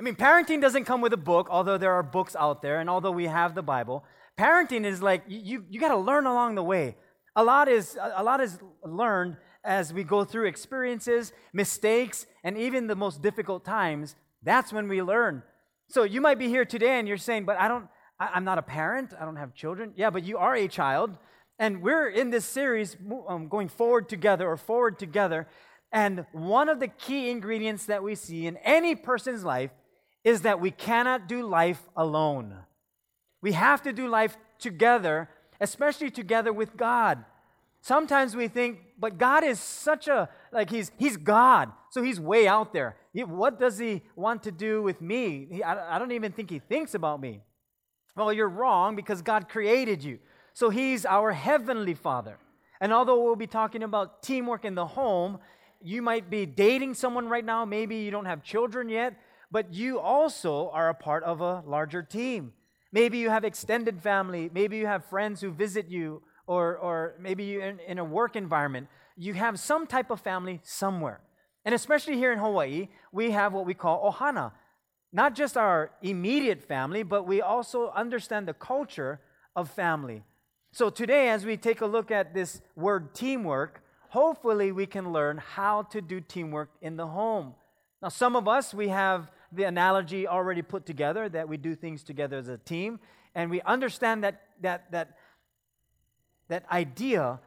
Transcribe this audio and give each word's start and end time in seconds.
I 0.00 0.02
mean, 0.02 0.14
parenting 0.14 0.62
doesn't 0.62 0.86
come 0.86 1.02
with 1.02 1.12
a 1.12 1.18
book, 1.18 1.48
although 1.50 1.76
there 1.76 1.92
are 1.92 2.02
books 2.02 2.34
out 2.34 2.62
there, 2.62 2.80
and 2.80 2.88
although 2.88 3.10
we 3.10 3.26
have 3.26 3.54
the 3.54 3.62
Bible. 3.62 4.02
Parenting 4.38 4.86
is 4.86 5.02
like 5.02 5.24
you, 5.28 5.40
you, 5.44 5.64
you 5.68 5.78
got 5.78 5.90
to 5.90 5.98
learn 5.98 6.24
along 6.24 6.54
the 6.54 6.62
way. 6.62 6.96
A 7.36 7.44
lot 7.44 7.68
is 7.68 7.98
a 8.00 8.22
lot 8.22 8.40
is 8.40 8.58
learned 8.82 9.36
as 9.62 9.92
we 9.92 10.02
go 10.02 10.24
through 10.24 10.46
experiences, 10.46 11.34
mistakes, 11.52 12.24
and 12.42 12.56
even 12.56 12.86
the 12.86 12.96
most 12.96 13.20
difficult 13.20 13.62
times. 13.62 14.16
That's 14.42 14.72
when 14.72 14.88
we 14.88 15.02
learn. 15.02 15.42
So 15.90 16.04
you 16.04 16.22
might 16.22 16.38
be 16.38 16.48
here 16.48 16.64
today 16.64 16.98
and 16.98 17.06
you're 17.06 17.18
saying, 17.18 17.44
"But 17.44 17.60
I 17.60 17.68
don't. 17.68 17.86
I, 18.18 18.38
am 18.38 18.44
not 18.44 18.56
a 18.56 18.62
parent. 18.62 19.12
I 19.20 19.26
don't 19.26 19.36
have 19.36 19.52
children." 19.54 19.92
Yeah, 19.96 20.08
but 20.08 20.24
you 20.24 20.38
are 20.38 20.56
a 20.56 20.66
child, 20.66 21.10
and 21.58 21.82
we're 21.82 22.08
in 22.08 22.30
this 22.30 22.46
series 22.46 22.96
um, 23.28 23.48
going 23.48 23.68
forward 23.68 24.08
together 24.08 24.48
or 24.48 24.56
forward 24.56 24.98
together. 24.98 25.46
And 25.92 26.24
one 26.32 26.70
of 26.70 26.80
the 26.80 26.88
key 26.88 27.28
ingredients 27.28 27.84
that 27.84 28.02
we 28.02 28.14
see 28.14 28.46
in 28.46 28.56
any 28.58 28.94
person's 28.94 29.44
life 29.44 29.72
is 30.24 30.42
that 30.42 30.60
we 30.60 30.70
cannot 30.70 31.28
do 31.28 31.42
life 31.42 31.80
alone. 31.96 32.54
We 33.42 33.52
have 33.52 33.82
to 33.82 33.92
do 33.92 34.06
life 34.08 34.36
together, 34.58 35.28
especially 35.60 36.10
together 36.10 36.52
with 36.52 36.76
God. 36.76 37.24
Sometimes 37.80 38.36
we 38.36 38.48
think, 38.48 38.80
but 38.98 39.16
God 39.16 39.42
is 39.42 39.58
such 39.58 40.06
a, 40.06 40.28
like, 40.52 40.68
He's, 40.68 40.92
he's 40.98 41.16
God, 41.16 41.72
so 41.90 42.02
He's 42.02 42.20
way 42.20 42.46
out 42.46 42.72
there. 42.72 42.96
He, 43.14 43.24
what 43.24 43.58
does 43.58 43.78
He 43.78 44.02
want 44.14 44.42
to 44.42 44.52
do 44.52 44.82
with 44.82 45.00
me? 45.00 45.48
He, 45.50 45.62
I, 45.62 45.96
I 45.96 45.98
don't 45.98 46.12
even 46.12 46.32
think 46.32 46.50
He 46.50 46.58
thinks 46.58 46.94
about 46.94 47.20
me. 47.20 47.40
Well, 48.14 48.32
you're 48.32 48.48
wrong 48.48 48.96
because 48.96 49.22
God 49.22 49.48
created 49.48 50.04
you. 50.04 50.18
So 50.52 50.68
He's 50.68 51.06
our 51.06 51.32
Heavenly 51.32 51.94
Father. 51.94 52.36
And 52.82 52.92
although 52.92 53.22
we'll 53.22 53.36
be 53.36 53.46
talking 53.46 53.82
about 53.82 54.22
teamwork 54.22 54.64
in 54.66 54.74
the 54.74 54.86
home, 54.86 55.38
you 55.82 56.02
might 56.02 56.28
be 56.28 56.44
dating 56.44 56.94
someone 56.94 57.28
right 57.28 57.44
now. 57.44 57.64
Maybe 57.64 57.96
you 57.96 58.10
don't 58.10 58.26
have 58.26 58.42
children 58.42 58.90
yet, 58.90 59.14
but 59.50 59.74
you 59.74 59.98
also 59.98 60.70
are 60.70 60.88
a 60.88 60.94
part 60.94 61.24
of 61.24 61.40
a 61.40 61.62
larger 61.66 62.02
team. 62.02 62.52
Maybe 62.92 63.18
you 63.18 63.30
have 63.30 63.44
extended 63.44 64.00
family. 64.00 64.50
Maybe 64.52 64.76
you 64.76 64.86
have 64.86 65.04
friends 65.04 65.40
who 65.40 65.50
visit 65.50 65.88
you, 65.88 66.22
or, 66.46 66.76
or 66.76 67.14
maybe 67.20 67.44
you 67.44 67.60
in, 67.60 67.78
in 67.80 67.98
a 67.98 68.04
work 68.04 68.36
environment. 68.36 68.88
You 69.16 69.34
have 69.34 69.60
some 69.60 69.86
type 69.86 70.10
of 70.10 70.20
family 70.20 70.60
somewhere. 70.62 71.20
And 71.64 71.74
especially 71.74 72.16
here 72.16 72.32
in 72.32 72.38
Hawaii, 72.38 72.88
we 73.12 73.30
have 73.32 73.52
what 73.52 73.66
we 73.66 73.74
call 73.74 74.12
ohana. 74.12 74.52
Not 75.12 75.34
just 75.34 75.56
our 75.56 75.90
immediate 76.02 76.62
family, 76.62 77.02
but 77.02 77.26
we 77.26 77.42
also 77.42 77.90
understand 77.90 78.48
the 78.48 78.54
culture 78.54 79.20
of 79.54 79.68
family. 79.70 80.22
So 80.72 80.88
today, 80.88 81.30
as 81.30 81.44
we 81.44 81.56
take 81.56 81.80
a 81.80 81.86
look 81.86 82.10
at 82.10 82.32
this 82.32 82.62
word 82.76 83.14
teamwork, 83.14 83.82
hopefully 84.08 84.70
we 84.70 84.86
can 84.86 85.12
learn 85.12 85.38
how 85.38 85.82
to 85.82 86.00
do 86.00 86.20
teamwork 86.20 86.70
in 86.80 86.96
the 86.96 87.08
home. 87.08 87.54
Now, 88.00 88.08
some 88.08 88.36
of 88.36 88.48
us, 88.48 88.72
we 88.72 88.88
have 88.88 89.30
the 89.52 89.64
analogy 89.64 90.26
already 90.26 90.62
put 90.62 90.86
together 90.86 91.28
that 91.28 91.48
we 91.48 91.56
do 91.56 91.74
things 91.74 92.02
together 92.02 92.38
as 92.38 92.48
a 92.48 92.58
team, 92.58 93.00
and 93.34 93.50
we 93.50 93.60
understand 93.62 94.24
that, 94.24 94.42
that, 94.60 94.90
that, 94.90 95.16
that 96.48 96.64
idea 96.70 97.40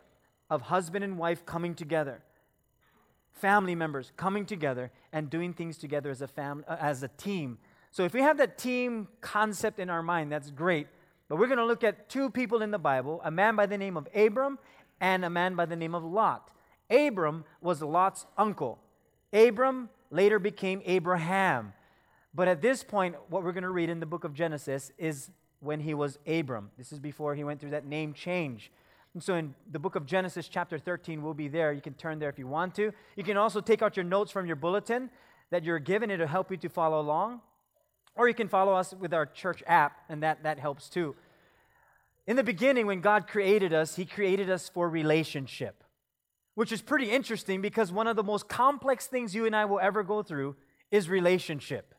of 0.50 0.64
husband 0.64 1.04
and 1.04 1.18
wife 1.18 1.46
coming 1.46 1.74
together, 1.76 2.22
family 3.32 3.76
members 3.76 4.12
coming 4.18 4.46
together 4.46 4.92
and 5.12 5.30
doing 5.30 5.54
things 5.54 5.78
together 5.78 6.10
as 6.10 6.22
a, 6.22 6.28
family, 6.28 6.64
uh, 6.68 6.78
as 6.80 7.04
a 7.04 7.08
team. 7.08 7.58
So 7.92 8.04
if 8.04 8.14
we 8.14 8.22
have 8.22 8.38
that 8.38 8.58
team 8.58 9.08
concept 9.22 9.80
in 9.80 9.90
our 9.90 10.04
mind, 10.04 10.32
that's 10.32 10.52
great. 10.52 10.88
But 11.30 11.38
we're 11.38 11.48
going 11.48 11.58
to 11.58 11.66
look 11.66 11.84
at 11.84 12.10
two 12.10 12.30
people 12.30 12.62
in 12.62 12.72
the 12.72 12.80
Bible 12.80 13.22
a 13.24 13.32
man 13.32 13.56
by 13.56 13.66
the 13.66 13.78
name 13.78 13.98
of 13.98 14.08
Abram 14.14 14.60
and 15.00 15.26
a 15.26 15.30
man 15.30 15.56
by 15.56 15.66
the 15.66 15.76
name 15.76 15.96
of 15.96 16.04
Lot. 16.04 16.52
Abram 16.90 17.46
was 17.62 17.82
Lot's 17.82 18.26
uncle. 18.38 18.80
Abram 19.32 19.90
later 20.12 20.40
became 20.40 20.82
Abraham. 20.86 21.74
But 22.34 22.48
at 22.48 22.62
this 22.62 22.84
point, 22.84 23.16
what 23.30 23.44
we're 23.44 23.52
going 23.52 23.64
to 23.64 23.70
read 23.70 23.90
in 23.90 24.00
the 24.00 24.06
book 24.06 24.24
of 24.24 24.34
Genesis 24.34 24.92
is 24.98 25.30
when 25.60 25.80
he 25.80 25.94
was 25.94 26.18
Abram. 26.28 26.72
This 26.78 26.92
is 26.92 27.00
before 27.00 27.36
he 27.36 27.44
went 27.44 27.60
through 27.60 27.72
that 27.72 27.86
name 27.86 28.14
change. 28.14 28.72
And 29.14 29.22
so 29.22 29.36
in 29.36 29.54
the 29.72 29.80
book 29.80 29.96
of 29.96 30.06
Genesis, 30.06 30.48
chapter 30.48 30.80
13, 30.80 31.22
we'll 31.22 31.36
be 31.36 31.48
there. 31.48 31.72
You 31.72 31.82
can 31.82 31.94
turn 31.94 32.18
there 32.18 32.30
if 32.30 32.40
you 32.40 32.48
want 32.48 32.74
to. 32.76 32.92
You 33.16 33.24
can 33.24 33.38
also 33.38 33.62
take 33.62 33.82
out 33.82 33.96
your 33.96 34.04
notes 34.04 34.32
from 34.32 34.48
your 34.48 34.56
bulletin 34.56 35.10
that 35.52 35.64
you're 35.64 35.78
given, 35.78 36.10
it'll 36.10 36.26
help 36.26 36.50
you 36.50 36.58
to 36.58 36.68
follow 36.68 37.00
along. 37.00 37.40
Or 38.16 38.28
you 38.28 38.34
can 38.34 38.48
follow 38.48 38.74
us 38.74 38.92
with 38.94 39.14
our 39.14 39.28
church 39.28 39.62
app, 39.68 40.00
and 40.10 40.24
that, 40.24 40.42
that 40.44 40.58
helps 40.58 40.90
too. 40.90 41.16
In 42.26 42.36
the 42.36 42.44
beginning, 42.44 42.88
when 42.88 43.02
God 43.02 43.28
created 43.28 43.72
us, 43.72 43.96
He 43.96 44.06
created 44.06 44.50
us 44.50 44.68
for 44.68 44.90
relationship, 44.90 45.84
which 46.56 46.72
is 46.72 46.82
pretty 46.82 47.12
interesting 47.12 47.62
because 47.62 47.92
one 47.92 48.08
of 48.08 48.16
the 48.16 48.24
most 48.24 48.48
complex 48.48 49.06
things 49.06 49.36
you 49.36 49.46
and 49.46 49.56
I 49.56 49.66
will 49.66 49.80
ever 49.80 50.02
go 50.02 50.24
through 50.24 50.56
is 50.90 51.08
relationship. 51.08 51.94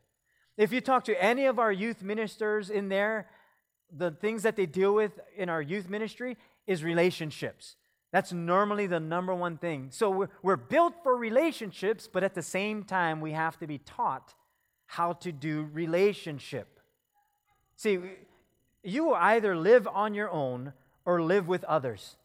If 0.57 0.71
you 0.71 0.81
talk 0.81 1.03
to 1.05 1.23
any 1.23 1.45
of 1.45 1.59
our 1.59 1.71
youth 1.71 2.01
ministers 2.01 2.69
in 2.69 2.89
there, 2.89 3.27
the 3.91 4.11
things 4.11 4.43
that 4.43 4.55
they 4.55 4.65
deal 4.65 4.93
with 4.93 5.19
in 5.35 5.49
our 5.49 5.61
youth 5.61 5.89
ministry 5.89 6.37
is 6.65 6.83
relationships. 6.83 7.75
That's 8.11 8.31
normally 8.31 8.87
the 8.87 8.99
number 8.99 9.35
one 9.35 9.57
thing. 9.57 9.89
So 9.91 10.09
we're, 10.09 10.29
we're 10.41 10.55
built 10.55 10.93
for 11.03 11.17
relationships, 11.17 12.07
but 12.11 12.23
at 12.23 12.33
the 12.33 12.41
same 12.41 12.83
time, 12.83 13.19
we 13.19 13.33
have 13.33 13.57
to 13.59 13.67
be 13.67 13.79
taught 13.79 14.33
how 14.85 15.13
to 15.13 15.31
do 15.31 15.67
relationship. 15.73 16.79
See, 17.75 17.99
you 18.83 19.05
will 19.05 19.15
either 19.15 19.57
live 19.57 19.87
on 19.87 20.13
your 20.13 20.29
own 20.31 20.73
or 21.03 21.21
live 21.21 21.47
with 21.47 21.63
others. 21.65 22.15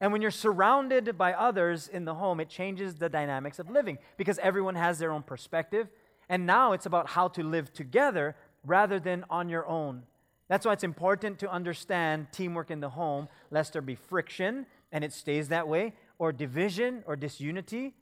And 0.00 0.12
when 0.12 0.22
you're 0.22 0.30
surrounded 0.30 1.16
by 1.16 1.32
others 1.32 1.88
in 1.88 2.04
the 2.04 2.14
home, 2.14 2.38
it 2.40 2.48
changes 2.48 2.96
the 2.96 3.08
dynamics 3.08 3.58
of 3.58 3.70
living 3.70 3.98
because 4.16 4.38
everyone 4.38 4.74
has 4.74 4.98
their 4.98 5.10
own 5.12 5.22
perspective, 5.22 5.88
and 6.32 6.46
now 6.46 6.72
it's 6.72 6.86
about 6.86 7.10
how 7.10 7.28
to 7.28 7.42
live 7.42 7.74
together 7.74 8.34
rather 8.64 8.98
than 8.98 9.22
on 9.28 9.50
your 9.50 9.66
own. 9.68 10.02
That's 10.48 10.64
why 10.64 10.72
it's 10.72 10.82
important 10.82 11.38
to 11.40 11.52
understand 11.52 12.28
teamwork 12.32 12.70
in 12.70 12.80
the 12.80 12.88
home, 12.88 13.28
lest 13.50 13.74
there 13.74 13.82
be 13.82 13.96
friction, 13.96 14.64
and 14.90 15.04
it 15.04 15.12
stays 15.12 15.48
that 15.48 15.68
way, 15.68 15.92
or 16.18 16.32
division 16.32 17.04
or 17.06 17.16
disunity, 17.16 17.92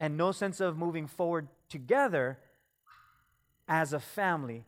and 0.00 0.16
no 0.16 0.32
sense 0.32 0.60
of 0.60 0.78
moving 0.78 1.06
forward 1.06 1.46
together 1.68 2.38
as 3.68 3.92
a 3.92 4.00
family 4.00 4.64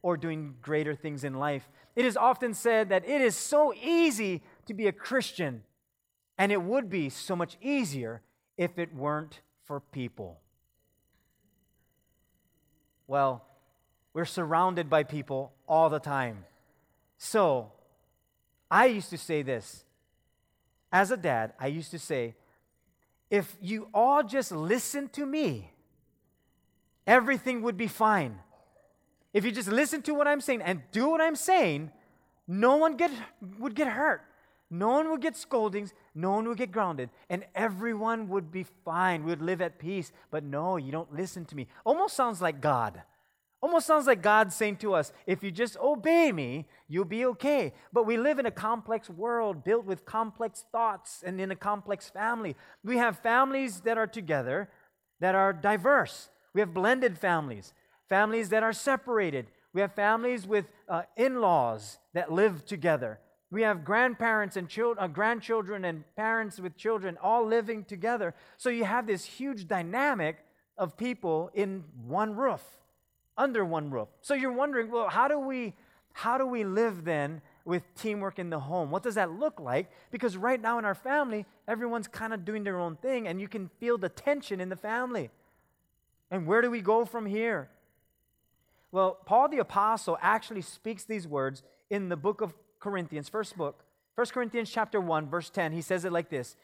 or 0.00 0.16
doing 0.16 0.54
greater 0.62 0.94
things 0.94 1.24
in 1.24 1.34
life. 1.34 1.68
It 1.96 2.04
is 2.04 2.16
often 2.16 2.54
said 2.54 2.88
that 2.90 3.04
it 3.04 3.20
is 3.20 3.34
so 3.34 3.74
easy 3.82 4.44
to 4.66 4.74
be 4.74 4.86
a 4.86 4.92
Christian, 4.92 5.64
and 6.38 6.52
it 6.52 6.62
would 6.62 6.88
be 6.88 7.08
so 7.08 7.34
much 7.34 7.56
easier 7.60 8.22
if 8.56 8.78
it 8.78 8.94
weren't 8.94 9.40
for 9.64 9.80
people. 9.80 10.38
Well, 13.06 13.44
we're 14.12 14.24
surrounded 14.24 14.88
by 14.88 15.02
people 15.02 15.52
all 15.68 15.90
the 15.90 15.98
time. 15.98 16.44
So, 17.18 17.72
I 18.70 18.86
used 18.86 19.10
to 19.10 19.18
say 19.18 19.42
this. 19.42 19.84
As 20.92 21.10
a 21.10 21.16
dad, 21.16 21.52
I 21.58 21.66
used 21.66 21.90
to 21.90 21.98
say, 21.98 22.34
if 23.30 23.56
you 23.60 23.88
all 23.92 24.22
just 24.22 24.52
listen 24.52 25.08
to 25.10 25.26
me, 25.26 25.72
everything 27.06 27.62
would 27.62 27.76
be 27.76 27.88
fine. 27.88 28.38
If 29.32 29.44
you 29.44 29.50
just 29.50 29.68
listen 29.68 30.02
to 30.02 30.14
what 30.14 30.28
I'm 30.28 30.40
saying 30.40 30.62
and 30.62 30.82
do 30.92 31.08
what 31.08 31.20
I'm 31.20 31.34
saying, 31.34 31.90
no 32.46 32.76
one 32.76 32.96
get, 32.96 33.10
would 33.58 33.74
get 33.74 33.88
hurt. 33.88 34.22
No 34.70 34.88
one 34.88 35.10
would 35.10 35.20
get 35.20 35.36
scoldings. 35.36 35.92
No 36.14 36.32
one 36.32 36.48
would 36.48 36.58
get 36.58 36.72
grounded. 36.72 37.10
And 37.28 37.44
everyone 37.54 38.28
would 38.28 38.50
be 38.50 38.64
fine. 38.84 39.24
We 39.24 39.30
would 39.30 39.42
live 39.42 39.60
at 39.60 39.78
peace. 39.78 40.12
But 40.30 40.44
no, 40.44 40.76
you 40.76 40.92
don't 40.92 41.14
listen 41.14 41.44
to 41.46 41.56
me. 41.56 41.68
Almost 41.84 42.16
sounds 42.16 42.40
like 42.40 42.60
God. 42.60 43.02
Almost 43.62 43.86
sounds 43.86 44.06
like 44.06 44.20
God 44.20 44.52
saying 44.52 44.76
to 44.78 44.92
us, 44.92 45.10
if 45.26 45.42
you 45.42 45.50
just 45.50 45.78
obey 45.78 46.32
me, 46.32 46.66
you'll 46.86 47.06
be 47.06 47.24
okay. 47.24 47.72
But 47.94 48.04
we 48.04 48.18
live 48.18 48.38
in 48.38 48.44
a 48.44 48.50
complex 48.50 49.08
world 49.08 49.64
built 49.64 49.86
with 49.86 50.04
complex 50.04 50.66
thoughts 50.70 51.22
and 51.24 51.40
in 51.40 51.50
a 51.50 51.56
complex 51.56 52.10
family. 52.10 52.56
We 52.84 52.98
have 52.98 53.20
families 53.20 53.80
that 53.80 53.96
are 53.96 54.06
together 54.06 54.68
that 55.20 55.34
are 55.34 55.54
diverse. 55.54 56.28
We 56.52 56.60
have 56.60 56.74
blended 56.74 57.16
families, 57.18 57.72
families 58.08 58.50
that 58.50 58.62
are 58.62 58.74
separated. 58.74 59.46
We 59.72 59.80
have 59.80 59.94
families 59.94 60.46
with 60.46 60.66
uh, 60.86 61.04
in 61.16 61.40
laws 61.40 61.98
that 62.12 62.30
live 62.30 62.66
together. 62.66 63.18
We 63.50 63.62
have 63.62 63.84
grandparents 63.84 64.56
and 64.56 64.68
children, 64.68 65.04
uh, 65.04 65.08
grandchildren 65.08 65.84
and 65.84 66.04
parents 66.16 66.58
with 66.58 66.76
children 66.76 67.16
all 67.22 67.46
living 67.46 67.84
together. 67.84 68.34
So 68.56 68.68
you 68.68 68.84
have 68.84 69.06
this 69.06 69.24
huge 69.24 69.68
dynamic 69.68 70.38
of 70.76 70.96
people 70.96 71.50
in 71.54 71.84
one 72.06 72.34
roof, 72.34 72.62
under 73.38 73.64
one 73.64 73.90
roof. 73.90 74.08
So 74.22 74.34
you're 74.34 74.52
wondering, 74.52 74.90
well, 74.90 75.08
how 75.08 75.28
do 75.28 75.38
we 75.38 75.74
how 76.14 76.38
do 76.38 76.46
we 76.46 76.62
live 76.62 77.04
then 77.04 77.42
with 77.64 77.82
teamwork 77.96 78.38
in 78.38 78.48
the 78.48 78.60
home? 78.60 78.92
What 78.92 79.02
does 79.02 79.16
that 79.16 79.32
look 79.32 79.58
like? 79.58 79.90
Because 80.12 80.36
right 80.36 80.60
now 80.60 80.78
in 80.78 80.84
our 80.84 80.94
family, 80.94 81.44
everyone's 81.66 82.06
kind 82.06 82.32
of 82.32 82.44
doing 82.44 82.62
their 82.62 82.78
own 82.78 82.94
thing 82.96 83.26
and 83.26 83.40
you 83.40 83.48
can 83.48 83.68
feel 83.80 83.98
the 83.98 84.08
tension 84.08 84.60
in 84.60 84.68
the 84.68 84.76
family. 84.76 85.30
And 86.30 86.46
where 86.46 86.62
do 86.62 86.70
we 86.70 86.80
go 86.80 87.04
from 87.04 87.26
here? 87.26 87.68
Well, 88.92 89.18
Paul 89.26 89.48
the 89.48 89.58
apostle 89.58 90.16
actually 90.22 90.62
speaks 90.62 91.02
these 91.02 91.26
words 91.26 91.64
in 91.90 92.08
the 92.08 92.16
book 92.16 92.40
of 92.40 92.54
Corinthians, 92.84 93.30
first 93.30 93.56
book, 93.56 93.82
1 94.16 94.26
Corinthians 94.26 94.70
chapter 94.70 95.00
1, 95.00 95.30
verse 95.30 95.48
10, 95.48 95.72
he 95.72 95.80
says 95.80 96.04
it 96.04 96.12
like 96.12 96.28
this. 96.28 96.54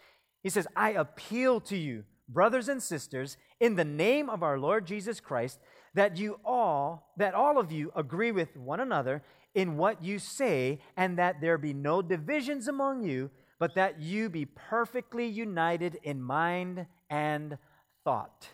He 0.42 0.50
says, 0.50 0.68
I 0.76 0.90
appeal 0.90 1.60
to 1.62 1.76
you, 1.76 2.04
brothers 2.28 2.68
and 2.68 2.82
sisters, 2.82 3.38
in 3.58 3.74
the 3.74 3.86
name 3.86 4.28
of 4.28 4.42
our 4.42 4.58
Lord 4.58 4.86
Jesus 4.86 5.18
Christ, 5.18 5.58
that 5.94 6.18
you 6.18 6.38
all, 6.44 7.10
that 7.16 7.32
all 7.32 7.58
of 7.58 7.72
you 7.72 7.90
agree 7.96 8.32
with 8.32 8.54
one 8.54 8.80
another 8.80 9.22
in 9.54 9.78
what 9.78 10.04
you 10.04 10.18
say, 10.18 10.80
and 10.94 11.18
that 11.18 11.40
there 11.40 11.56
be 11.56 11.72
no 11.72 12.02
divisions 12.02 12.68
among 12.68 13.02
you, 13.02 13.30
but 13.58 13.74
that 13.76 13.98
you 13.98 14.28
be 14.28 14.44
perfectly 14.44 15.26
united 15.26 15.98
in 16.02 16.20
mind 16.20 16.86
and 17.08 17.56
thought. 18.04 18.48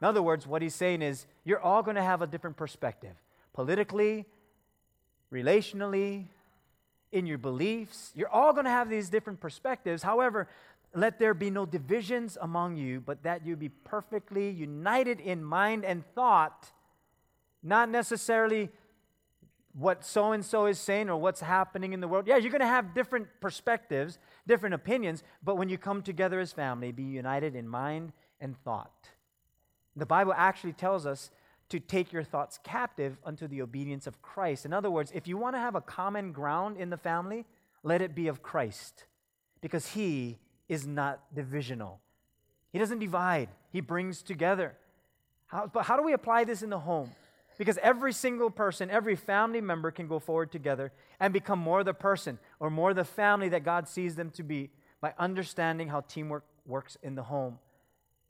In 0.00 0.08
other 0.08 0.22
words, 0.22 0.46
what 0.46 0.62
he's 0.62 0.74
saying 0.74 1.02
is 1.02 1.26
you're 1.44 1.60
all 1.60 1.82
going 1.82 1.96
to 1.96 2.02
have 2.02 2.22
a 2.22 2.26
different 2.26 2.56
perspective 2.56 3.14
politically, 3.52 4.26
relationally, 5.32 6.26
in 7.14 7.26
your 7.26 7.38
beliefs. 7.38 8.12
You're 8.14 8.28
all 8.28 8.52
going 8.52 8.64
to 8.64 8.70
have 8.70 8.90
these 8.90 9.08
different 9.08 9.40
perspectives. 9.40 10.02
However, 10.02 10.48
let 10.94 11.18
there 11.18 11.32
be 11.32 11.48
no 11.48 11.64
divisions 11.64 12.36
among 12.40 12.76
you, 12.76 13.00
but 13.00 13.22
that 13.22 13.46
you 13.46 13.56
be 13.56 13.68
perfectly 13.68 14.50
united 14.50 15.20
in 15.20 15.42
mind 15.42 15.84
and 15.84 16.04
thought, 16.14 16.72
not 17.62 17.88
necessarily 17.88 18.68
what 19.72 20.04
so 20.04 20.32
and 20.32 20.44
so 20.44 20.66
is 20.66 20.78
saying 20.78 21.08
or 21.08 21.16
what's 21.16 21.40
happening 21.40 21.92
in 21.92 22.00
the 22.00 22.08
world. 22.08 22.26
Yeah, 22.26 22.36
you're 22.36 22.52
going 22.52 22.60
to 22.60 22.66
have 22.66 22.94
different 22.94 23.28
perspectives, 23.40 24.18
different 24.46 24.74
opinions, 24.74 25.22
but 25.42 25.56
when 25.56 25.68
you 25.68 25.78
come 25.78 26.02
together 26.02 26.40
as 26.40 26.52
family, 26.52 26.92
be 26.92 27.02
united 27.02 27.54
in 27.54 27.68
mind 27.68 28.12
and 28.40 28.56
thought. 28.64 29.08
The 29.96 30.06
Bible 30.06 30.34
actually 30.36 30.72
tells 30.72 31.06
us 31.06 31.30
to 31.68 31.80
take 31.80 32.12
your 32.12 32.22
thoughts 32.22 32.58
captive 32.62 33.16
unto 33.24 33.48
the 33.48 33.62
obedience 33.62 34.06
of 34.06 34.20
Christ. 34.22 34.66
In 34.66 34.72
other 34.72 34.90
words, 34.90 35.10
if 35.14 35.26
you 35.26 35.36
want 35.36 35.56
to 35.56 35.60
have 35.60 35.74
a 35.74 35.80
common 35.80 36.32
ground 36.32 36.76
in 36.76 36.90
the 36.90 36.96
family, 36.96 37.46
let 37.82 38.02
it 38.02 38.14
be 38.14 38.28
of 38.28 38.42
Christ 38.42 39.04
because 39.60 39.88
he 39.88 40.38
is 40.68 40.86
not 40.86 41.20
divisional. 41.34 42.00
He 42.72 42.78
doesn't 42.78 42.98
divide, 42.98 43.48
he 43.70 43.80
brings 43.80 44.22
together. 44.22 44.76
How, 45.46 45.70
but 45.72 45.84
how 45.84 45.96
do 45.96 46.02
we 46.02 46.12
apply 46.12 46.44
this 46.44 46.62
in 46.62 46.70
the 46.70 46.78
home? 46.78 47.10
Because 47.56 47.78
every 47.78 48.12
single 48.12 48.50
person, 48.50 48.90
every 48.90 49.14
family 49.14 49.60
member 49.60 49.90
can 49.90 50.08
go 50.08 50.18
forward 50.18 50.50
together 50.50 50.92
and 51.20 51.32
become 51.32 51.58
more 51.58 51.84
the 51.84 51.94
person 51.94 52.38
or 52.58 52.68
more 52.68 52.92
the 52.92 53.04
family 53.04 53.48
that 53.50 53.62
God 53.62 53.86
sees 53.86 54.16
them 54.16 54.30
to 54.30 54.42
be 54.42 54.70
by 55.00 55.14
understanding 55.18 55.88
how 55.88 56.00
teamwork 56.00 56.44
works 56.66 56.96
in 57.02 57.14
the 57.14 57.22
home. 57.22 57.58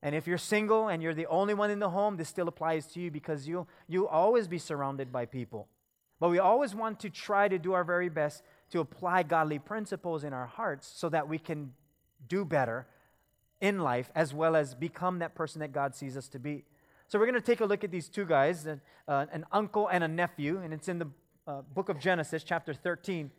And 0.05 0.15
if 0.15 0.27
you're 0.27 0.37
single 0.37 0.89
and 0.89 1.03
you're 1.03 1.15
the 1.15 1.27
only 1.27 1.55
one 1.55 1.71
in 1.71 1.79
the 1.79 1.89
home, 1.89 2.19
this 2.19 2.29
still 2.29 2.47
applies 2.47 2.87
to 2.89 3.01
you 3.01 3.11
because 3.11 3.49
you'll, 3.49 3.67
you'll 3.89 4.06
always 4.06 4.47
be 4.47 4.59
surrounded 4.59 5.11
by 5.11 5.25
people. 5.25 5.67
But 6.21 6.29
we 6.29 6.39
always 6.39 6.75
want 6.75 7.01
to 7.01 7.11
try 7.11 7.49
to 7.49 7.59
do 7.59 7.73
our 7.73 7.85
very 7.85 8.11
best 8.11 8.43
to 8.71 8.81
apply 8.81 9.23
godly 9.23 9.59
principles 9.59 10.23
in 10.23 10.35
our 10.35 10.45
hearts 10.45 10.93
so 10.95 11.09
that 11.09 11.27
we 11.27 11.39
can 11.39 11.73
do 12.29 12.45
better 12.45 12.87
in 13.62 13.81
life 13.81 14.11
as 14.15 14.35
well 14.35 14.55
as 14.55 14.75
become 14.75 15.21
that 15.21 15.35
person 15.35 15.61
that 15.61 15.73
God 15.73 15.95
sees 15.95 16.19
us 16.19 16.29
to 16.29 16.39
be. 16.39 16.65
So 17.09 17.19
we're 17.19 17.27
going 17.27 17.41
to 17.41 17.47
take 17.47 17.61
a 17.61 17.67
look 17.67 17.83
at 17.83 17.91
these 17.91 18.11
two 18.11 18.27
guys, 18.27 18.67
uh, 18.67 18.77
an 19.09 19.47
uncle 19.53 19.89
and 19.89 20.05
a 20.05 20.09
nephew, 20.09 20.61
and 20.62 20.75
it's 20.75 20.89
in 20.89 20.99
the 20.99 21.09
uh, 21.47 21.62
book 21.75 21.89
of 21.89 21.99
Genesis, 21.99 22.45
chapter 22.45 22.75
13. 22.75 23.31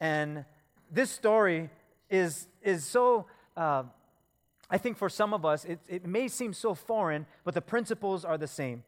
And 0.00 0.46
this 0.90 1.10
story 1.10 1.68
is, 2.08 2.48
is 2.62 2.86
so 2.86 3.26
uh, 3.54 3.84
I 4.70 4.78
think 4.78 4.96
for 4.96 5.08
some 5.08 5.34
of 5.34 5.44
us, 5.44 5.64
it, 5.64 5.80
it 5.88 6.06
may 6.06 6.28
seem 6.28 6.52
so 6.52 6.74
foreign, 6.74 7.26
but 7.44 7.54
the 7.54 7.60
principles 7.60 8.24
are 8.24 8.38
the 8.38 8.46
same. 8.46 8.82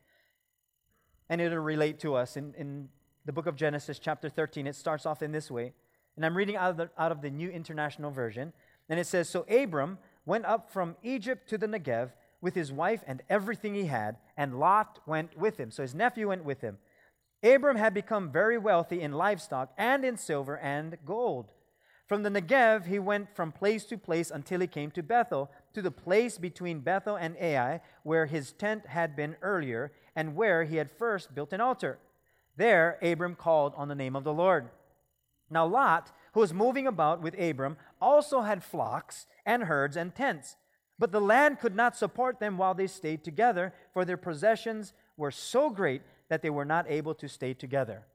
And 1.28 1.40
it'll 1.40 1.58
relate 1.58 2.00
to 2.00 2.14
us. 2.14 2.36
In, 2.36 2.54
in 2.56 2.88
the 3.24 3.32
book 3.32 3.46
of 3.46 3.56
Genesis, 3.56 3.98
chapter 3.98 4.28
13, 4.28 4.66
it 4.66 4.74
starts 4.74 5.06
off 5.06 5.22
in 5.22 5.32
this 5.32 5.50
way. 5.50 5.72
And 6.16 6.24
I'm 6.24 6.36
reading 6.36 6.56
out 6.56 6.70
of, 6.70 6.76
the, 6.76 6.90
out 6.98 7.12
of 7.12 7.20
the 7.20 7.30
New 7.30 7.50
International 7.50 8.10
Version. 8.10 8.52
And 8.88 8.98
it 8.98 9.06
says 9.06 9.28
So 9.28 9.44
Abram 9.50 9.98
went 10.24 10.44
up 10.46 10.70
from 10.70 10.96
Egypt 11.02 11.48
to 11.50 11.58
the 11.58 11.66
Negev 11.66 12.10
with 12.40 12.54
his 12.54 12.72
wife 12.72 13.02
and 13.06 13.22
everything 13.28 13.74
he 13.74 13.86
had, 13.86 14.16
and 14.36 14.58
Lot 14.58 15.00
went 15.06 15.36
with 15.36 15.58
him. 15.58 15.70
So 15.70 15.82
his 15.82 15.94
nephew 15.94 16.28
went 16.28 16.44
with 16.44 16.60
him. 16.60 16.78
Abram 17.42 17.76
had 17.76 17.94
become 17.94 18.30
very 18.30 18.58
wealthy 18.58 19.00
in 19.00 19.12
livestock 19.12 19.72
and 19.76 20.04
in 20.04 20.16
silver 20.16 20.58
and 20.58 20.96
gold. 21.04 21.50
From 22.06 22.22
the 22.22 22.30
Negev, 22.30 22.86
he 22.86 22.98
went 22.98 23.34
from 23.34 23.50
place 23.50 23.84
to 23.86 23.98
place 23.98 24.30
until 24.30 24.60
he 24.60 24.66
came 24.66 24.90
to 24.92 25.02
Bethel, 25.02 25.50
to 25.76 25.82
the 25.82 25.90
place 25.90 26.38
between 26.38 26.80
Bethel 26.80 27.16
and 27.16 27.36
Ai, 27.36 27.82
where 28.02 28.24
his 28.24 28.52
tent 28.52 28.86
had 28.86 29.14
been 29.14 29.36
earlier, 29.42 29.92
and 30.16 30.34
where 30.34 30.64
he 30.64 30.76
had 30.76 30.90
first 30.90 31.34
built 31.34 31.52
an 31.52 31.60
altar. 31.60 31.98
There, 32.56 32.98
Abram 33.02 33.34
called 33.34 33.74
on 33.76 33.88
the 33.88 33.94
name 33.94 34.16
of 34.16 34.24
the 34.24 34.32
Lord. 34.32 34.70
Now, 35.50 35.66
Lot, 35.66 36.12
who 36.32 36.40
was 36.40 36.54
moving 36.54 36.86
about 36.86 37.20
with 37.20 37.38
Abram, 37.38 37.76
also 38.00 38.40
had 38.40 38.64
flocks 38.64 39.26
and 39.44 39.64
herds 39.64 39.98
and 39.98 40.14
tents. 40.14 40.56
But 40.98 41.12
the 41.12 41.20
land 41.20 41.60
could 41.60 41.76
not 41.76 41.94
support 41.94 42.40
them 42.40 42.56
while 42.56 42.72
they 42.72 42.86
stayed 42.86 43.22
together, 43.22 43.74
for 43.92 44.06
their 44.06 44.16
possessions 44.16 44.94
were 45.18 45.30
so 45.30 45.68
great 45.68 46.00
that 46.30 46.40
they 46.40 46.48
were 46.48 46.64
not 46.64 46.90
able 46.90 47.14
to 47.16 47.28
stay 47.28 47.52
together. 47.52 48.06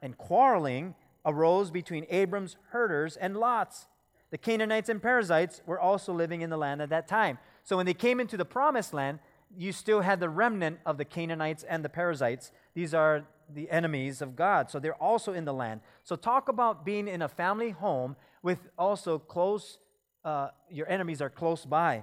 And 0.00 0.16
quarreling, 0.16 0.94
arose 1.26 1.72
between 1.72 2.06
Abram's 2.08 2.56
herders 2.68 3.16
and 3.16 3.36
Lot's. 3.36 3.88
The 4.34 4.38
Canaanites 4.38 4.88
and 4.88 5.00
Perizzites 5.00 5.62
were 5.64 5.78
also 5.78 6.12
living 6.12 6.40
in 6.40 6.50
the 6.50 6.56
land 6.56 6.82
at 6.82 6.88
that 6.88 7.06
time. 7.06 7.38
So 7.62 7.76
when 7.76 7.86
they 7.86 7.94
came 7.94 8.18
into 8.18 8.36
the 8.36 8.44
promised 8.44 8.92
land, 8.92 9.20
you 9.56 9.70
still 9.70 10.00
had 10.00 10.18
the 10.18 10.28
remnant 10.28 10.80
of 10.84 10.98
the 10.98 11.04
Canaanites 11.04 11.62
and 11.62 11.84
the 11.84 11.88
Perizzites. 11.88 12.50
These 12.74 12.94
are 12.94 13.22
the 13.48 13.70
enemies 13.70 14.20
of 14.20 14.34
God. 14.34 14.72
So 14.72 14.80
they're 14.80 15.00
also 15.00 15.34
in 15.34 15.44
the 15.44 15.52
land. 15.52 15.82
So 16.02 16.16
talk 16.16 16.48
about 16.48 16.84
being 16.84 17.06
in 17.06 17.22
a 17.22 17.28
family 17.28 17.70
home 17.70 18.16
with 18.42 18.58
also 18.76 19.20
close, 19.20 19.78
uh, 20.24 20.48
your 20.68 20.88
enemies 20.88 21.22
are 21.22 21.30
close 21.30 21.64
by. 21.64 22.02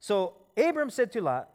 So 0.00 0.34
Abram 0.56 0.90
said 0.90 1.12
to 1.12 1.20
Lot, 1.20 1.48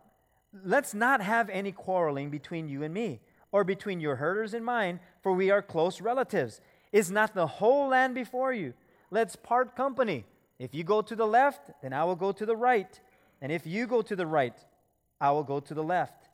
Let's 0.63 0.93
not 0.93 1.19
have 1.19 1.49
any 1.49 1.73
quarreling 1.73 2.29
between 2.29 2.69
you 2.69 2.81
and 2.81 2.93
me 2.93 3.19
or 3.51 3.65
between 3.65 3.99
your 3.99 4.15
herders 4.15 4.53
and 4.53 4.63
mine, 4.63 5.01
for 5.21 5.33
we 5.33 5.51
are 5.51 5.61
close 5.61 5.99
relatives. 5.99 6.61
Is 6.93 7.11
not 7.11 7.35
the 7.35 7.47
whole 7.47 7.89
land 7.89 8.15
before 8.15 8.53
you? 8.53 8.73
Let's 9.13 9.35
part 9.35 9.75
company. 9.75 10.25
If 10.57 10.73
you 10.73 10.83
go 10.83 11.03
to 11.03 11.15
the 11.15 11.27
left, 11.27 11.69
then 11.83 11.93
I 11.93 12.03
will 12.03 12.15
go 12.15 12.31
to 12.31 12.47
the 12.47 12.55
right. 12.55 12.99
And 13.43 13.51
if 13.51 13.67
you 13.67 13.85
go 13.85 14.01
to 14.01 14.15
the 14.15 14.25
right, 14.25 14.55
I 15.21 15.29
will 15.29 15.43
go 15.43 15.59
to 15.59 15.73
the 15.75 15.83
left. 15.83 16.29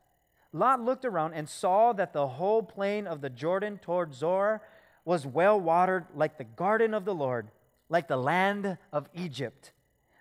Lot 0.54 0.80
looked 0.80 1.04
around 1.04 1.34
and 1.34 1.50
saw 1.50 1.92
that 1.92 2.14
the 2.14 2.26
whole 2.26 2.64
plain 2.64 3.06
of 3.06 3.20
the 3.20 3.30
Jordan 3.30 3.80
toward 3.80 4.14
Zoar 4.14 4.62
was 5.04 5.28
well 5.28 5.60
watered 5.60 6.06
like 6.16 6.38
the 6.38 6.46
garden 6.46 6.94
of 6.94 7.04
the 7.04 7.14
Lord, 7.14 7.52
like 7.90 8.08
the 8.08 8.16
land 8.16 8.78
of 8.94 9.10
Egypt. 9.14 9.74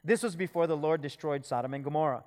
This 0.02 0.25
was 0.25 0.34
before 0.34 0.66
the 0.66 0.76
Lord 0.76 1.00
destroyed 1.00 1.46
Sodom 1.46 1.75
and 1.75 1.84
Gomorrah. 1.84 2.25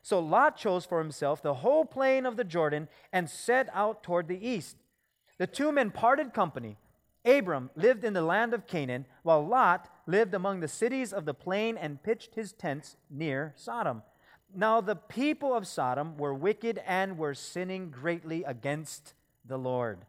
So 0.00 0.18
Lot 0.18 0.56
chose 0.56 0.86
for 0.86 0.98
himself 0.98 1.42
the 1.42 1.56
whole 1.56 1.84
plain 1.84 2.24
of 2.24 2.38
the 2.38 2.44
Jordan 2.44 2.88
and 3.12 3.28
set 3.28 3.68
out 3.74 4.02
toward 4.02 4.28
the 4.28 4.48
east. 4.48 4.78
The 5.36 5.46
two 5.46 5.72
men 5.72 5.90
parted 5.90 6.32
company. 6.32 6.78
Abram 7.24 7.70
lived 7.74 8.04
in 8.04 8.12
the 8.12 8.22
land 8.22 8.52
of 8.52 8.66
Canaan, 8.66 9.06
while 9.22 9.46
Lot 9.46 9.88
lived 10.06 10.34
among 10.34 10.60
the 10.60 10.68
cities 10.68 11.12
of 11.12 11.24
the 11.24 11.34
plain 11.34 11.76
and 11.76 12.02
pitched 12.02 12.34
his 12.34 12.52
tents 12.52 12.96
near 13.10 13.52
Sodom. 13.56 14.02
Now 14.54 14.80
the 14.80 14.96
people 14.96 15.54
of 15.54 15.66
Sodom 15.66 16.16
were 16.16 16.34
wicked 16.34 16.80
and 16.86 17.18
were 17.18 17.34
sinning 17.34 17.90
greatly 17.90 18.44
against 18.44 19.14
the 19.44 19.58
Lord. 19.58 20.04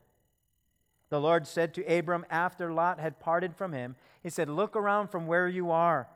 The 1.09 1.21
Lord 1.21 1.47
said 1.47 1.73
to 1.75 1.85
Abram 1.85 2.25
after 2.29 2.73
Lot 2.73 2.99
had 2.99 3.19
parted 3.19 3.55
from 3.55 3.73
him, 3.73 3.95
He 4.21 4.29
said, 4.29 4.49
Look 4.49 4.75
around 4.75 5.07
from 5.07 5.27
where 5.27 5.47
you 5.47 5.71
are, 5.71 6.07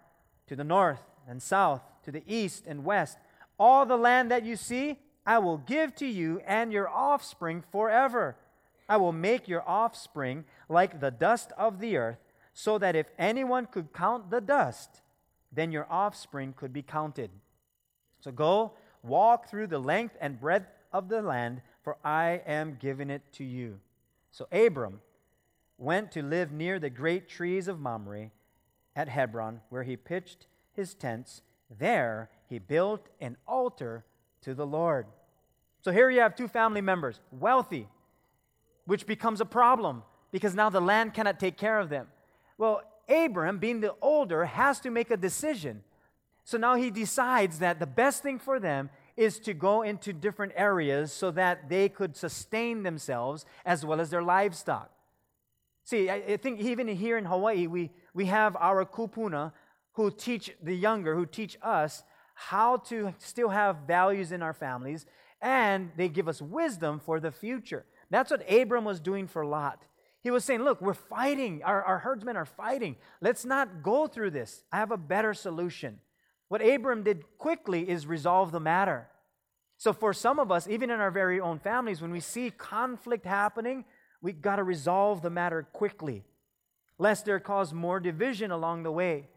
to 0.48 0.56
the 0.56 0.64
north 0.64 1.02
and 1.28 1.42
south, 1.42 1.82
to 2.04 2.12
the 2.12 2.24
east 2.28 2.66
and 2.68 2.84
west 2.84 3.18
all 3.60 3.86
the 3.86 3.98
land 3.98 4.32
that 4.32 4.46
you 4.46 4.56
see, 4.56 4.98
I 5.26 5.38
will 5.40 5.58
give 5.58 5.94
to 5.96 6.08
you 6.08 6.42
and 6.48 6.72
your 6.72 6.90
offspring 6.90 7.64
forever. 7.72 8.38
I 8.90 8.98
will 8.98 9.14
make 9.14 9.48
your 9.48 9.64
offspring 9.70 10.44
like 10.68 11.00
the 11.00 11.12
dust 11.12 11.54
of 11.58 11.80
the 11.80 11.96
earth, 11.96 12.18
so 12.54 12.78
that 12.80 12.96
if 12.96 13.12
anyone 13.18 13.68
could 13.68 13.94
count 13.94 14.32
the 14.32 14.42
dust, 14.42 15.02
then 15.52 15.72
your 15.72 15.88
offspring 15.90 16.54
could 16.58 16.74
be 16.74 16.82
counted. 16.82 17.30
So 18.20 18.32
go, 18.32 18.74
walk 19.04 19.48
through 19.48 19.68
the 19.68 19.80
length 19.80 20.18
and 20.20 20.42
breadth 20.42 20.68
of 20.92 21.08
the 21.08 21.22
land, 21.22 21.62
for 21.84 21.98
I 22.04 22.42
am 22.46 22.78
giving 22.80 23.10
it 23.10 23.22
to 23.34 23.44
you. 23.44 23.80
So 24.32 24.48
Abram 24.52 25.00
went 25.78 26.12
to 26.12 26.22
live 26.22 26.52
near 26.52 26.80
the 26.80 26.90
great 26.90 27.30
trees 27.30 27.68
of 27.68 27.80
Mamre 27.80 28.32
at 28.96 29.08
Hebron, 29.08 29.62
where 29.70 29.84
he 29.84 29.96
pitched 29.96 30.48
his 30.74 30.94
tents. 30.94 31.42
There 31.80 32.30
he 32.48 32.60
built 32.60 33.08
an 33.22 33.38
altar 33.48 34.04
to 34.42 34.54
the 34.54 34.66
Lord. 34.66 35.06
So 35.82 35.92
here 35.92 36.10
you 36.10 36.20
have 36.20 36.36
two 36.36 36.48
family 36.50 36.82
members, 36.82 37.22
wealthy, 37.32 37.88
which 38.90 39.06
becomes 39.06 39.40
a 39.40 39.46
problem 39.46 40.02
because 40.32 40.56
now 40.56 40.68
the 40.68 40.82
land 40.82 41.14
cannot 41.14 41.40
take 41.40 41.58
care 41.58 41.80
of 41.80 41.90
them. 41.90 42.08
Well, 42.58 42.82
Abram, 43.08 43.60
being 43.60 43.82
the 43.82 43.94
older, 44.02 44.46
has 44.46 44.80
to 44.80 44.90
make 44.90 45.12
a 45.12 45.18
decision. 45.18 45.84
So 46.44 46.58
now 46.58 46.74
he 46.74 46.90
decides 46.90 47.60
that 47.60 47.80
the 47.80 47.86
best 47.86 48.24
thing 48.24 48.40
for 48.40 48.60
them 48.60 48.90
is 49.16 49.38
to 49.42 49.54
go 49.54 49.84
into 49.84 50.12
different 50.12 50.54
areas 50.56 51.14
so 51.14 51.30
that 51.32 51.70
they 51.70 51.88
could 51.88 52.18
sustain 52.18 52.82
themselves 52.82 53.46
as 53.64 53.86
well 53.86 54.02
as 54.02 54.10
their 54.10 54.24
livestock. 54.24 54.90
See, 55.84 56.10
I, 56.10 56.38
think 56.38 56.60
even 56.60 56.88
here 56.88 57.20
in 57.20 57.26
Hawaii, 57.26 57.68
we, 57.68 57.92
we 58.16 58.26
have 58.26 58.56
our 58.56 58.86
kupuna 58.86 59.52
who 59.94 60.10
teach 60.10 60.52
the 60.64 60.74
younger, 60.74 61.14
who 61.16 61.28
teach 61.28 61.60
us 61.62 62.02
how 62.34 62.78
to 62.78 63.14
still 63.20 63.50
have 63.50 63.78
values 63.86 64.32
in 64.32 64.42
our 64.42 64.54
families 64.54 65.06
and 65.42 65.92
they 65.96 66.10
give 66.10 66.28
us 66.28 66.42
wisdom 66.42 67.00
for 67.00 67.20
the 67.20 67.32
future. 67.32 67.86
That's 68.10 68.32
what 68.32 68.52
Abram 68.52 68.86
was 68.86 69.00
doing 69.00 69.28
for 69.28 69.46
Lot. 69.46 69.84
He 70.22 70.32
was 70.32 70.44
saying, 70.44 70.64
Look, 70.64 70.82
we're 70.82 70.94
fighting. 70.94 71.62
Our, 71.64 71.82
our 71.84 72.00
herdsmen 72.00 72.36
are 72.36 72.46
fighting. 72.46 72.98
Let's 73.22 73.46
not 73.46 73.84
go 73.84 74.08
through 74.08 74.32
this. 74.32 74.64
I 74.72 74.78
have 74.78 74.92
a 74.92 74.98
better 74.98 75.34
solution. 75.34 76.00
What 76.50 76.66
Abram 76.66 77.04
did 77.04 77.24
quickly 77.38 77.88
is 77.90 78.08
resolve 78.08 78.52
the 78.52 78.60
matter. 78.60 79.08
So, 79.78 79.94
for 79.94 80.12
some 80.12 80.40
of 80.40 80.52
us, 80.52 80.68
even 80.68 80.90
in 80.90 81.00
our 81.00 81.12
very 81.12 81.40
own 81.40 81.60
families, 81.60 82.02
when 82.02 82.12
we 82.12 82.20
see 82.20 82.52
conflict 82.52 83.26
happening, 83.26 83.86
we've 84.22 84.42
got 84.42 84.58
to 84.58 84.64
resolve 84.64 85.22
the 85.22 85.30
matter 85.30 85.64
quickly, 85.72 86.26
lest 86.98 87.24
there 87.24 87.40
cause 87.40 87.74
more 87.74 88.02
division 88.02 88.52
along 88.52 88.84
the 88.84 88.92
way. 88.92 89.28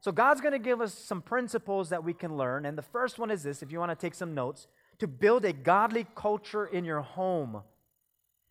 So, 0.00 0.12
God's 0.12 0.42
going 0.42 0.52
to 0.52 0.58
give 0.58 0.82
us 0.82 0.92
some 0.92 1.22
principles 1.22 1.88
that 1.88 2.04
we 2.04 2.12
can 2.12 2.36
learn. 2.36 2.66
And 2.66 2.76
the 2.76 2.82
first 2.82 3.18
one 3.18 3.30
is 3.30 3.42
this 3.42 3.62
if 3.62 3.72
you 3.72 3.78
want 3.78 3.98
to 3.98 4.06
take 4.06 4.14
some 4.14 4.34
notes, 4.34 4.66
to 4.98 5.06
build 5.06 5.46
a 5.46 5.54
godly 5.54 6.06
culture 6.14 6.66
in 6.66 6.84
your 6.84 7.00
home. 7.00 7.62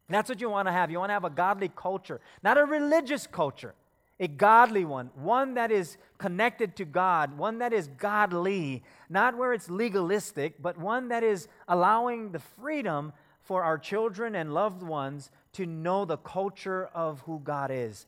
That's 0.10 0.30
what 0.30 0.40
you 0.40 0.50
want 0.50 0.68
to 0.68 0.72
have. 0.72 0.92
You 0.92 1.00
want 1.00 1.10
to 1.10 1.14
have 1.14 1.24
a 1.26 1.30
godly 1.30 1.72
culture, 1.76 2.22
not 2.44 2.58
a 2.58 2.66
religious 2.66 3.26
culture, 3.26 3.74
a 4.20 4.28
godly 4.28 4.86
one, 4.86 5.10
one 5.16 5.56
that 5.56 5.72
is 5.72 5.98
connected 6.18 6.76
to 6.78 6.86
God, 6.86 7.38
one 7.38 7.60
that 7.60 7.74
is 7.74 7.88
godly, 7.88 8.84
not 9.10 9.38
where 9.38 9.52
it's 9.52 9.70
legalistic, 9.70 10.62
but 10.62 10.78
one 10.78 11.10
that 11.10 11.24
is 11.24 11.48
allowing 11.68 12.32
the 12.32 12.40
freedom 12.40 13.14
for 13.42 13.64
our 13.64 13.78
children 13.78 14.36
and 14.36 14.54
loved 14.54 14.84
ones 14.84 15.32
to 15.54 15.66
know 15.66 16.06
the 16.06 16.18
culture 16.18 16.90
of 16.94 17.22
who 17.22 17.40
God 17.44 17.72
is. 17.72 18.06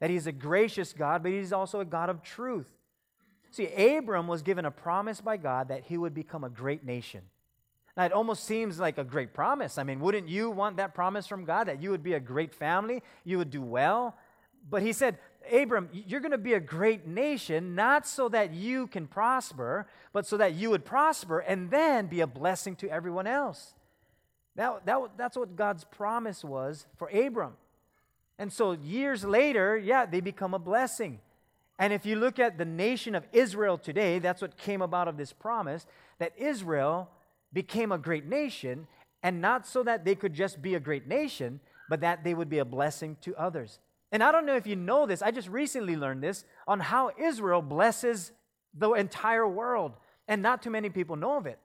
That 0.00 0.10
He's 0.10 0.26
a 0.26 0.32
gracious 0.32 0.92
God, 0.92 1.22
but 1.22 1.32
He's 1.32 1.52
also 1.52 1.80
a 1.80 1.84
God 1.84 2.08
of 2.08 2.22
truth. 2.22 2.72
See, 3.50 3.96
Abram 3.96 4.28
was 4.28 4.42
given 4.42 4.64
a 4.64 4.70
promise 4.70 5.20
by 5.20 5.36
God 5.36 5.68
that 5.68 5.84
he 5.84 5.96
would 5.96 6.14
become 6.14 6.44
a 6.44 6.50
great 6.50 6.84
nation. 6.84 7.22
Now, 7.98 8.04
it 8.04 8.12
almost 8.12 8.44
seems 8.44 8.78
like 8.78 8.96
a 8.96 9.02
great 9.02 9.34
promise. 9.34 9.76
I 9.76 9.82
mean, 9.82 9.98
wouldn't 9.98 10.28
you 10.28 10.50
want 10.50 10.76
that 10.76 10.94
promise 10.94 11.26
from 11.26 11.44
God 11.44 11.66
that 11.66 11.82
you 11.82 11.90
would 11.90 12.04
be 12.04 12.12
a 12.12 12.20
great 12.20 12.54
family, 12.54 13.02
you 13.24 13.38
would 13.38 13.50
do 13.50 13.60
well? 13.60 14.16
But 14.70 14.82
he 14.82 14.92
said, 14.92 15.18
Abram, 15.52 15.88
you're 15.92 16.20
going 16.20 16.30
to 16.30 16.38
be 16.38 16.54
a 16.54 16.60
great 16.60 17.08
nation, 17.08 17.74
not 17.74 18.06
so 18.06 18.28
that 18.28 18.54
you 18.54 18.86
can 18.86 19.08
prosper, 19.08 19.88
but 20.12 20.28
so 20.28 20.36
that 20.36 20.54
you 20.54 20.70
would 20.70 20.84
prosper 20.84 21.40
and 21.40 21.72
then 21.72 22.06
be 22.06 22.20
a 22.20 22.26
blessing 22.28 22.76
to 22.76 22.88
everyone 22.88 23.26
else. 23.26 23.74
That, 24.54 24.86
that, 24.86 25.00
that's 25.16 25.36
what 25.36 25.56
God's 25.56 25.82
promise 25.82 26.44
was 26.44 26.86
for 26.98 27.08
Abram. 27.08 27.54
And 28.38 28.52
so 28.52 28.72
years 28.72 29.24
later, 29.24 29.76
yeah, 29.76 30.06
they 30.06 30.20
become 30.20 30.54
a 30.54 30.60
blessing. 30.60 31.18
And 31.80 31.92
if 31.92 32.06
you 32.06 32.14
look 32.14 32.38
at 32.38 32.58
the 32.58 32.64
nation 32.64 33.16
of 33.16 33.26
Israel 33.32 33.76
today, 33.76 34.20
that's 34.20 34.40
what 34.40 34.56
came 34.56 34.82
about 34.82 35.08
of 35.08 35.16
this 35.16 35.32
promise 35.32 35.84
that 36.20 36.32
Israel 36.36 37.10
became 37.52 37.92
a 37.92 37.98
great 37.98 38.26
nation, 38.26 38.86
and 39.22 39.40
not 39.40 39.66
so 39.66 39.82
that 39.82 40.04
they 40.04 40.14
could 40.14 40.34
just 40.34 40.60
be 40.62 40.74
a 40.74 40.80
great 40.80 41.06
nation, 41.06 41.60
but 41.88 42.00
that 42.00 42.24
they 42.24 42.34
would 42.34 42.48
be 42.48 42.58
a 42.58 42.64
blessing 42.64 43.16
to 43.22 43.34
others. 43.36 43.78
And 44.12 44.22
I 44.22 44.32
don't 44.32 44.46
know 44.46 44.56
if 44.56 44.66
you 44.66 44.76
know 44.76 45.06
this, 45.06 45.22
I 45.22 45.30
just 45.30 45.48
recently 45.48 45.96
learned 45.96 46.22
this 46.22 46.44
on 46.66 46.80
how 46.80 47.10
Israel 47.18 47.62
blesses 47.62 48.32
the 48.74 48.92
entire 48.92 49.46
world, 49.46 49.92
and 50.26 50.42
not 50.42 50.62
too 50.62 50.70
many 50.70 50.90
people 50.90 51.16
know 51.16 51.36
of 51.36 51.46
it. 51.46 51.58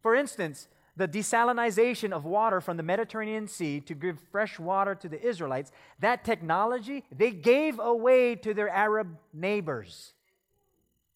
For 0.00 0.14
instance, 0.14 0.68
the 0.96 1.06
desalination 1.06 2.12
of 2.12 2.24
water 2.24 2.60
from 2.60 2.76
the 2.76 2.82
Mediterranean 2.82 3.46
Sea 3.48 3.80
to 3.80 3.94
give 3.94 4.18
fresh 4.32 4.58
water 4.58 4.94
to 4.94 5.08
the 5.08 5.20
Israelites, 5.22 5.70
that 6.00 6.24
technology 6.24 7.04
they 7.14 7.30
gave 7.30 7.78
away 7.78 8.34
to 8.36 8.54
their 8.54 8.70
Arab 8.70 9.18
neighbors. 9.32 10.14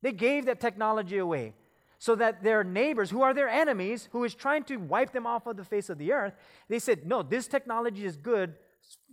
They 0.02 0.12
gave 0.12 0.46
that 0.46 0.60
technology 0.60 1.18
away 1.18 1.54
so 2.00 2.14
that 2.14 2.42
their 2.42 2.64
neighbors, 2.64 3.10
who 3.10 3.20
are 3.20 3.34
their 3.34 3.48
enemies, 3.50 4.08
who 4.12 4.24
is 4.24 4.34
trying 4.34 4.64
to 4.64 4.78
wipe 4.78 5.12
them 5.12 5.26
off 5.26 5.46
of 5.46 5.58
the 5.58 5.64
face 5.64 5.90
of 5.90 5.98
the 5.98 6.14
earth, 6.14 6.32
they 6.66 6.78
said, 6.78 7.06
No, 7.06 7.22
this 7.22 7.46
technology 7.46 8.06
is 8.06 8.16
good 8.16 8.54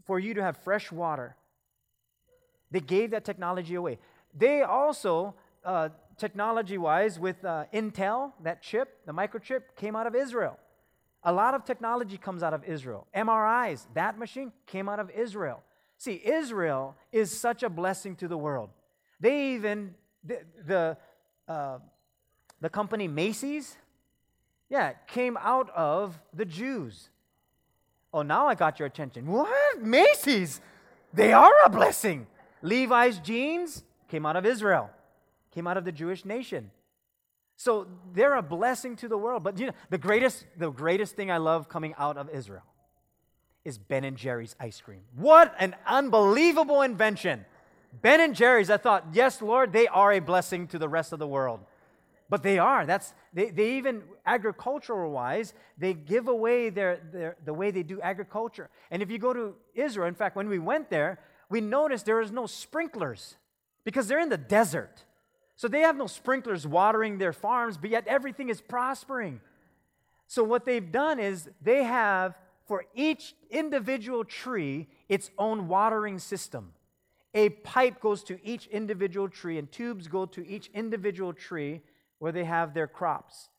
for 0.05 0.19
you 0.19 0.33
to 0.33 0.41
have 0.41 0.55
fresh 0.55 0.89
water. 0.89 1.35
They 2.71 2.79
gave 2.79 3.11
that 3.11 3.25
technology 3.25 3.75
away. 3.75 3.99
They 4.33 4.61
also, 4.61 5.35
uh, 5.65 5.89
technology 6.17 6.77
wise, 6.77 7.19
with 7.19 7.43
uh, 7.43 7.65
Intel, 7.73 8.31
that 8.41 8.61
chip, 8.61 9.05
the 9.05 9.11
microchip, 9.11 9.63
came 9.75 9.93
out 9.93 10.07
of 10.07 10.15
Israel. 10.15 10.57
A 11.23 11.33
lot 11.33 11.55
of 11.55 11.65
technology 11.65 12.17
comes 12.17 12.41
out 12.41 12.53
of 12.53 12.63
Israel. 12.63 13.05
MRIs, 13.13 13.85
that 13.95 14.17
machine 14.17 14.53
came 14.65 14.87
out 14.87 14.99
of 14.99 15.09
Israel. 15.09 15.61
See, 15.97 16.21
Israel 16.23 16.95
is 17.11 17.37
such 17.37 17.63
a 17.63 17.69
blessing 17.69 18.15
to 18.17 18.29
the 18.29 18.37
world. 18.37 18.69
They 19.19 19.55
even, 19.55 19.93
the, 20.23 20.39
the 20.65 20.97
uh, 21.49 21.79
the 22.61 22.69
company 22.69 23.07
Macy's, 23.07 23.77
yeah, 24.69 24.93
came 25.07 25.37
out 25.37 25.69
of 25.75 26.19
the 26.33 26.45
Jews. 26.45 27.09
Oh, 28.13 28.21
now 28.21 28.47
I 28.47 28.55
got 28.55 28.79
your 28.79 28.87
attention. 28.87 29.27
What? 29.27 29.81
Macy's? 29.81 30.61
They 31.13 31.33
are 31.33 31.53
a 31.65 31.69
blessing. 31.69 32.27
Levi's 32.61 33.19
jeans 33.19 33.83
came 34.07 34.25
out 34.25 34.35
of 34.35 34.45
Israel, 34.45 34.89
came 35.51 35.67
out 35.67 35.77
of 35.77 35.85
the 35.85 35.91
Jewish 35.91 36.25
nation. 36.25 36.71
So 37.55 37.87
they're 38.13 38.35
a 38.35 38.41
blessing 38.41 38.95
to 38.97 39.07
the 39.07 39.17
world. 39.17 39.43
But 39.43 39.59
you 39.59 39.67
know, 39.67 39.73
the 39.89 39.97
greatest, 39.97 40.45
the 40.57 40.69
greatest 40.69 41.15
thing 41.15 41.31
I 41.31 41.37
love 41.37 41.69
coming 41.69 41.93
out 41.97 42.17
of 42.17 42.29
Israel 42.29 42.63
is 43.65 43.77
Ben 43.77 44.03
and 44.03 44.15
Jerry's 44.15 44.55
ice 44.59 44.79
cream. 44.79 45.01
What 45.15 45.53
an 45.59 45.75
unbelievable 45.85 46.81
invention. 46.83 47.45
Ben 48.01 48.21
and 48.21 48.35
Jerry's, 48.35 48.69
I 48.69 48.77
thought, 48.77 49.07
yes, 49.13 49.41
Lord, 49.41 49.73
they 49.73 49.87
are 49.87 50.13
a 50.13 50.19
blessing 50.19 50.67
to 50.67 50.79
the 50.79 50.87
rest 50.87 51.13
of 51.13 51.19
the 51.19 51.27
world. 51.27 51.59
But 52.29 52.43
they 52.43 52.59
are. 52.59 52.85
That's 52.85 53.13
they, 53.33 53.49
they 53.49 53.77
even 53.77 54.03
agricultural 54.25 55.11
wise, 55.11 55.53
they 55.77 55.93
give 55.93 56.27
away 56.27 56.69
their, 56.69 56.99
their 57.11 57.37
the 57.45 57.53
way 57.53 57.71
they 57.71 57.83
do 57.83 58.01
agriculture. 58.01 58.69
And 58.91 59.01
if 59.01 59.09
you 59.09 59.17
go 59.17 59.33
to 59.33 59.55
Israel, 59.73 60.07
in 60.07 60.15
fact, 60.15 60.35
when 60.35 60.49
we 60.49 60.59
went 60.59 60.89
there, 60.89 61.19
we 61.49 61.61
noticed 61.61 62.05
there 62.05 62.21
is 62.21 62.31
no 62.31 62.45
sprinklers 62.45 63.37
because 63.85 64.07
they're 64.07 64.19
in 64.19 64.29
the 64.29 64.37
desert. 64.37 65.05
So 65.55 65.67
they 65.67 65.81
have 65.81 65.95
no 65.95 66.07
sprinklers 66.07 66.67
watering 66.67 67.17
their 67.17 67.33
farms, 67.33 67.77
but 67.77 67.89
yet 67.89 68.05
everything 68.07 68.49
is 68.49 68.61
prospering. 68.61 69.39
So 70.27 70.43
what 70.43 70.65
they've 70.65 70.91
done 70.91 71.19
is 71.19 71.49
they 71.61 71.83
have 71.83 72.35
for 72.67 72.85
each 72.93 73.33
individual 73.49 74.25
tree 74.25 74.87
its 75.07 75.31
own 75.37 75.69
watering 75.69 76.19
system. 76.19 76.73
A 77.33 77.49
pipe 77.49 78.01
goes 78.01 78.23
to 78.25 78.39
each 78.43 78.67
individual 78.67 79.29
tree, 79.29 79.57
and 79.57 79.71
tubes 79.71 80.07
go 80.07 80.25
to 80.25 80.45
each 80.47 80.69
individual 80.73 81.33
tree 81.33 81.81
where 82.19 82.31
they 82.31 82.43
have 82.43 82.73
their 82.73 82.87
crops. 82.87 83.49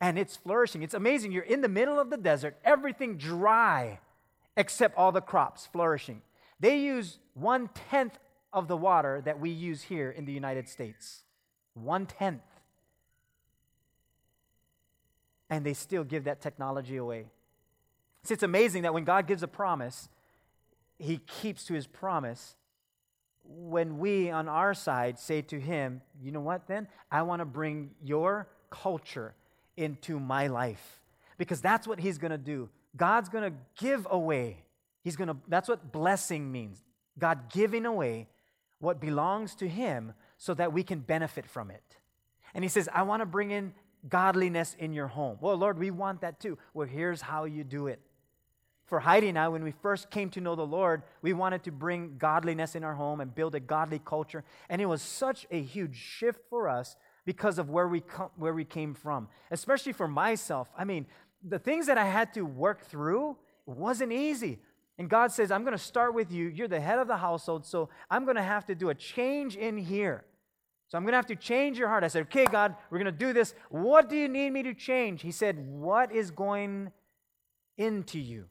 And 0.00 0.18
it's 0.18 0.36
flourishing. 0.36 0.82
It's 0.82 0.94
amazing. 0.94 1.32
You're 1.32 1.42
in 1.42 1.60
the 1.60 1.68
middle 1.68 1.98
of 1.98 2.10
the 2.10 2.16
desert, 2.16 2.56
everything 2.64 3.16
dry 3.16 3.98
except 4.56 4.96
all 4.96 5.12
the 5.12 5.20
crops 5.20 5.66
flourishing. 5.66 6.22
They 6.60 6.78
use 6.78 7.18
one 7.34 7.68
tenth 7.90 8.18
of 8.52 8.68
the 8.68 8.76
water 8.76 9.22
that 9.24 9.38
we 9.38 9.50
use 9.50 9.82
here 9.82 10.10
in 10.10 10.24
the 10.24 10.32
United 10.32 10.68
States. 10.68 11.22
One 11.74 12.06
tenth. 12.06 12.42
And 15.50 15.64
they 15.64 15.74
still 15.74 16.04
give 16.04 16.24
that 16.24 16.40
technology 16.40 16.96
away. 16.96 17.26
See, 18.24 18.34
it's 18.34 18.42
amazing 18.42 18.82
that 18.82 18.92
when 18.92 19.04
God 19.04 19.26
gives 19.26 19.42
a 19.42 19.48
promise, 19.48 20.08
He 20.98 21.18
keeps 21.18 21.64
to 21.66 21.74
His 21.74 21.86
promise 21.86 22.56
when 23.48 23.98
we 23.98 24.30
on 24.30 24.48
our 24.48 24.74
side 24.74 25.18
say 25.18 25.42
to 25.42 25.58
him, 25.58 26.02
you 26.22 26.30
know 26.30 26.40
what 26.40 26.66
then? 26.66 26.86
I 27.10 27.22
want 27.22 27.40
to 27.40 27.46
bring 27.46 27.90
your 28.02 28.48
culture 28.70 29.34
into 29.76 30.20
my 30.20 30.48
life. 30.48 31.00
Because 31.38 31.60
that's 31.60 31.86
what 31.86 31.98
he's 31.98 32.18
going 32.18 32.32
to 32.32 32.38
do. 32.38 32.68
God's 32.96 33.28
going 33.28 33.50
to 33.50 33.56
give 33.78 34.06
away. 34.10 34.64
He's 35.02 35.16
going 35.16 35.28
to 35.28 35.36
that's 35.48 35.68
what 35.68 35.92
blessing 35.92 36.50
means. 36.50 36.82
God 37.18 37.50
giving 37.50 37.86
away 37.86 38.28
what 38.80 39.00
belongs 39.00 39.54
to 39.56 39.68
him 39.68 40.12
so 40.36 40.54
that 40.54 40.72
we 40.72 40.82
can 40.82 41.00
benefit 41.00 41.46
from 41.46 41.70
it. 41.70 41.96
And 42.54 42.64
he 42.64 42.68
says, 42.68 42.88
I 42.92 43.02
want 43.02 43.22
to 43.22 43.26
bring 43.26 43.50
in 43.50 43.72
godliness 44.08 44.76
in 44.78 44.92
your 44.92 45.08
home. 45.08 45.38
Well, 45.40 45.56
Lord, 45.56 45.78
we 45.78 45.90
want 45.90 46.20
that 46.20 46.40
too. 46.40 46.58
Well, 46.74 46.86
here's 46.86 47.20
how 47.20 47.44
you 47.44 47.64
do 47.64 47.86
it. 47.86 48.00
For 48.88 49.00
Heidi 49.00 49.28
and 49.28 49.38
I, 49.38 49.48
when 49.48 49.62
we 49.62 49.72
first 49.82 50.10
came 50.10 50.30
to 50.30 50.40
know 50.40 50.54
the 50.56 50.66
Lord, 50.66 51.02
we 51.20 51.34
wanted 51.34 51.62
to 51.64 51.70
bring 51.70 52.16
godliness 52.16 52.74
in 52.74 52.84
our 52.84 52.94
home 52.94 53.20
and 53.20 53.34
build 53.34 53.54
a 53.54 53.60
godly 53.60 54.00
culture. 54.02 54.44
And 54.70 54.80
it 54.80 54.86
was 54.86 55.02
such 55.02 55.46
a 55.50 55.60
huge 55.60 55.94
shift 55.94 56.40
for 56.48 56.68
us 56.68 56.96
because 57.26 57.58
of 57.58 57.68
where 57.68 57.86
we, 57.86 58.02
where 58.36 58.54
we 58.54 58.64
came 58.64 58.94
from, 58.94 59.28
especially 59.50 59.92
for 59.92 60.08
myself. 60.08 60.68
I 60.76 60.84
mean, 60.84 61.04
the 61.46 61.58
things 61.58 61.86
that 61.86 61.98
I 61.98 62.06
had 62.06 62.32
to 62.34 62.42
work 62.42 62.86
through 62.86 63.36
wasn't 63.66 64.12
easy. 64.12 64.58
And 64.96 65.10
God 65.10 65.32
says, 65.32 65.50
I'm 65.50 65.64
going 65.64 65.76
to 65.76 65.82
start 65.82 66.14
with 66.14 66.32
you. 66.32 66.48
You're 66.48 66.66
the 66.66 66.80
head 66.80 66.98
of 66.98 67.06
the 67.06 67.18
household, 67.18 67.66
so 67.66 67.90
I'm 68.10 68.24
going 68.24 68.36
to 68.36 68.42
have 68.42 68.64
to 68.66 68.74
do 68.74 68.88
a 68.88 68.94
change 68.94 69.54
in 69.54 69.76
here. 69.76 70.24
So 70.88 70.96
I'm 70.96 71.04
going 71.04 71.12
to 71.12 71.18
have 71.18 71.26
to 71.26 71.36
change 71.36 71.78
your 71.78 71.88
heart. 71.88 72.04
I 72.04 72.08
said, 72.08 72.22
Okay, 72.22 72.46
God, 72.46 72.74
we're 72.88 72.98
going 72.98 73.12
to 73.12 73.12
do 73.12 73.34
this. 73.34 73.54
What 73.68 74.08
do 74.08 74.16
you 74.16 74.28
need 74.28 74.50
me 74.50 74.62
to 74.62 74.72
change? 74.72 75.20
He 75.20 75.30
said, 75.30 75.58
What 75.58 76.10
is 76.10 76.30
going 76.30 76.90
into 77.76 78.18
you? 78.18 78.46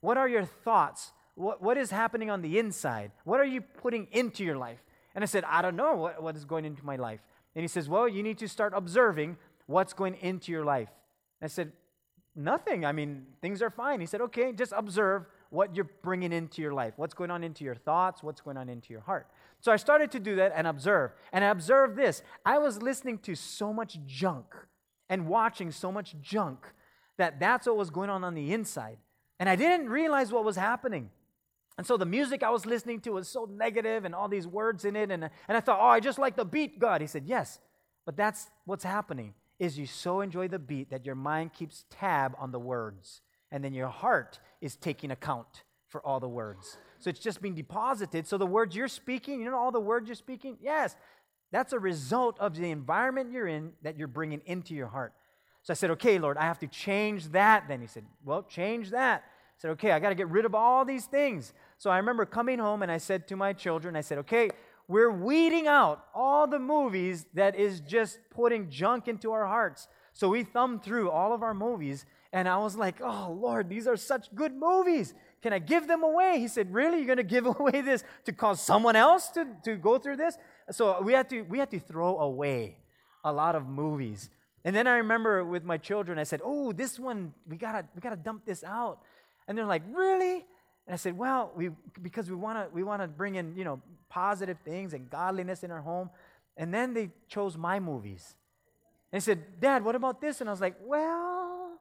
What 0.00 0.16
are 0.16 0.28
your 0.28 0.44
thoughts? 0.44 1.12
What, 1.34 1.62
what 1.62 1.76
is 1.76 1.90
happening 1.90 2.30
on 2.30 2.42
the 2.42 2.58
inside? 2.58 3.12
What 3.24 3.40
are 3.40 3.44
you 3.44 3.60
putting 3.60 4.08
into 4.12 4.44
your 4.44 4.56
life? 4.56 4.82
And 5.14 5.22
I 5.22 5.26
said, 5.26 5.44
I 5.44 5.62
don't 5.62 5.76
know 5.76 5.94
what, 5.94 6.22
what 6.22 6.36
is 6.36 6.44
going 6.44 6.64
into 6.64 6.84
my 6.84 6.96
life. 6.96 7.20
And 7.54 7.62
he 7.62 7.68
says, 7.68 7.88
Well, 7.88 8.08
you 8.08 8.22
need 8.22 8.38
to 8.38 8.48
start 8.48 8.72
observing 8.74 9.36
what's 9.66 9.92
going 9.92 10.14
into 10.14 10.52
your 10.52 10.64
life. 10.64 10.88
And 11.40 11.46
I 11.46 11.48
said, 11.48 11.72
nothing. 12.38 12.84
I 12.84 12.92
mean, 12.92 13.26
things 13.42 13.60
are 13.60 13.70
fine. 13.70 14.00
He 14.00 14.06
said, 14.06 14.20
okay, 14.22 14.52
just 14.52 14.72
observe 14.74 15.26
what 15.50 15.74
you're 15.74 15.90
bringing 16.02 16.32
into 16.32 16.62
your 16.62 16.72
life, 16.72 16.94
what's 16.96 17.14
going 17.14 17.30
on 17.30 17.42
into 17.42 17.64
your 17.64 17.74
thoughts, 17.74 18.22
what's 18.22 18.40
going 18.40 18.56
on 18.56 18.68
into 18.68 18.92
your 18.92 19.00
heart. 19.00 19.26
So 19.60 19.72
I 19.72 19.76
started 19.76 20.10
to 20.12 20.20
do 20.20 20.36
that 20.36 20.52
and 20.54 20.66
observe. 20.66 21.12
And 21.32 21.44
I 21.44 21.48
observed 21.48 21.96
this. 21.96 22.22
I 22.44 22.58
was 22.58 22.82
listening 22.82 23.18
to 23.20 23.34
so 23.34 23.72
much 23.72 23.98
junk 24.06 24.46
and 25.08 25.26
watching 25.26 25.70
so 25.70 25.90
much 25.90 26.16
junk 26.20 26.66
that 27.16 27.40
that's 27.40 27.66
what 27.66 27.76
was 27.76 27.90
going 27.90 28.10
on 28.10 28.24
on 28.24 28.34
the 28.34 28.52
inside. 28.52 28.98
And 29.38 29.48
I 29.48 29.56
didn't 29.56 29.88
realize 29.88 30.32
what 30.32 30.44
was 30.44 30.56
happening. 30.56 31.10
And 31.76 31.86
so 31.86 31.96
the 31.96 32.06
music 32.06 32.42
I 32.42 32.50
was 32.50 32.66
listening 32.66 33.00
to 33.02 33.10
was 33.10 33.28
so 33.28 33.48
negative 33.50 34.04
and 34.04 34.14
all 34.14 34.28
these 34.28 34.46
words 34.46 34.84
in 34.84 34.96
it. 34.96 35.10
And, 35.12 35.24
and 35.24 35.56
I 35.56 35.60
thought, 35.60 35.78
oh, 35.80 35.86
I 35.86 36.00
just 36.00 36.18
like 36.18 36.34
the 36.34 36.44
beat, 36.44 36.80
God. 36.80 37.00
He 37.00 37.06
said, 37.06 37.24
yes, 37.26 37.60
but 38.04 38.16
that's 38.16 38.50
what's 38.64 38.84
happening 38.84 39.34
is 39.58 39.78
you 39.78 39.86
so 39.86 40.20
enjoy 40.20 40.48
the 40.48 40.58
beat 40.58 40.90
that 40.90 41.04
your 41.04 41.14
mind 41.14 41.52
keeps 41.52 41.84
tab 41.90 42.34
on 42.38 42.52
the 42.52 42.58
words. 42.58 43.20
And 43.50 43.64
then 43.64 43.74
your 43.74 43.88
heart 43.88 44.40
is 44.60 44.76
taking 44.76 45.10
account 45.10 45.62
for 45.88 46.04
all 46.04 46.20
the 46.20 46.28
words. 46.28 46.76
So 46.98 47.10
it's 47.10 47.20
just 47.20 47.40
being 47.40 47.54
deposited. 47.54 48.26
So 48.26 48.38
the 48.38 48.46
words 48.46 48.76
you're 48.76 48.88
speaking, 48.88 49.40
you 49.40 49.50
know 49.50 49.56
all 49.56 49.72
the 49.72 49.80
words 49.80 50.08
you're 50.08 50.16
speaking? 50.16 50.58
Yes, 50.60 50.96
that's 51.50 51.72
a 51.72 51.78
result 51.78 52.38
of 52.40 52.56
the 52.56 52.70
environment 52.70 53.32
you're 53.32 53.46
in 53.46 53.72
that 53.82 53.96
you're 53.96 54.08
bringing 54.08 54.42
into 54.44 54.74
your 54.74 54.88
heart. 54.88 55.12
So 55.68 55.72
I 55.72 55.74
said, 55.74 55.90
okay, 55.90 56.18
Lord, 56.18 56.38
I 56.38 56.44
have 56.44 56.58
to 56.60 56.66
change 56.66 57.28
that. 57.32 57.68
Then 57.68 57.82
he 57.82 57.86
said, 57.86 58.06
well, 58.24 58.42
change 58.42 58.88
that. 58.88 59.20
I 59.20 59.60
said, 59.60 59.70
okay, 59.72 59.92
I 59.92 59.98
got 59.98 60.08
to 60.08 60.14
get 60.14 60.30
rid 60.30 60.46
of 60.46 60.54
all 60.54 60.82
these 60.86 61.04
things. 61.04 61.52
So 61.76 61.90
I 61.90 61.98
remember 61.98 62.24
coming 62.24 62.58
home 62.58 62.82
and 62.82 62.90
I 62.90 62.96
said 62.96 63.28
to 63.28 63.36
my 63.36 63.52
children, 63.52 63.94
I 63.94 64.00
said, 64.00 64.16
okay, 64.16 64.48
we're 64.86 65.10
weeding 65.10 65.66
out 65.66 66.06
all 66.14 66.46
the 66.46 66.58
movies 66.58 67.26
that 67.34 67.54
is 67.54 67.80
just 67.80 68.18
putting 68.30 68.70
junk 68.70 69.08
into 69.08 69.30
our 69.32 69.46
hearts. 69.46 69.88
So 70.14 70.30
we 70.30 70.42
thumbed 70.42 70.84
through 70.84 71.10
all 71.10 71.34
of 71.34 71.42
our 71.42 71.52
movies 71.52 72.06
and 72.32 72.48
I 72.48 72.56
was 72.56 72.74
like, 72.74 73.02
oh, 73.04 73.36
Lord, 73.38 73.68
these 73.68 73.86
are 73.86 73.98
such 73.98 74.34
good 74.34 74.54
movies. 74.54 75.12
Can 75.42 75.52
I 75.52 75.58
give 75.58 75.86
them 75.86 76.02
away? 76.02 76.38
He 76.38 76.48
said, 76.48 76.72
Really? 76.72 76.96
You're 76.96 77.14
going 77.14 77.18
to 77.18 77.22
give 77.24 77.44
away 77.60 77.82
this 77.82 78.04
to 78.24 78.32
cause 78.32 78.62
someone 78.62 78.96
else 78.96 79.28
to, 79.32 79.46
to 79.64 79.76
go 79.76 79.98
through 79.98 80.16
this? 80.16 80.38
So 80.70 81.02
we 81.02 81.12
had, 81.12 81.28
to, 81.28 81.42
we 81.42 81.58
had 81.58 81.70
to 81.72 81.78
throw 81.78 82.20
away 82.20 82.78
a 83.22 83.30
lot 83.30 83.54
of 83.54 83.66
movies 83.66 84.30
and 84.68 84.76
then 84.76 84.86
I 84.86 84.98
remember 84.98 85.46
with 85.46 85.64
my 85.64 85.78
children, 85.78 86.18
I 86.18 86.24
said, 86.24 86.42
"Oh, 86.44 86.72
this 86.72 86.98
one 86.98 87.32
we 87.48 87.56
gotta 87.56 87.86
we 87.94 88.02
gotta 88.02 88.16
dump 88.16 88.44
this 88.44 88.62
out," 88.62 89.00
and 89.46 89.56
they're 89.56 89.64
like, 89.64 89.80
"Really?" 89.90 90.44
And 90.86 90.92
I 90.92 90.96
said, 90.96 91.16
"Well, 91.16 91.52
we 91.56 91.70
because 92.02 92.28
we 92.28 92.36
wanna 92.36 92.68
we 92.70 92.82
wanna 92.82 93.08
bring 93.08 93.36
in 93.36 93.56
you 93.56 93.64
know 93.64 93.80
positive 94.10 94.58
things 94.66 94.92
and 94.92 95.08
godliness 95.08 95.64
in 95.64 95.70
our 95.70 95.80
home." 95.80 96.10
And 96.58 96.74
then 96.74 96.92
they 96.92 97.08
chose 97.28 97.56
my 97.56 97.80
movies. 97.80 98.34
And 99.10 99.22
they 99.22 99.24
said, 99.24 99.58
"Dad, 99.58 99.82
what 99.82 99.94
about 99.94 100.20
this?" 100.20 100.42
And 100.42 100.50
I 100.50 100.52
was 100.52 100.60
like, 100.60 100.76
"Well." 100.82 101.80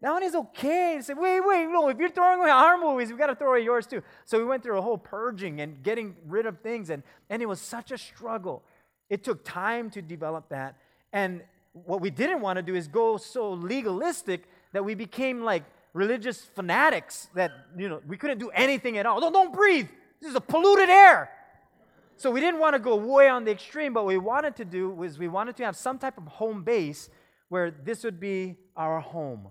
That 0.00 0.10
one 0.10 0.24
is 0.24 0.34
okay. 0.34 0.96
They 0.96 1.02
said, 1.02 1.16
wait, 1.16 1.38
wait, 1.38 1.66
no, 1.66 1.88
if 1.88 1.96
you're 1.96 2.10
throwing 2.10 2.40
away 2.40 2.50
our 2.50 2.76
movies, 2.76 3.12
we 3.12 3.16
got 3.16 3.28
to 3.28 3.36
throw 3.36 3.50
away 3.50 3.60
yours 3.62 3.86
too. 3.86 4.02
So 4.24 4.36
we 4.36 4.44
went 4.44 4.64
through 4.64 4.76
a 4.76 4.82
whole 4.82 4.98
purging 4.98 5.60
and 5.60 5.80
getting 5.80 6.16
rid 6.26 6.44
of 6.44 6.58
things, 6.58 6.90
and, 6.90 7.04
and 7.30 7.40
it 7.40 7.46
was 7.46 7.60
such 7.60 7.92
a 7.92 7.96
struggle. 7.96 8.64
It 9.08 9.22
took 9.22 9.44
time 9.44 9.90
to 9.90 10.02
develop 10.02 10.48
that. 10.48 10.76
And 11.12 11.42
what 11.72 12.00
we 12.00 12.10
didn't 12.10 12.40
want 12.40 12.56
to 12.58 12.62
do 12.62 12.74
is 12.74 12.88
go 12.88 13.16
so 13.16 13.52
legalistic 13.52 14.44
that 14.72 14.84
we 14.84 14.94
became 14.94 15.42
like 15.42 15.64
religious 15.94 16.40
fanatics 16.40 17.28
that 17.34 17.52
you 17.76 17.88
know 17.88 18.00
we 18.06 18.16
couldn't 18.16 18.38
do 18.38 18.50
anything 18.50 18.98
at 18.98 19.06
all. 19.06 19.20
Don't, 19.20 19.32
don't 19.32 19.52
breathe. 19.52 19.88
This 20.20 20.30
is 20.30 20.36
a 20.36 20.40
polluted 20.40 20.88
air. 20.88 21.30
So 22.16 22.30
we 22.30 22.40
didn't 22.40 22.60
want 22.60 22.74
to 22.74 22.78
go 22.78 22.94
way 22.96 23.28
on 23.28 23.44
the 23.44 23.50
extreme, 23.50 23.92
but 23.92 24.04
what 24.04 24.10
we 24.10 24.18
wanted 24.18 24.54
to 24.56 24.64
do 24.64 24.90
was 24.90 25.18
we 25.18 25.28
wanted 25.28 25.56
to 25.56 25.64
have 25.64 25.76
some 25.76 25.98
type 25.98 26.16
of 26.18 26.24
home 26.26 26.62
base 26.62 27.10
where 27.48 27.70
this 27.70 28.04
would 28.04 28.20
be 28.20 28.56
our 28.76 29.00
home. 29.00 29.48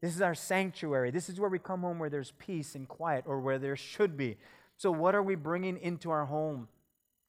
This 0.00 0.14
is 0.14 0.22
our 0.22 0.34
sanctuary. 0.34 1.10
This 1.10 1.28
is 1.28 1.38
where 1.38 1.50
we 1.50 1.58
come 1.58 1.82
home 1.82 1.98
where 1.98 2.10
there's 2.10 2.32
peace 2.38 2.74
and 2.74 2.88
quiet, 2.88 3.24
or 3.26 3.40
where 3.40 3.58
there 3.58 3.76
should 3.76 4.16
be. 4.16 4.38
So, 4.78 4.90
what 4.90 5.14
are 5.14 5.22
we 5.22 5.34
bringing 5.34 5.76
into 5.76 6.10
our 6.10 6.24
home? 6.24 6.68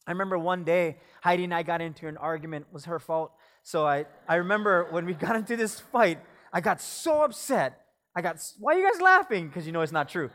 I 0.07 0.11
remember 0.11 0.37
one 0.37 0.63
day 0.63 0.97
Heidi 1.21 1.43
and 1.43 1.53
I 1.53 1.63
got 1.63 1.81
into 1.81 2.07
an 2.07 2.17
argument. 2.17 2.65
It 2.69 2.73
was 2.73 2.85
her 2.85 2.97
fault. 2.97 3.33
So 3.63 3.85
I, 3.85 4.05
I 4.27 4.35
remember 4.35 4.87
when 4.91 5.05
we 5.05 5.13
got 5.25 5.35
into 5.35 5.55
this 5.55 5.79
fight, 5.79 6.19
I 6.53 6.61
got 6.61 6.81
so 6.81 7.23
upset. 7.23 7.79
I 8.15 8.21
got, 8.21 8.43
why 8.59 8.75
are 8.75 8.79
you 8.79 8.91
guys 8.91 9.01
laughing? 9.01 9.47
Because 9.47 9.65
you 9.65 9.71
know 9.71 9.81
it's 9.81 9.91
not 9.91 10.09
true. 10.09 10.29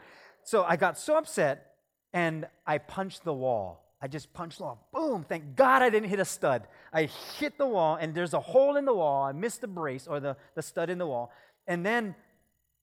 So 0.45 0.65
I 0.65 0.77
got 0.77 0.99
so 0.99 1.19
upset 1.19 1.75
and 2.13 2.47
I 2.67 2.79
punched 2.79 3.25
the 3.25 3.35
wall. 3.35 3.83
I 4.01 4.09
just 4.09 4.33
punched 4.33 4.59
the 4.59 4.65
wall. 4.65 4.89
Boom. 4.93 5.27
Thank 5.29 5.57
God 5.57 5.83
I 5.83 5.91
didn't 5.91 6.09
hit 6.09 6.21
a 6.21 6.25
stud. 6.25 6.69
I 6.93 7.09
hit 7.39 7.59
the 7.59 7.67
wall 7.67 7.97
and 8.01 8.15
there's 8.15 8.35
a 8.35 8.41
hole 8.41 8.77
in 8.77 8.85
the 8.85 8.95
wall. 8.95 9.25
I 9.25 9.33
missed 9.33 9.61
the 9.61 9.69
brace 9.69 10.07
or 10.07 10.21
the, 10.21 10.37
the 10.55 10.63
stud 10.63 10.91
in 10.91 10.99
the 10.99 11.07
wall. 11.07 11.33
And 11.67 11.85
then 11.85 12.15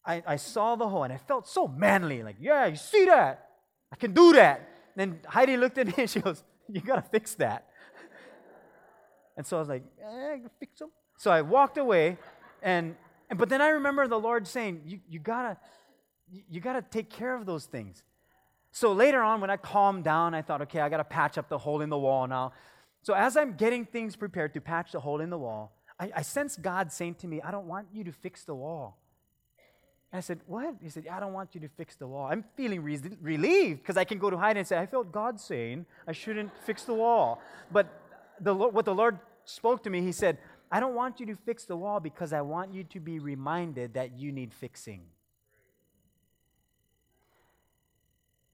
I, 0.06 0.24
I 0.28 0.36
saw 0.36 0.76
the 0.76 0.88
hole 0.88 1.04
and 1.04 1.14
I 1.14 1.18
felt 1.18 1.48
so 1.48 1.68
manly. 1.68 2.24
Like, 2.24 2.36
yeah, 2.40 2.66
you 2.66 2.76
see 2.76 3.06
that? 3.06 3.48
I 3.92 3.96
can 3.96 4.14
do 4.14 4.34
that. 4.34 4.70
And 4.96 5.14
then 5.14 5.20
Heidi 5.26 5.58
looked 5.58 5.78
at 5.78 5.88
me 5.88 5.94
and 5.98 6.10
she 6.10 6.20
goes, 6.20 6.44
You 6.70 6.82
got 6.82 6.96
to 6.96 7.02
fix 7.02 7.36
that. 7.36 7.68
And 9.36 9.46
so 9.46 9.58
I 9.58 9.60
was 9.60 9.70
like, 9.70 9.84
eh, 10.02 10.38
fix 10.60 10.80
them. 10.80 10.90
So 11.18 11.32
I 11.32 11.42
walked 11.42 11.78
away, 11.78 12.18
and, 12.62 12.96
and 13.30 13.40
but 13.40 13.50
then 13.50 13.62
I 13.62 13.70
remember 13.70 14.08
the 14.08 14.20
Lord 14.20 14.48
saying, 14.48 14.82
you, 14.86 15.00
you 15.10 15.20
gotta 15.20 15.58
you 16.50 16.60
gotta 16.60 16.82
take 16.82 17.10
care 17.10 17.36
of 17.36 17.46
those 17.46 17.66
things. 17.66 18.04
So 18.72 18.92
later 18.92 19.22
on, 19.22 19.40
when 19.40 19.50
I 19.50 19.58
calmed 19.58 20.04
down, 20.04 20.34
I 20.34 20.42
thought, 20.42 20.62
okay, 20.64 20.80
I 20.80 20.90
gotta 20.90 21.04
patch 21.04 21.38
up 21.38 21.48
the 21.48 21.60
hole 21.60 21.82
in 21.82 21.90
the 21.90 21.98
wall 21.98 22.28
now. 22.28 22.54
So 23.04 23.14
as 23.14 23.38
I'm 23.38 23.54
getting 23.54 23.86
things 23.86 24.16
prepared 24.16 24.54
to 24.56 24.62
patch 24.62 24.94
the 24.94 25.00
hole 25.00 25.22
in 25.22 25.30
the 25.30 25.38
wall, 25.38 25.74
I, 26.00 26.12
I 26.16 26.22
sense 26.22 26.56
God 26.56 26.92
saying 26.92 27.16
to 27.16 27.28
me, 27.28 27.42
I 27.42 27.52
don't 27.52 27.68
want 27.68 27.88
you 27.94 28.04
to 28.06 28.12
fix 28.12 28.44
the 28.46 28.56
wall. 28.56 28.98
And 30.12 30.18
I 30.18 30.22
said, 30.22 30.40
What? 30.48 30.76
He 30.82 30.90
said, 30.90 31.08
I 31.12 31.20
don't 31.20 31.34
want 31.34 31.54
you 31.54 31.62
to 31.62 31.68
fix 31.68 31.96
the 31.96 32.08
wall. 32.08 32.28
I'm 32.32 32.44
feeling 32.56 32.82
re- 32.82 33.00
relieved 33.22 33.82
because 33.82 33.98
I 33.98 34.06
can 34.06 34.20
go 34.20 34.30
to 34.30 34.38
Heidi 34.38 34.60
and 34.60 34.68
say, 34.68 34.78
I 34.78 34.86
felt 34.86 35.12
God 35.12 35.40
saying 35.40 35.86
I 36.08 36.12
shouldn't 36.12 36.52
fix 36.66 36.84
the 36.84 36.94
wall. 36.94 37.42
But 37.72 37.88
the, 38.40 38.54
what 38.54 38.86
the 38.86 38.96
Lord 38.96 39.20
spoke 39.46 39.84
to 39.84 39.90
me, 39.90 40.02
He 40.02 40.12
said, 40.12 40.38
I 40.72 40.80
don't 40.80 40.96
want 40.96 41.20
you 41.20 41.26
to 41.28 41.36
fix 41.36 41.66
the 41.66 41.76
wall 41.76 42.00
because 42.00 42.34
I 42.34 42.42
want 42.42 42.74
you 42.74 42.84
to 42.86 43.00
be 43.00 43.20
reminded 43.20 43.94
that 43.94 44.18
you 44.18 44.32
need 44.32 44.54
fixing. 44.54 45.02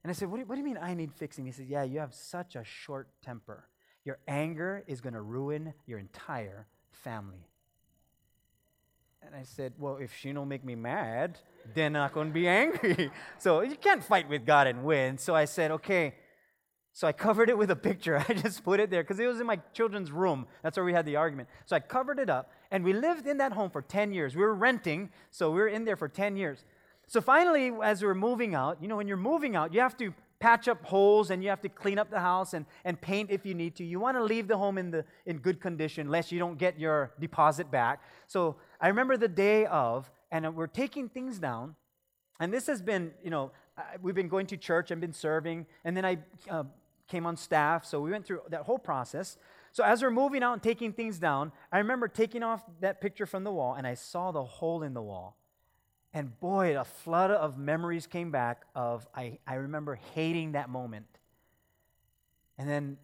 And 0.02 0.10
I 0.10 0.14
said, 0.14 0.28
what 0.30 0.36
do, 0.36 0.40
you, 0.40 0.46
what 0.46 0.54
do 0.54 0.60
you 0.60 0.64
mean 0.64 0.78
I 0.80 0.94
need 0.94 1.12
fixing? 1.12 1.44
He 1.44 1.52
said, 1.52 1.66
Yeah, 1.66 1.82
you 1.82 1.98
have 2.00 2.14
such 2.14 2.56
a 2.56 2.64
short 2.64 3.08
temper. 3.22 3.68
Your 4.04 4.18
anger 4.26 4.82
is 4.86 5.00
going 5.00 5.12
to 5.12 5.20
ruin 5.20 5.74
your 5.86 5.98
entire 5.98 6.66
family. 6.90 7.46
And 9.22 9.34
I 9.34 9.42
said, 9.42 9.74
Well, 9.78 9.96
if 9.96 10.14
she 10.16 10.32
don't 10.32 10.48
make 10.48 10.64
me 10.64 10.74
mad, 10.74 11.38
then 11.74 11.94
I'm 11.96 12.02
not 12.02 12.14
going 12.14 12.28
to 12.28 12.34
be 12.34 12.48
angry. 12.48 13.10
so 13.38 13.60
you 13.60 13.76
can't 13.76 14.02
fight 14.02 14.28
with 14.28 14.46
God 14.46 14.66
and 14.66 14.84
win. 14.84 15.18
So 15.18 15.34
I 15.34 15.44
said, 15.44 15.70
Okay, 15.70 16.14
so 16.92 17.06
I 17.06 17.12
covered 17.12 17.48
it 17.48 17.56
with 17.56 17.70
a 17.70 17.76
picture. 17.76 18.24
I 18.28 18.34
just 18.34 18.64
put 18.64 18.80
it 18.80 18.90
there 18.90 19.02
because 19.02 19.18
it 19.20 19.26
was 19.26 19.40
in 19.40 19.46
my 19.46 19.60
children's 19.72 20.10
room. 20.10 20.46
That's 20.62 20.76
where 20.76 20.84
we 20.84 20.92
had 20.92 21.06
the 21.06 21.16
argument. 21.16 21.48
So 21.66 21.76
I 21.76 21.80
covered 21.80 22.18
it 22.18 22.28
up, 22.28 22.52
and 22.70 22.84
we 22.84 22.92
lived 22.92 23.26
in 23.26 23.38
that 23.38 23.52
home 23.52 23.70
for 23.70 23.82
10 23.82 24.12
years. 24.12 24.34
We 24.34 24.42
were 24.42 24.54
renting, 24.54 25.10
so 25.30 25.50
we 25.50 25.60
were 25.60 25.68
in 25.68 25.84
there 25.84 25.96
for 25.96 26.08
10 26.08 26.36
years. 26.36 26.64
So 27.06 27.20
finally, 27.20 27.72
as 27.82 28.02
we 28.02 28.06
were 28.06 28.14
moving 28.14 28.54
out, 28.54 28.78
you 28.80 28.88
know, 28.88 28.96
when 28.96 29.08
you're 29.08 29.16
moving 29.16 29.56
out, 29.56 29.74
you 29.74 29.80
have 29.80 29.96
to 29.98 30.14
patch 30.38 30.68
up 30.68 30.82
holes 30.84 31.30
and 31.30 31.42
you 31.42 31.50
have 31.50 31.60
to 31.60 31.68
clean 31.68 31.98
up 31.98 32.10
the 32.10 32.20
house 32.20 32.54
and, 32.54 32.64
and 32.84 32.98
paint 32.98 33.30
if 33.30 33.44
you 33.44 33.52
need 33.52 33.76
to. 33.76 33.84
You 33.84 34.00
want 34.00 34.16
to 34.16 34.24
leave 34.24 34.48
the 34.48 34.56
home 34.56 34.78
in, 34.78 34.90
the, 34.90 35.04
in 35.26 35.38
good 35.38 35.60
condition, 35.60 36.08
lest 36.08 36.32
you 36.32 36.38
don't 36.38 36.56
get 36.56 36.78
your 36.78 37.12
deposit 37.20 37.70
back. 37.70 38.00
So 38.26 38.56
I 38.80 38.88
remember 38.88 39.16
the 39.16 39.28
day 39.28 39.66
of, 39.66 40.10
and 40.30 40.54
we're 40.56 40.66
taking 40.66 41.08
things 41.08 41.38
down. 41.38 41.74
And 42.38 42.54
this 42.54 42.66
has 42.68 42.80
been, 42.80 43.10
you 43.22 43.30
know, 43.30 43.50
we've 44.02 44.14
been 44.14 44.28
going 44.28 44.46
to 44.46 44.56
church 44.56 44.90
and 44.90 45.00
been 45.00 45.12
serving, 45.12 45.66
and 45.84 45.96
then 45.96 46.04
I 46.04 46.18
uh, 46.48 46.64
came 47.10 47.26
on 47.26 47.36
staff. 47.36 47.84
So 47.84 48.00
we 48.00 48.10
went 48.10 48.24
through 48.24 48.42
that 48.48 48.62
whole 48.62 48.78
process. 48.78 49.36
So 49.72 49.84
as 49.84 50.02
we're 50.02 50.10
moving 50.10 50.42
out 50.42 50.54
and 50.54 50.62
taking 50.62 50.92
things 50.92 51.18
down, 51.18 51.52
I 51.70 51.78
remember 51.78 52.08
taking 52.08 52.42
off 52.42 52.62
that 52.80 53.00
picture 53.00 53.26
from 53.26 53.44
the 53.44 53.52
wall 53.52 53.74
and 53.74 53.86
I 53.86 53.94
saw 53.94 54.32
the 54.32 54.44
hole 54.44 54.82
in 54.82 54.94
the 54.94 55.02
wall. 55.02 55.36
And 56.12 56.38
boy, 56.40 56.78
a 56.78 56.84
flood 56.84 57.30
of 57.30 57.58
memories 57.58 58.06
came 58.06 58.30
back 58.30 58.62
of 58.74 59.06
I, 59.14 59.38
I 59.46 59.54
remember 59.54 59.98
hating 60.14 60.52
that 60.52 60.68
moment. 60.68 61.06
And 62.58 62.68
then 62.68 62.96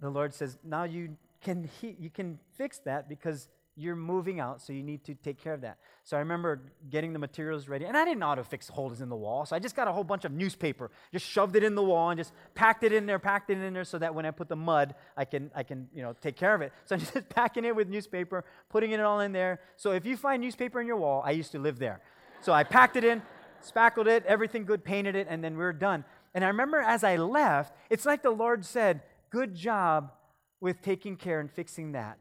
the 0.00 0.10
Lord 0.10 0.32
says, 0.32 0.58
now 0.64 0.84
you 0.84 1.16
can, 1.42 1.68
you 1.82 2.10
can 2.10 2.38
fix 2.56 2.78
that 2.80 3.08
because 3.08 3.48
you're 3.76 3.96
moving 3.96 4.38
out, 4.38 4.60
so 4.62 4.72
you 4.72 4.82
need 4.82 5.04
to 5.04 5.14
take 5.14 5.42
care 5.42 5.52
of 5.52 5.62
that. 5.62 5.78
So 6.04 6.16
I 6.16 6.20
remember 6.20 6.62
getting 6.90 7.12
the 7.12 7.18
materials 7.18 7.68
ready, 7.68 7.84
and 7.84 7.96
I 7.96 8.04
didn't 8.04 8.20
know 8.20 8.28
how 8.28 8.34
to 8.36 8.44
fix 8.44 8.68
holes 8.68 9.00
in 9.00 9.08
the 9.08 9.16
wall, 9.16 9.46
so 9.46 9.56
I 9.56 9.58
just 9.58 9.74
got 9.74 9.88
a 9.88 9.92
whole 9.92 10.04
bunch 10.04 10.24
of 10.24 10.32
newspaper, 10.32 10.90
just 11.12 11.26
shoved 11.26 11.56
it 11.56 11.64
in 11.64 11.74
the 11.74 11.82
wall, 11.82 12.10
and 12.10 12.18
just 12.18 12.32
packed 12.54 12.84
it 12.84 12.92
in 12.92 13.06
there, 13.06 13.18
packed 13.18 13.50
it 13.50 13.58
in 13.58 13.74
there, 13.74 13.84
so 13.84 13.98
that 13.98 14.14
when 14.14 14.26
I 14.26 14.30
put 14.30 14.48
the 14.48 14.56
mud, 14.56 14.94
I 15.16 15.24
can, 15.24 15.50
I 15.54 15.64
can, 15.64 15.88
you 15.92 16.02
know, 16.02 16.14
take 16.20 16.36
care 16.36 16.54
of 16.54 16.62
it. 16.62 16.72
So 16.84 16.94
I'm 16.94 17.00
just 17.14 17.28
packing 17.30 17.64
it 17.64 17.74
with 17.74 17.88
newspaper, 17.88 18.44
putting 18.68 18.92
it 18.92 19.00
all 19.00 19.20
in 19.20 19.32
there. 19.32 19.60
So 19.76 19.90
if 19.90 20.06
you 20.06 20.16
find 20.16 20.40
newspaper 20.40 20.80
in 20.80 20.86
your 20.86 20.96
wall, 20.96 21.22
I 21.24 21.32
used 21.32 21.50
to 21.52 21.58
live 21.58 21.78
there. 21.78 22.00
So 22.42 22.52
I 22.52 22.62
packed 22.62 22.96
it 22.96 23.04
in, 23.04 23.22
spackled 23.60 24.06
it, 24.06 24.24
everything 24.26 24.64
good, 24.64 24.84
painted 24.84 25.16
it, 25.16 25.26
and 25.28 25.42
then 25.42 25.56
we 25.56 25.64
are 25.64 25.72
done. 25.72 26.04
And 26.34 26.44
I 26.44 26.48
remember 26.48 26.78
as 26.78 27.02
I 27.02 27.16
left, 27.16 27.74
it's 27.90 28.06
like 28.06 28.22
the 28.22 28.30
Lord 28.30 28.64
said, 28.64 29.02
"Good 29.30 29.54
job 29.54 30.12
with 30.60 30.82
taking 30.82 31.16
care 31.16 31.40
and 31.40 31.50
fixing 31.50 31.92
that." 31.92 32.18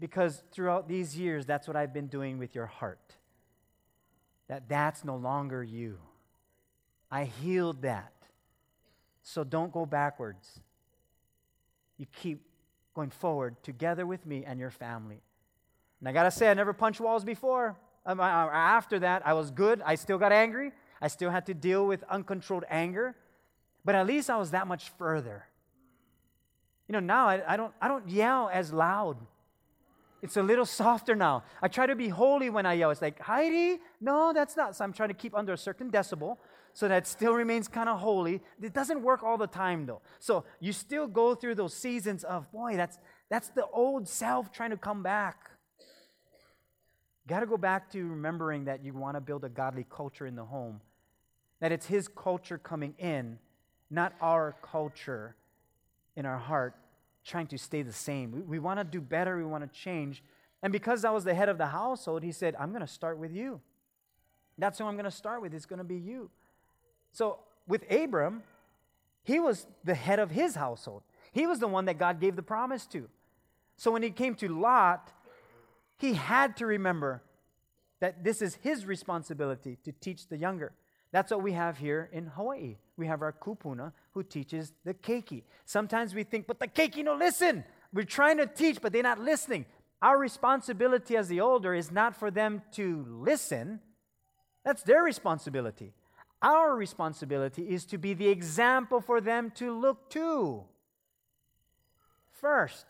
Because 0.00 0.42
throughout 0.50 0.88
these 0.88 1.16
years, 1.16 1.46
that's 1.46 1.68
what 1.68 1.76
I've 1.76 1.92
been 1.92 2.06
doing 2.08 2.38
with 2.38 2.54
your 2.54 2.66
heart. 2.66 3.14
That 4.48 4.68
that's 4.68 5.04
no 5.04 5.16
longer 5.16 5.62
you. 5.62 5.98
I 7.10 7.24
healed 7.24 7.82
that. 7.82 8.12
So 9.22 9.44
don't 9.44 9.72
go 9.72 9.84
backwards. 9.86 10.60
You 11.98 12.06
keep 12.20 12.46
going 12.94 13.10
forward 13.10 13.62
together 13.62 14.06
with 14.06 14.24
me 14.26 14.44
and 14.44 14.58
your 14.58 14.70
family. 14.70 15.20
And 16.00 16.08
I 16.08 16.12
got 16.12 16.22
to 16.24 16.30
say, 16.30 16.50
I 16.50 16.54
never 16.54 16.72
punched 16.72 17.00
walls 17.00 17.24
before. 17.24 17.76
Um, 18.06 18.18
after 18.20 18.98
that, 19.00 19.26
I 19.26 19.34
was 19.34 19.50
good. 19.50 19.82
I 19.84 19.94
still 19.96 20.18
got 20.18 20.32
angry. 20.32 20.72
I 21.00 21.08
still 21.08 21.30
had 21.30 21.46
to 21.46 21.54
deal 21.54 21.86
with 21.86 22.02
uncontrolled 22.08 22.64
anger. 22.70 23.14
But 23.84 23.94
at 23.94 24.06
least 24.06 24.30
I 24.30 24.36
was 24.36 24.52
that 24.52 24.66
much 24.66 24.90
further. 24.98 25.44
You 26.88 26.94
know, 26.94 27.00
now 27.00 27.28
I, 27.28 27.42
I, 27.46 27.56
don't, 27.56 27.72
I 27.80 27.88
don't 27.88 28.08
yell 28.08 28.50
as 28.52 28.72
loud. 28.72 29.18
It's 30.22 30.36
a 30.36 30.42
little 30.42 30.66
softer 30.66 31.14
now. 31.14 31.44
I 31.62 31.68
try 31.68 31.86
to 31.86 31.96
be 31.96 32.08
holy 32.08 32.50
when 32.50 32.66
I 32.66 32.74
yell. 32.74 32.90
It's 32.90 33.00
like, 33.00 33.20
Heidi, 33.20 33.80
no, 34.00 34.32
that's 34.34 34.56
not. 34.56 34.76
So 34.76 34.84
I'm 34.84 34.92
trying 34.92 35.08
to 35.08 35.14
keep 35.14 35.34
under 35.34 35.54
a 35.54 35.58
certain 35.58 35.90
decibel 35.90 36.36
so 36.72 36.88
that 36.88 37.06
still 37.06 37.32
remains 37.32 37.68
kind 37.68 37.88
of 37.88 37.98
holy. 37.98 38.42
It 38.60 38.74
doesn't 38.74 39.02
work 39.02 39.22
all 39.22 39.38
the 39.38 39.46
time, 39.46 39.86
though. 39.86 40.02
So 40.18 40.44
you 40.60 40.72
still 40.72 41.06
go 41.06 41.34
through 41.34 41.54
those 41.54 41.74
seasons 41.74 42.22
of, 42.24 42.50
boy, 42.52 42.76
that's, 42.76 42.98
that's 43.30 43.48
the 43.48 43.66
old 43.72 44.08
self 44.08 44.52
trying 44.52 44.70
to 44.70 44.76
come 44.76 45.02
back. 45.02 45.50
You 47.24 47.28
Got 47.28 47.40
to 47.40 47.46
go 47.46 47.56
back 47.56 47.90
to 47.92 48.06
remembering 48.06 48.66
that 48.66 48.84
you 48.84 48.92
want 48.92 49.16
to 49.16 49.20
build 49.20 49.44
a 49.44 49.48
godly 49.48 49.86
culture 49.88 50.26
in 50.26 50.36
the 50.36 50.44
home, 50.44 50.80
that 51.60 51.72
it's 51.72 51.86
His 51.86 52.08
culture 52.08 52.58
coming 52.58 52.94
in, 52.98 53.38
not 53.90 54.12
our 54.20 54.54
culture 54.62 55.34
in 56.14 56.26
our 56.26 56.38
heart 56.38 56.74
trying 57.24 57.46
to 57.48 57.58
stay 57.58 57.82
the 57.82 57.92
same. 57.92 58.32
We, 58.32 58.40
we 58.40 58.58
want 58.58 58.80
to 58.80 58.84
do 58.84 59.00
better, 59.00 59.36
we 59.36 59.44
want 59.44 59.70
to 59.70 59.78
change. 59.78 60.22
And 60.62 60.72
because 60.72 61.04
I 61.04 61.10
was 61.10 61.24
the 61.24 61.34
head 61.34 61.48
of 61.48 61.58
the 61.58 61.66
household, 61.66 62.22
He 62.22 62.32
said, 62.32 62.54
I'm 62.58 62.70
going 62.70 62.82
to 62.82 62.86
start 62.86 63.18
with 63.18 63.32
you. 63.32 63.60
That's 64.58 64.78
who 64.78 64.84
I'm 64.84 64.94
going 64.94 65.04
to 65.04 65.10
start 65.10 65.40
with. 65.40 65.54
It's 65.54 65.66
going 65.66 65.78
to 65.78 65.84
be 65.84 65.96
you. 65.96 66.30
So 67.12 67.38
with 67.66 67.90
Abram, 67.90 68.42
he 69.22 69.40
was 69.40 69.66
the 69.84 69.94
head 69.94 70.18
of 70.18 70.30
his 70.30 70.54
household. 70.54 71.02
He 71.32 71.46
was 71.46 71.60
the 71.60 71.68
one 71.68 71.86
that 71.86 71.98
God 71.98 72.20
gave 72.20 72.36
the 72.36 72.42
promise 72.42 72.86
to. 72.88 73.08
So 73.76 73.90
when 73.90 74.02
he 74.02 74.10
came 74.10 74.34
to 74.36 74.48
Lot, 74.48 75.12
he 75.96 76.14
had 76.14 76.56
to 76.58 76.66
remember 76.66 77.22
that 78.00 78.24
this 78.24 78.42
is 78.42 78.56
his 78.56 78.86
responsibility 78.86 79.78
to 79.84 79.92
teach 79.92 80.28
the 80.28 80.36
younger. 80.36 80.72
That's 81.12 81.30
what 81.30 81.42
we 81.42 81.52
have 81.52 81.78
here 81.78 82.08
in 82.12 82.26
Hawaii. 82.26 82.76
We 82.96 83.06
have 83.06 83.22
our 83.22 83.32
kupuna 83.32 83.92
who 84.12 84.22
teaches 84.22 84.72
the 84.84 84.94
keiki. 84.94 85.42
Sometimes 85.64 86.14
we 86.14 86.24
think, 86.24 86.46
but 86.46 86.58
the 86.58 86.68
keiki 86.68 87.04
no 87.04 87.14
listen. 87.14 87.64
We're 87.92 88.04
trying 88.04 88.38
to 88.38 88.46
teach, 88.46 88.80
but 88.80 88.92
they're 88.92 89.02
not 89.02 89.20
listening. 89.20 89.66
Our 90.02 90.18
responsibility 90.18 91.16
as 91.16 91.28
the 91.28 91.40
older 91.40 91.74
is 91.74 91.90
not 91.90 92.16
for 92.16 92.30
them 92.30 92.62
to 92.72 93.04
listen. 93.08 93.80
That's 94.64 94.82
their 94.82 95.02
responsibility. 95.02 95.92
Our 96.42 96.74
responsibility 96.74 97.62
is 97.62 97.84
to 97.86 97.98
be 97.98 98.14
the 98.14 98.28
example 98.28 99.00
for 99.00 99.20
them 99.20 99.52
to 99.56 99.78
look 99.78 100.08
to 100.10 100.64
first 102.40 102.86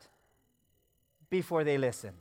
before 1.30 1.64
they 1.64 1.76
listen. 1.76 2.12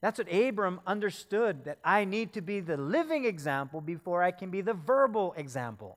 That's 0.00 0.18
what 0.18 0.32
Abram 0.32 0.80
understood 0.84 1.64
that 1.64 1.78
I 1.84 2.04
need 2.04 2.32
to 2.32 2.40
be 2.40 2.58
the 2.58 2.76
living 2.76 3.24
example 3.24 3.80
before 3.80 4.20
I 4.20 4.32
can 4.32 4.50
be 4.50 4.60
the 4.60 4.74
verbal 4.74 5.32
example. 5.36 5.96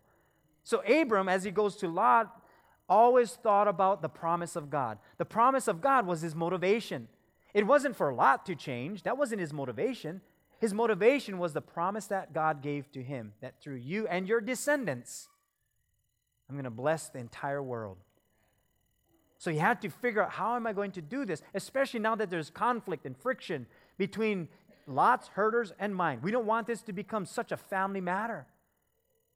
So, 0.66 0.80
Abram, 0.80 1.30
as 1.30 1.44
he 1.44 1.52
goes 1.52 1.76
to 1.78 1.88
Lot, 1.88 2.42
always 2.90 3.32
thought 3.32 3.68
about 3.68 4.02
the 4.02 4.10
promise 4.10 4.56
of 4.56 4.70
God. 4.70 4.98
The 5.18 5.26
promise 5.26 5.68
of 5.68 5.80
God 5.80 6.06
was 6.06 6.22
his 6.22 6.36
motivation. 6.36 7.08
It 7.54 7.66
wasn't 7.66 7.96
for 7.96 8.14
Lot 8.14 8.46
to 8.48 8.56
change, 8.56 9.04
that 9.04 9.18
wasn't 9.18 9.42
his 9.42 9.54
motivation. 9.54 10.22
His 10.60 10.74
motivation 10.74 11.38
was 11.38 11.54
the 11.54 11.62
promise 11.62 12.08
that 12.08 12.34
God 12.34 12.62
gave 12.62 12.92
to 12.94 13.04
him 13.04 13.34
that 13.42 13.62
through 13.62 13.76
you 13.76 14.08
and 14.08 14.28
your 14.28 14.42
descendants, 14.42 15.28
I'm 16.50 16.56
going 16.56 16.64
to 16.64 16.70
bless 16.70 17.10
the 17.10 17.20
entire 17.20 17.62
world. 17.62 17.98
So 19.38 19.52
he 19.52 19.58
had 19.58 19.82
to 19.82 19.90
figure 19.90 20.24
out 20.24 20.32
how 20.32 20.56
am 20.56 20.66
I 20.66 20.74
going 20.74 20.92
to 20.94 21.02
do 21.02 21.26
this, 21.26 21.44
especially 21.54 22.00
now 22.00 22.16
that 22.16 22.30
there's 22.30 22.50
conflict 22.50 23.06
and 23.06 23.16
friction 23.16 23.68
between 23.98 24.48
Lot's 24.88 25.28
herders 25.28 25.74
and 25.78 25.96
mine. 25.96 26.20
We 26.24 26.32
don't 26.32 26.46
want 26.46 26.68
this 26.68 26.82
to 26.84 26.94
become 26.94 27.26
such 27.26 27.52
a 27.52 27.58
family 27.58 28.02
matter. 28.02 28.48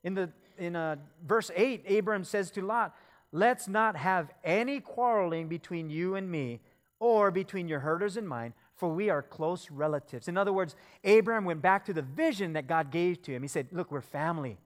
In 0.04 0.13
the 0.13 0.32
in 0.60 0.76
uh, 0.76 0.98
verse 1.26 1.50
8, 1.56 1.89
Abram 1.89 2.24
says 2.24 2.52
to 2.52 2.62
Lot, 2.62 2.95
Let's 3.32 3.67
not 3.67 3.95
have 3.95 4.32
any 4.43 4.80
quarreling 4.80 5.48
between 5.48 5.89
you 5.89 6.15
and 6.15 6.30
me, 6.30 6.62
or 7.00 7.32
between 7.32 7.67
your 7.67 7.80
herders 7.80 8.17
and 8.17 8.28
mine, 8.28 8.54
for 8.76 8.89
we 8.89 9.10
are 9.10 9.22
close 9.22 9.69
relatives. 9.69 10.28
In 10.28 10.38
other 10.38 10.54
words, 10.54 10.76
Abraham 11.04 11.45
went 11.45 11.62
back 11.62 11.86
to 11.86 11.93
the 11.93 12.02
vision 12.02 12.54
that 12.54 12.67
God 12.67 12.91
gave 12.91 13.22
to 13.24 13.32
him. 13.32 13.41
He 13.41 13.48
said, 13.48 13.67
Look, 13.72 13.91
we're 13.91 14.02
family. 14.02 14.58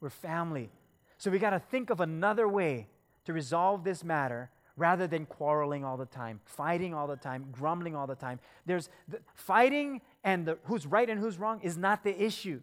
We're 0.00 0.10
family. 0.10 0.70
So 1.16 1.30
we 1.30 1.38
got 1.38 1.50
to 1.50 1.58
think 1.58 1.90
of 1.90 2.00
another 2.00 2.48
way 2.48 2.88
to 3.24 3.32
resolve 3.32 3.84
this 3.84 4.04
matter 4.04 4.50
rather 4.76 5.06
than 5.06 5.24
quarreling 5.24 5.84
all 5.84 5.96
the 5.96 6.06
time, 6.06 6.40
fighting 6.44 6.92
all 6.92 7.06
the 7.06 7.16
time, 7.16 7.46
grumbling 7.52 7.94
all 7.94 8.06
the 8.06 8.14
time. 8.14 8.40
There's 8.66 8.88
the, 9.08 9.20
fighting 9.34 10.00
and 10.24 10.46
the, 10.46 10.58
who's 10.64 10.86
right 10.86 11.08
and 11.08 11.20
who's 11.20 11.38
wrong 11.38 11.60
is 11.62 11.76
not 11.78 12.02
the 12.02 12.22
issue. 12.22 12.60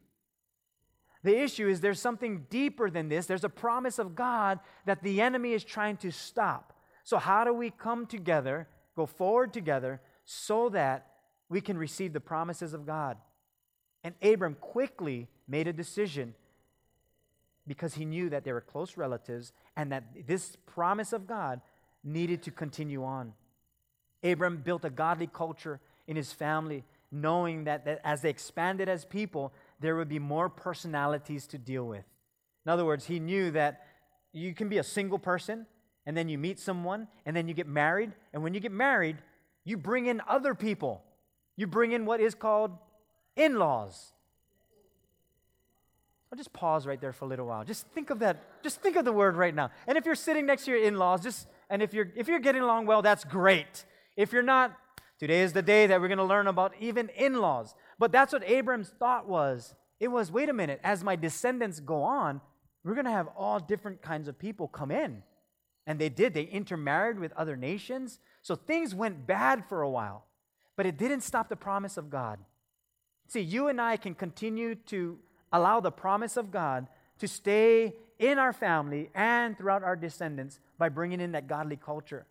The 1.24 1.40
issue 1.40 1.68
is 1.68 1.82
there's 1.82 2.00
something 2.00 2.46
deeper 2.50 2.90
than 2.90 3.10
this. 3.10 3.28
There's 3.28 3.44
a 3.44 3.50
promise 3.50 4.00
of 4.00 4.16
God 4.16 4.60
that 4.86 5.04
the 5.04 5.22
enemy 5.22 5.54
is 5.54 5.64
trying 5.64 5.98
to 5.98 6.12
stop. 6.12 6.74
So, 7.04 7.18
how 7.18 7.44
do 7.44 7.54
we 7.54 7.70
come 7.70 8.06
together, 8.06 8.68
go 8.96 9.06
forward 9.06 9.54
together, 9.54 10.02
so 10.26 10.70
that 10.70 11.12
we 11.52 11.60
can 11.60 11.78
receive 11.78 12.14
the 12.14 12.22
promises 12.22 12.74
of 12.74 12.86
God. 12.86 13.18
And 14.06 14.16
Abram 14.22 14.56
quickly 14.56 15.28
made 15.50 15.68
a 15.68 15.74
decision 15.74 16.34
because 17.68 17.94
he 17.94 18.06
knew 18.06 18.30
that 18.30 18.46
they 18.46 18.54
were 18.54 18.62
close 18.62 18.96
relatives 18.96 19.52
and 19.76 19.92
that 19.92 20.26
this 20.26 20.56
promise 20.66 21.12
of 21.12 21.28
God 21.28 21.60
needed 22.06 22.42
to 22.44 22.52
continue 22.52 23.04
on. 23.04 23.34
Abram 24.24 24.58
built 24.64 24.86
a 24.86 24.90
godly 24.90 25.28
culture 25.28 25.82
in 26.08 26.16
his 26.16 26.32
family, 26.32 26.86
knowing 27.12 27.66
that, 27.66 27.84
that 27.84 28.00
as 28.06 28.22
they 28.22 28.30
expanded 28.30 28.88
as 28.88 29.04
people, 29.04 29.52
there 29.82 29.96
would 29.96 30.10
be 30.10 30.20
more 30.20 30.50
personalities 30.50 31.48
to 31.48 31.58
deal 31.58 31.86
with. 31.86 32.06
In 32.66 32.72
other 32.72 32.86
words, 32.86 33.06
he 33.06 33.20
knew 33.20 33.52
that 33.52 33.86
you 34.32 34.54
can 34.54 34.70
be 34.70 34.78
a 34.78 34.84
single 34.84 35.20
person, 35.20 35.66
and 36.06 36.16
then 36.16 36.30
you 36.30 36.38
meet 36.38 36.60
someone, 36.60 37.08
and 37.26 37.36
then 37.36 37.48
you 37.48 37.54
get 37.54 37.68
married, 37.68 38.12
and 38.34 38.44
when 38.44 38.54
you 38.54 38.60
get 38.60 38.72
married, 38.72 39.18
you 39.64 39.78
bring 39.78 40.06
in 40.06 40.22
other 40.28 40.56
people. 40.56 41.04
You 41.56 41.68
bring 41.68 41.92
in 41.92 42.06
what 42.06 42.22
is 42.22 42.34
called 42.34 42.72
in 43.36 43.60
laws. 43.60 44.14
I'll 46.32 46.38
just 46.38 46.54
pause 46.54 46.88
right 46.88 47.00
there 47.00 47.12
for 47.12 47.26
a 47.26 47.28
little 47.28 47.46
while. 47.48 47.66
Just 47.66 47.88
think 47.88 48.10
of 48.10 48.20
that. 48.20 48.64
Just 48.64 48.82
think 48.82 48.96
of 48.96 49.04
the 49.04 49.12
word 49.12 49.36
right 49.36 49.54
now. 49.54 49.70
And 49.86 49.98
if 49.98 50.06
you're 50.06 50.16
sitting 50.16 50.46
next 50.46 50.64
to 50.66 50.72
your 50.72 50.82
in 50.82 50.98
laws, 50.98 51.22
just 51.22 51.48
and 51.70 51.82
if 51.82 51.94
you're 51.94 52.10
if 52.16 52.30
you're 52.30 52.40
getting 52.40 52.62
along 52.62 52.86
well, 52.86 53.02
that's 53.02 53.26
great. 53.26 53.86
If 54.16 54.32
you're 54.32 54.42
not, 54.42 54.72
today 55.20 55.42
is 55.42 55.52
the 55.52 55.62
day 55.62 55.88
that 55.88 56.00
we're 56.00 56.08
going 56.08 56.20
to 56.20 56.24
learn 56.24 56.48
about 56.48 56.74
even 56.80 57.10
in 57.10 57.42
laws. 57.42 57.76
But 58.02 58.12
that's 58.12 58.34
what 58.34 58.44
Abram's 58.50 58.90
thought 58.90 59.28
was. 59.28 59.76
It 60.00 60.08
was 60.08 60.32
wait 60.32 60.50
a 60.50 60.54
minute, 60.54 60.80
as 60.84 61.04
my 61.04 61.16
descendants 61.16 61.80
go 61.80 62.02
on, 62.02 62.42
we're 62.84 62.96
going 62.96 63.06
to 63.06 63.12
have 63.12 63.28
all 63.38 63.60
different 63.60 64.02
kinds 64.02 64.28
of 64.28 64.40
people 64.40 64.68
come 64.68 64.90
in. 64.90 65.22
And 65.86 66.00
they 66.00 66.10
did. 66.10 66.34
They 66.34 66.46
intermarried 66.46 67.20
with 67.20 67.32
other 67.34 67.56
nations. 67.56 68.20
So 68.42 68.56
things 68.56 68.96
went 68.96 69.28
bad 69.28 69.64
for 69.70 69.84
a 69.84 69.90
while, 69.90 70.26
but 70.76 70.88
it 70.88 70.98
didn't 70.98 71.22
stop 71.22 71.48
the 71.48 71.56
promise 71.56 71.96
of 71.96 72.10
God. 72.10 72.40
See, 73.28 73.42
you 73.42 73.68
and 73.68 73.80
I 73.80 73.98
can 73.98 74.16
continue 74.16 74.74
to 74.88 75.20
allow 75.54 75.80
the 75.80 75.92
promise 75.92 76.38
of 76.38 76.50
God 76.50 76.88
to 77.20 77.28
stay 77.28 77.94
in 78.18 78.40
our 78.40 78.52
family 78.52 79.12
and 79.14 79.56
throughout 79.56 79.84
our 79.84 79.96
descendants 79.96 80.60
by 80.80 80.90
bringing 80.90 81.22
in 81.22 81.34
that 81.34 81.48
godly 81.48 81.76
culture. 81.76 82.26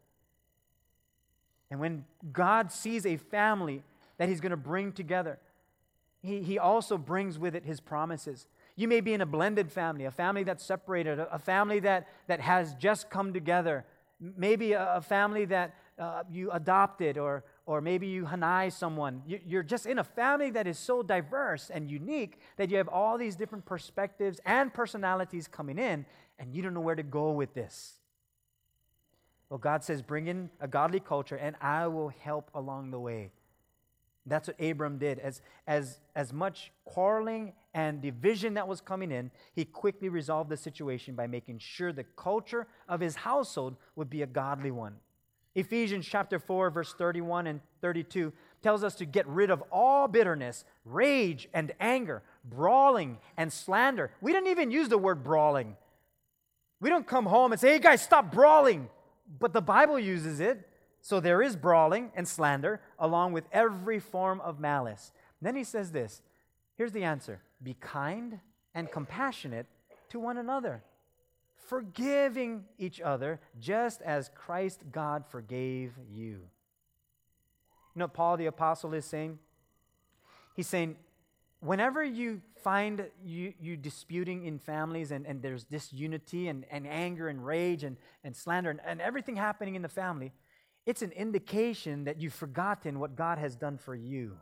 And 1.70 1.78
when 1.78 2.06
God 2.32 2.72
sees 2.72 3.06
a 3.06 3.18
family 3.18 3.84
that 4.18 4.28
He's 4.28 4.40
going 4.40 4.50
to 4.50 4.56
bring 4.56 4.90
together, 4.90 5.38
he, 6.22 6.42
he 6.42 6.58
also 6.58 6.98
brings 6.98 7.38
with 7.38 7.54
it 7.54 7.64
His 7.64 7.80
promises. 7.80 8.46
You 8.76 8.88
may 8.88 9.00
be 9.00 9.12
in 9.12 9.20
a 9.20 9.26
blended 9.26 9.70
family, 9.70 10.04
a 10.04 10.10
family 10.10 10.44
that's 10.44 10.64
separated, 10.64 11.18
a, 11.18 11.38
family 11.38 11.80
that, 11.80 12.08
that 12.28 12.40
has 12.40 12.74
just 12.74 13.10
come 13.10 13.32
together, 13.32 13.84
maybe 14.20 14.72
a, 14.72 14.96
a 14.96 15.00
family 15.00 15.44
that 15.46 15.74
uh, 15.98 16.22
you 16.30 16.50
adopted 16.50 17.18
or, 17.18 17.44
or 17.66 17.80
maybe 17.80 18.06
you 18.06 18.24
hanai 18.24 18.72
someone. 18.72 19.22
You, 19.26 19.40
you're 19.44 19.62
just 19.62 19.86
in 19.86 19.98
a 19.98 20.04
family 20.04 20.50
that 20.50 20.66
is 20.66 20.78
so 20.78 21.02
diverse 21.02 21.70
and 21.70 21.90
unique 21.90 22.38
that 22.56 22.70
you 22.70 22.78
have 22.78 22.88
all 22.88 23.18
these 23.18 23.36
different 23.36 23.66
perspectives 23.66 24.40
and 24.46 24.72
personalities 24.72 25.46
coming 25.46 25.78
in, 25.78 26.06
and 26.38 26.54
you 26.54 26.62
don't 26.62 26.74
know 26.74 26.80
where 26.80 26.94
to 26.94 27.02
go 27.02 27.32
with 27.32 27.52
this. 27.54 27.94
Well, 29.50 29.58
God 29.58 29.82
says, 29.82 30.00
bring 30.00 30.28
in 30.28 30.48
a 30.60 30.68
godly 30.68 31.00
culture, 31.00 31.36
and 31.36 31.56
I 31.60 31.86
will 31.88 32.08
help 32.08 32.50
along 32.54 32.92
the 32.92 33.00
way. 33.00 33.30
That's 34.26 34.48
what 34.48 34.60
Abram 34.60 34.98
did. 34.98 35.18
As, 35.18 35.40
as, 35.66 36.00
as 36.14 36.32
much 36.32 36.72
quarreling 36.84 37.52
and 37.74 38.02
division 38.02 38.54
that 38.54 38.68
was 38.68 38.80
coming 38.80 39.10
in, 39.10 39.30
he 39.54 39.64
quickly 39.64 40.08
resolved 40.08 40.50
the 40.50 40.56
situation 40.56 41.14
by 41.14 41.26
making 41.26 41.58
sure 41.58 41.92
the 41.92 42.04
culture 42.16 42.66
of 42.88 43.00
his 43.00 43.16
household 43.16 43.76
would 43.96 44.10
be 44.10 44.22
a 44.22 44.26
godly 44.26 44.70
one. 44.70 44.96
Ephesians 45.54 46.06
chapter 46.06 46.38
4, 46.38 46.70
verse 46.70 46.92
31 46.92 47.46
and 47.48 47.60
32 47.80 48.32
tells 48.62 48.84
us 48.84 48.94
to 48.96 49.04
get 49.04 49.26
rid 49.26 49.50
of 49.50 49.62
all 49.72 50.06
bitterness, 50.06 50.64
rage, 50.84 51.48
and 51.52 51.72
anger, 51.80 52.22
brawling 52.44 53.18
and 53.36 53.52
slander. 53.52 54.12
We 54.20 54.32
didn't 54.32 54.48
even 54.48 54.70
use 54.70 54.88
the 54.88 54.98
word 54.98 55.24
brawling. 55.24 55.76
We 56.80 56.88
don't 56.88 57.06
come 57.06 57.26
home 57.26 57.52
and 57.52 57.60
say, 57.60 57.72
hey 57.72 57.78
guys, 57.78 58.02
stop 58.02 58.32
brawling. 58.32 58.88
But 59.38 59.52
the 59.52 59.60
Bible 59.60 59.98
uses 59.98 60.40
it. 60.40 60.66
So 61.00 61.20
there 61.20 61.42
is 61.42 61.56
brawling 61.56 62.12
and 62.14 62.28
slander 62.28 62.80
along 62.98 63.32
with 63.32 63.44
every 63.52 63.98
form 63.98 64.40
of 64.40 64.60
malice. 64.60 65.12
then 65.40 65.56
he 65.56 65.64
says 65.64 65.92
this 65.92 66.22
here's 66.76 66.92
the 66.92 67.04
answer 67.04 67.40
be 67.62 67.74
kind 67.74 68.40
and 68.74 68.90
compassionate 68.90 69.66
to 70.10 70.20
one 70.20 70.36
another, 70.36 70.82
forgiving 71.56 72.64
each 72.78 73.00
other 73.00 73.40
just 73.58 74.02
as 74.02 74.30
Christ 74.34 74.82
God 74.92 75.24
forgave 75.26 75.92
you. 76.10 76.40
You 77.94 77.98
know 77.98 78.08
Paul 78.08 78.36
the 78.36 78.46
Apostle 78.46 78.94
is 78.94 79.04
saying? 79.04 79.38
He's 80.54 80.66
saying, 80.66 80.96
whenever 81.60 82.02
you 82.04 82.40
find 82.62 83.06
you, 83.24 83.54
you 83.60 83.76
disputing 83.76 84.46
in 84.46 84.58
families 84.58 85.10
and, 85.10 85.26
and 85.26 85.42
there's 85.42 85.64
disunity 85.64 86.48
and, 86.48 86.64
and 86.70 86.86
anger 86.86 87.28
and 87.28 87.44
rage 87.44 87.84
and, 87.84 87.96
and 88.24 88.36
slander 88.36 88.70
and, 88.70 88.80
and 88.84 89.00
everything 89.00 89.36
happening 89.36 89.74
in 89.74 89.82
the 89.82 89.88
family, 89.88 90.32
it's 90.90 91.02
an 91.02 91.12
indication 91.12 92.04
that 92.04 92.20
you've 92.20 92.34
forgotten 92.34 92.98
what 92.98 93.14
God 93.14 93.38
has 93.38 93.54
done 93.54 93.78
for 93.78 93.94
you. 93.94 94.36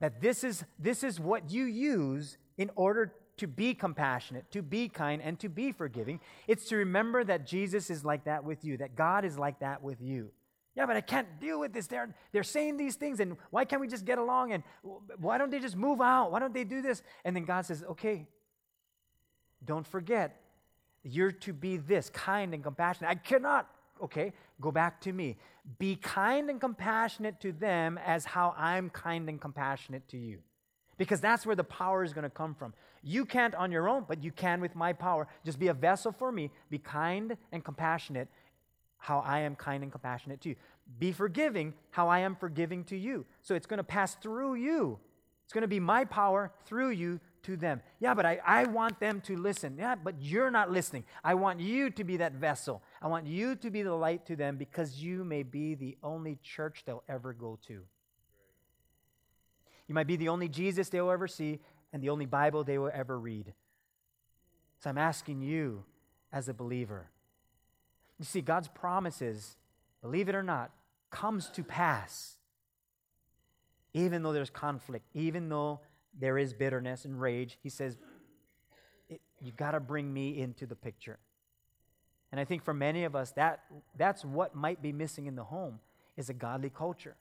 That 0.00 0.20
this 0.20 0.42
is, 0.42 0.64
this 0.80 1.04
is 1.04 1.20
what 1.20 1.52
you 1.52 1.64
use 1.64 2.38
in 2.58 2.72
order 2.74 3.12
to 3.36 3.46
be 3.46 3.72
compassionate, 3.72 4.50
to 4.50 4.62
be 4.62 4.88
kind, 4.88 5.22
and 5.22 5.38
to 5.38 5.48
be 5.48 5.70
forgiving. 5.70 6.18
It's 6.48 6.64
to 6.70 6.76
remember 6.76 7.22
that 7.22 7.46
Jesus 7.46 7.88
is 7.88 8.04
like 8.04 8.24
that 8.24 8.42
with 8.42 8.64
you, 8.64 8.78
that 8.78 8.96
God 8.96 9.24
is 9.24 9.38
like 9.38 9.60
that 9.60 9.80
with 9.80 10.00
you. 10.00 10.32
Yeah, 10.74 10.86
but 10.86 10.96
I 10.96 11.02
can't 11.02 11.38
deal 11.40 11.60
with 11.60 11.72
this. 11.72 11.86
They're, 11.86 12.12
they're 12.32 12.42
saying 12.42 12.76
these 12.76 12.96
things, 12.96 13.20
and 13.20 13.36
why 13.50 13.64
can't 13.64 13.80
we 13.80 13.86
just 13.86 14.04
get 14.04 14.18
along? 14.18 14.52
And 14.52 14.64
why 15.18 15.38
don't 15.38 15.50
they 15.50 15.60
just 15.60 15.76
move 15.76 16.00
out? 16.00 16.32
Why 16.32 16.40
don't 16.40 16.52
they 16.52 16.64
do 16.64 16.82
this? 16.82 17.00
And 17.24 17.36
then 17.36 17.44
God 17.44 17.64
says, 17.64 17.84
okay, 17.92 18.26
don't 19.64 19.86
forget, 19.86 20.42
you're 21.04 21.30
to 21.30 21.52
be 21.52 21.76
this 21.76 22.10
kind 22.10 22.54
and 22.54 22.64
compassionate. 22.64 23.08
I 23.08 23.14
cannot. 23.14 23.70
Okay, 24.02 24.32
go 24.60 24.70
back 24.70 25.00
to 25.02 25.12
me. 25.12 25.36
Be 25.78 25.96
kind 25.96 26.50
and 26.50 26.60
compassionate 26.60 27.40
to 27.40 27.52
them 27.52 27.98
as 28.04 28.24
how 28.24 28.54
I'm 28.56 28.90
kind 28.90 29.28
and 29.28 29.40
compassionate 29.40 30.06
to 30.08 30.16
you. 30.16 30.38
Because 30.98 31.20
that's 31.20 31.44
where 31.44 31.56
the 31.56 31.64
power 31.64 32.04
is 32.04 32.12
going 32.12 32.24
to 32.24 32.30
come 32.30 32.54
from. 32.54 32.72
You 33.02 33.24
can't 33.24 33.54
on 33.54 33.70
your 33.70 33.88
own, 33.88 34.04
but 34.08 34.22
you 34.22 34.32
can 34.32 34.60
with 34.60 34.74
my 34.74 34.92
power. 34.92 35.28
Just 35.44 35.58
be 35.58 35.68
a 35.68 35.74
vessel 35.74 36.12
for 36.12 36.32
me. 36.32 36.50
Be 36.70 36.78
kind 36.78 37.36
and 37.52 37.64
compassionate, 37.64 38.28
how 38.98 39.20
I 39.20 39.40
am 39.40 39.54
kind 39.54 39.82
and 39.82 39.92
compassionate 39.92 40.40
to 40.42 40.50
you. 40.50 40.56
Be 40.98 41.12
forgiving 41.12 41.74
how 41.90 42.08
I 42.08 42.20
am 42.20 42.34
forgiving 42.34 42.84
to 42.84 42.96
you. 42.96 43.26
So 43.42 43.54
it's 43.54 43.66
going 43.66 43.78
to 43.78 43.84
pass 43.84 44.14
through 44.14 44.54
you. 44.54 44.98
It's 45.44 45.52
going 45.52 45.62
to 45.62 45.68
be 45.68 45.80
my 45.80 46.04
power 46.04 46.50
through 46.64 46.90
you 46.90 47.20
to 47.46 47.56
them. 47.56 47.80
Yeah, 47.98 48.14
but 48.14 48.24
I, 48.24 48.40
I 48.46 48.64
want 48.64 49.00
them 49.00 49.20
to 49.22 49.36
listen. 49.36 49.76
Yeah, 49.78 49.96
but 49.96 50.14
you're 50.20 50.50
not 50.50 50.70
listening. 50.70 51.04
I 51.24 51.34
want 51.34 51.60
you 51.60 51.90
to 51.90 52.04
be 52.04 52.18
that 52.18 52.34
vessel. 52.34 52.82
I 53.02 53.08
want 53.08 53.26
you 53.26 53.56
to 53.56 53.70
be 53.70 53.82
the 53.82 53.94
light 53.94 54.26
to 54.26 54.36
them 54.36 54.56
because 54.56 55.02
you 55.02 55.24
may 55.24 55.42
be 55.42 55.74
the 55.74 55.96
only 56.02 56.38
church 56.42 56.82
they'll 56.84 57.04
ever 57.08 57.32
go 57.32 57.58
to. 57.66 57.82
You 59.88 59.94
might 59.94 60.06
be 60.06 60.16
the 60.16 60.28
only 60.28 60.48
Jesus 60.48 60.88
they 60.88 61.00
will 61.00 61.10
ever 61.10 61.28
see 61.28 61.60
and 61.92 62.02
the 62.02 62.10
only 62.10 62.26
Bible 62.26 62.64
they 62.64 62.78
will 62.78 62.90
ever 62.92 63.18
read. 63.18 63.54
So 64.80 64.90
I'm 64.90 64.98
asking 64.98 65.42
you 65.42 65.84
as 66.32 66.48
a 66.48 66.54
believer 66.54 67.10
you 68.18 68.24
see, 68.24 68.40
God's 68.40 68.68
promises, 68.68 69.56
believe 70.00 70.28
it 70.28 70.34
or 70.34 70.42
not, 70.42 70.70
comes 71.10 71.48
to 71.50 71.62
pass. 71.62 72.36
Even 73.92 74.22
though 74.22 74.32
there's 74.32 74.50
conflict, 74.50 75.06
even 75.14 75.48
though 75.48 75.80
there 76.18 76.38
is 76.38 76.52
bitterness 76.52 77.04
and 77.04 77.20
rage, 77.20 77.58
he 77.62 77.68
says, 77.68 77.96
You've 79.40 79.56
got 79.56 79.72
to 79.72 79.80
bring 79.80 80.12
me 80.12 80.40
into 80.40 80.64
the 80.64 80.74
picture. 80.74 81.18
And 82.32 82.40
I 82.40 82.44
think 82.44 82.64
for 82.64 82.74
many 82.74 83.04
of 83.04 83.14
us, 83.14 83.32
that, 83.32 83.60
that's 83.96 84.24
what 84.24 84.54
might 84.54 84.82
be 84.82 84.92
missing 84.92 85.26
in 85.26 85.36
the 85.36 85.44
home 85.44 85.78
is 86.16 86.30
a 86.30 86.34
godly 86.34 86.70
culture. 86.70 87.16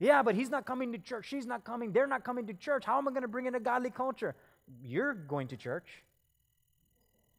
Yeah, 0.00 0.22
but 0.22 0.34
he's 0.34 0.50
not 0.50 0.66
coming 0.66 0.92
to 0.92 0.98
church. 0.98 1.26
She's 1.28 1.46
not 1.46 1.64
coming. 1.64 1.92
They're 1.92 2.06
not 2.06 2.24
coming 2.24 2.46
to 2.46 2.54
church. 2.54 2.84
How 2.84 2.98
am 2.98 3.06
I 3.06 3.10
going 3.12 3.22
to 3.22 3.28
bring 3.28 3.46
in 3.46 3.54
a 3.54 3.60
godly 3.60 3.90
culture? 3.90 4.34
You're 4.82 5.14
going 5.14 5.48
to 5.48 5.56
church. 5.56 6.02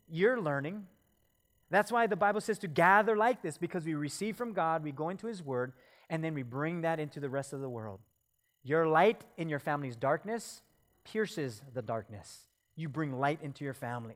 You're 0.10 0.40
learning. 0.40 0.86
That's 1.70 1.92
why 1.92 2.08
the 2.08 2.16
Bible 2.16 2.42
says 2.42 2.60
to 2.60 2.68
gather 2.68 3.16
like 3.16 3.42
this 3.42 3.58
because 3.58 3.86
we 3.86 3.94
receive 3.94 4.36
from 4.36 4.54
God, 4.54 4.84
we 4.84 4.92
go 4.92 5.10
into 5.10 5.28
His 5.28 5.42
Word, 5.44 5.74
and 6.10 6.24
then 6.24 6.34
we 6.34 6.44
bring 6.44 6.82
that 6.82 7.00
into 7.00 7.20
the 7.20 7.30
rest 7.30 7.54
of 7.54 7.62
the 7.62 7.70
world. 7.70 8.00
Your 8.64 8.88
light 8.88 9.24
in 9.38 9.50
your 9.50 9.60
family's 9.60 9.96
darkness 9.96 10.62
pierces 11.04 11.62
the 11.74 11.82
darkness. 11.82 12.48
You 12.76 12.90
bring 12.90 13.20
light 13.20 13.40
into 13.42 13.64
your 13.64 13.74
family. 13.74 14.16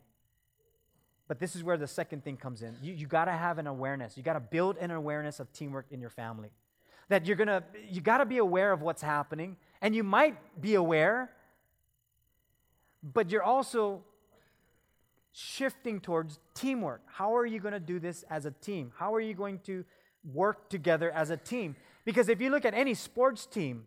But 1.27 1.39
this 1.39 1.55
is 1.55 1.63
where 1.63 1.77
the 1.77 1.87
second 1.87 2.23
thing 2.23 2.37
comes 2.37 2.61
in. 2.61 2.75
You, 2.81 2.93
you 2.93 3.07
got 3.07 3.25
to 3.25 3.31
have 3.31 3.57
an 3.57 3.67
awareness. 3.67 4.15
You 4.15 4.23
got 4.23 4.33
to 4.33 4.39
build 4.39 4.77
an 4.77 4.91
awareness 4.91 5.39
of 5.39 5.51
teamwork 5.53 5.87
in 5.91 5.99
your 5.99 6.09
family. 6.09 6.49
That 7.09 7.25
you're 7.25 7.35
going 7.35 7.47
to, 7.47 7.63
you 7.89 8.01
got 8.01 8.19
to 8.19 8.25
be 8.25 8.37
aware 8.37 8.71
of 8.71 8.81
what's 8.81 9.01
happening. 9.01 9.57
And 9.81 9.95
you 9.95 10.03
might 10.03 10.37
be 10.61 10.75
aware, 10.75 11.31
but 13.03 13.31
you're 13.31 13.43
also 13.43 14.03
shifting 15.31 15.99
towards 15.99 16.39
teamwork. 16.53 17.01
How 17.07 17.35
are 17.35 17.45
you 17.45 17.59
going 17.59 17.73
to 17.73 17.79
do 17.79 17.99
this 17.99 18.23
as 18.29 18.45
a 18.45 18.51
team? 18.51 18.91
How 18.97 19.13
are 19.13 19.19
you 19.19 19.33
going 19.33 19.59
to 19.65 19.83
work 20.33 20.69
together 20.69 21.11
as 21.11 21.29
a 21.29 21.37
team? 21.37 21.75
Because 22.05 22.29
if 22.29 22.39
you 22.39 22.49
look 22.49 22.65
at 22.65 22.73
any 22.73 22.93
sports 22.93 23.45
team, 23.45 23.85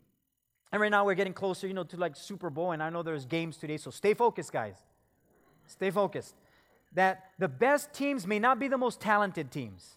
and 0.73 0.81
right 0.81 0.91
now 0.91 1.05
we're 1.05 1.15
getting 1.15 1.33
closer, 1.33 1.67
you 1.67 1.75
know, 1.75 1.85
to 1.85 1.97
like 1.97 2.17
Super 2.17 2.51
Bowl, 2.51 2.73
and 2.73 2.83
I 2.83 2.91
know 2.91 3.03
there's 3.03 3.25
games 3.25 3.57
today, 3.57 3.77
so 3.77 3.91
stay 3.91 4.15
focused, 4.15 4.53
guys. 4.53 4.77
Stay 5.67 5.91
focused. 5.91 6.35
That 6.95 7.31
the 7.39 7.49
best 7.49 7.93
teams 7.93 8.27
may 8.27 8.39
not 8.39 8.59
be 8.59 8.69
the 8.69 8.79
most 8.79 9.01
talented 9.01 9.51
teams, 9.51 9.97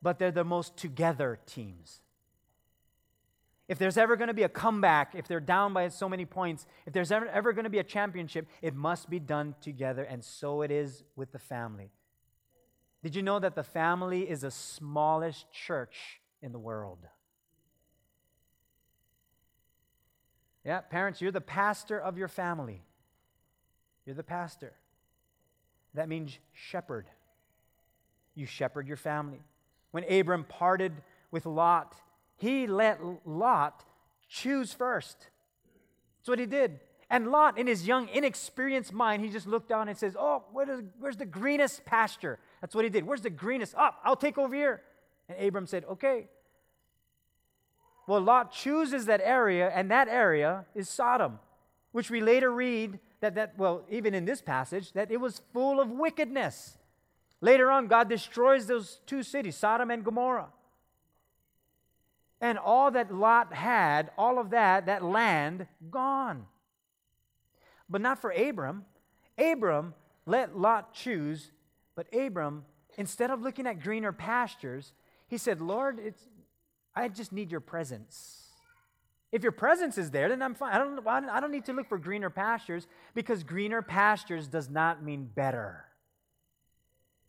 but 0.00 0.18
they're 0.18 0.30
the 0.30 0.44
most 0.44 0.76
together 0.76 1.38
teams 1.46 2.00
if 3.70 3.78
there's 3.78 3.96
ever 3.96 4.16
going 4.16 4.26
to 4.26 4.34
be 4.34 4.42
a 4.42 4.48
comeback, 4.48 5.14
if 5.14 5.28
they're 5.28 5.38
down 5.38 5.72
by 5.72 5.86
so 5.86 6.08
many 6.08 6.24
points, 6.24 6.66
if 6.86 6.92
there's 6.92 7.12
ever, 7.12 7.28
ever 7.28 7.52
going 7.52 7.62
to 7.62 7.70
be 7.70 7.78
a 7.78 7.84
championship, 7.84 8.48
it 8.62 8.74
must 8.74 9.08
be 9.08 9.20
done 9.20 9.54
together. 9.60 10.02
And 10.02 10.24
so 10.24 10.62
it 10.62 10.72
is 10.72 11.04
with 11.14 11.30
the 11.30 11.38
family. 11.38 11.92
Did 13.04 13.14
you 13.14 13.22
know 13.22 13.38
that 13.38 13.54
the 13.54 13.62
family 13.62 14.28
is 14.28 14.40
the 14.40 14.50
smallest 14.50 15.52
church 15.52 16.20
in 16.42 16.50
the 16.50 16.58
world? 16.58 17.06
Yeah, 20.64 20.80
parents, 20.80 21.20
you're 21.20 21.32
the 21.32 21.40
pastor 21.40 21.98
of 21.98 22.18
your 22.18 22.28
family. 22.28 22.82
You're 24.04 24.16
the 24.16 24.22
pastor. 24.22 24.72
That 25.94 26.08
means 26.08 26.38
shepherd. 26.52 27.06
You 28.34 28.46
shepherd 28.46 28.86
your 28.86 28.96
family. 28.96 29.40
When 29.90 30.04
Abram 30.10 30.44
parted 30.44 30.92
with 31.30 31.46
Lot, 31.46 31.94
he 32.36 32.66
let 32.66 33.00
Lot 33.26 33.84
choose 34.28 34.72
first. 34.72 35.16
That's 36.18 36.28
what 36.28 36.38
he 36.38 36.46
did. 36.46 36.80
And 37.08 37.28
Lot, 37.28 37.58
in 37.58 37.66
his 37.66 37.86
young, 37.86 38.08
inexperienced 38.08 38.92
mind, 38.92 39.24
he 39.24 39.30
just 39.30 39.46
looked 39.46 39.68
down 39.68 39.88
and 39.88 39.98
says, 39.98 40.16
Oh, 40.18 40.44
where's 40.52 41.16
the 41.16 41.26
greenest 41.26 41.84
pasture? 41.84 42.38
That's 42.60 42.74
what 42.74 42.84
he 42.84 42.90
did. 42.90 43.04
Where's 43.04 43.22
the 43.22 43.30
greenest? 43.30 43.74
Up, 43.74 43.96
oh, 43.98 44.10
I'll 44.10 44.16
take 44.16 44.38
over 44.38 44.54
here. 44.54 44.82
And 45.28 45.44
Abram 45.44 45.66
said, 45.66 45.84
Okay. 45.90 46.28
Well, 48.10 48.22
Lot 48.22 48.50
chooses 48.50 49.06
that 49.06 49.20
area, 49.22 49.70
and 49.72 49.88
that 49.92 50.08
area 50.08 50.64
is 50.74 50.88
Sodom, 50.88 51.38
which 51.92 52.10
we 52.10 52.20
later 52.20 52.50
read 52.50 52.98
that, 53.20 53.36
that 53.36 53.56
well, 53.56 53.84
even 53.88 54.14
in 54.14 54.24
this 54.24 54.42
passage, 54.42 54.90
that 54.94 55.12
it 55.12 55.20
was 55.20 55.42
full 55.52 55.78
of 55.78 55.92
wickedness. 55.92 56.76
Later 57.40 57.70
on, 57.70 57.86
God 57.86 58.08
destroys 58.08 58.66
those 58.66 59.00
two 59.06 59.22
cities, 59.22 59.54
Sodom 59.54 59.92
and 59.92 60.04
Gomorrah. 60.04 60.48
And 62.40 62.58
all 62.58 62.90
that 62.90 63.14
Lot 63.14 63.52
had, 63.52 64.10
all 64.18 64.40
of 64.40 64.50
that, 64.50 64.86
that 64.86 65.04
land, 65.04 65.68
gone. 65.88 66.46
But 67.88 68.00
not 68.00 68.20
for 68.20 68.32
Abram. 68.32 68.86
Abram 69.38 69.94
let 70.26 70.58
Lot 70.58 70.94
choose, 70.94 71.52
but 71.94 72.12
Abram, 72.12 72.64
instead 72.98 73.30
of 73.30 73.40
looking 73.40 73.68
at 73.68 73.80
greener 73.80 74.10
pastures, 74.10 74.94
he 75.28 75.38
said, 75.38 75.60
Lord, 75.60 76.00
it's, 76.04 76.26
I 76.94 77.08
just 77.08 77.32
need 77.32 77.50
your 77.50 77.60
presence. 77.60 78.40
If 79.32 79.42
your 79.42 79.52
presence 79.52 79.96
is 79.96 80.10
there, 80.10 80.28
then 80.28 80.42
I'm 80.42 80.54
fine. 80.54 80.72
I 80.72 80.78
don't, 80.78 81.06
I 81.06 81.40
don't 81.40 81.52
need 81.52 81.64
to 81.66 81.72
look 81.72 81.88
for 81.88 81.98
greener 81.98 82.30
pastures 82.30 82.88
because 83.14 83.44
greener 83.44 83.80
pastures 83.80 84.48
does 84.48 84.68
not 84.68 85.04
mean 85.04 85.30
better. 85.34 85.84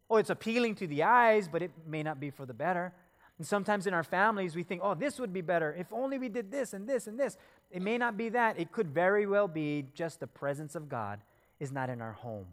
Oh, 0.10 0.17
it's 0.17 0.32
appealing 0.32 0.76
to 0.76 0.88
the 0.88 1.04
eyes, 1.04 1.47
but 1.47 1.62
it 1.62 1.71
may 1.88 2.04
not 2.04 2.19
be 2.19 2.32
for 2.32 2.45
the 2.45 2.54
better. 2.54 2.91
And 3.38 3.47
sometimes 3.47 3.88
in 3.88 3.93
our 3.93 4.04
families, 4.04 4.56
we 4.56 4.63
think, 4.63 4.82
oh, 4.84 4.93
this 4.93 5.19
would 5.19 5.32
be 5.32 5.41
better 5.41 5.76
if 5.78 5.88
only 5.93 6.17
we 6.17 6.28
did 6.28 6.52
this 6.52 6.74
and 6.74 6.88
this 6.88 7.08
and 7.08 7.19
this. 7.19 7.38
It 7.69 7.82
may 7.82 7.97
not 7.97 8.17
be 8.17 8.30
that. 8.30 8.60
It 8.60 8.71
could 8.71 8.89
very 8.89 9.26
well 9.26 9.47
be 9.47 9.86
just 9.93 10.19
the 10.19 10.28
presence 10.28 10.76
of 10.76 10.89
God 10.89 11.19
is 11.60 11.71
not 11.71 11.89
in 11.89 12.02
our 12.02 12.13
home. 12.13 12.47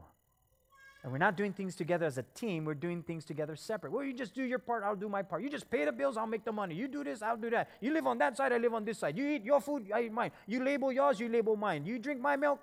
And 1.03 1.13
we're 1.13 1.19
not 1.19 1.37
doing 1.37 1.53
things 1.53 1.77
together 1.77 2.07
as 2.07 2.19
a 2.19 2.25
team, 2.35 2.65
we're 2.65 2.75
doing 2.75 3.03
things 3.03 3.25
together 3.25 3.55
separate. 3.55 3.93
Well, 3.93 4.03
you 4.03 4.13
just 4.13 4.35
do 4.35 4.43
your 4.43 4.59
part, 4.59 4.83
I'll 4.83 4.97
do 4.97 5.09
my 5.09 5.23
part. 5.23 5.43
You 5.43 5.49
just 5.49 5.71
pay 5.71 5.85
the 5.85 5.93
bills, 5.93 6.17
I'll 6.17 6.27
make 6.27 6.45
the 6.45 6.53
money. 6.53 6.75
You 6.75 6.89
do 6.89 7.05
this, 7.05 7.23
I'll 7.23 7.37
do 7.37 7.51
that. 7.51 7.71
You 7.81 7.93
live 7.93 8.07
on 8.07 8.19
that 8.19 8.37
side, 8.37 8.53
I 8.53 8.59
live 8.59 8.75
on 8.75 8.85
this 8.85 8.99
side. 8.99 9.17
You 9.17 9.29
eat 9.29 9.45
your 9.45 9.61
food, 9.61 9.91
I 9.95 10.03
eat 10.03 10.13
mine. 10.13 10.33
You 10.49 10.65
label 10.65 10.91
yours, 10.93 11.21
you 11.21 11.29
label 11.29 11.57
mine. 11.57 11.87
You 11.87 12.01
drink 12.01 12.21
my 12.21 12.35
milk, 12.35 12.61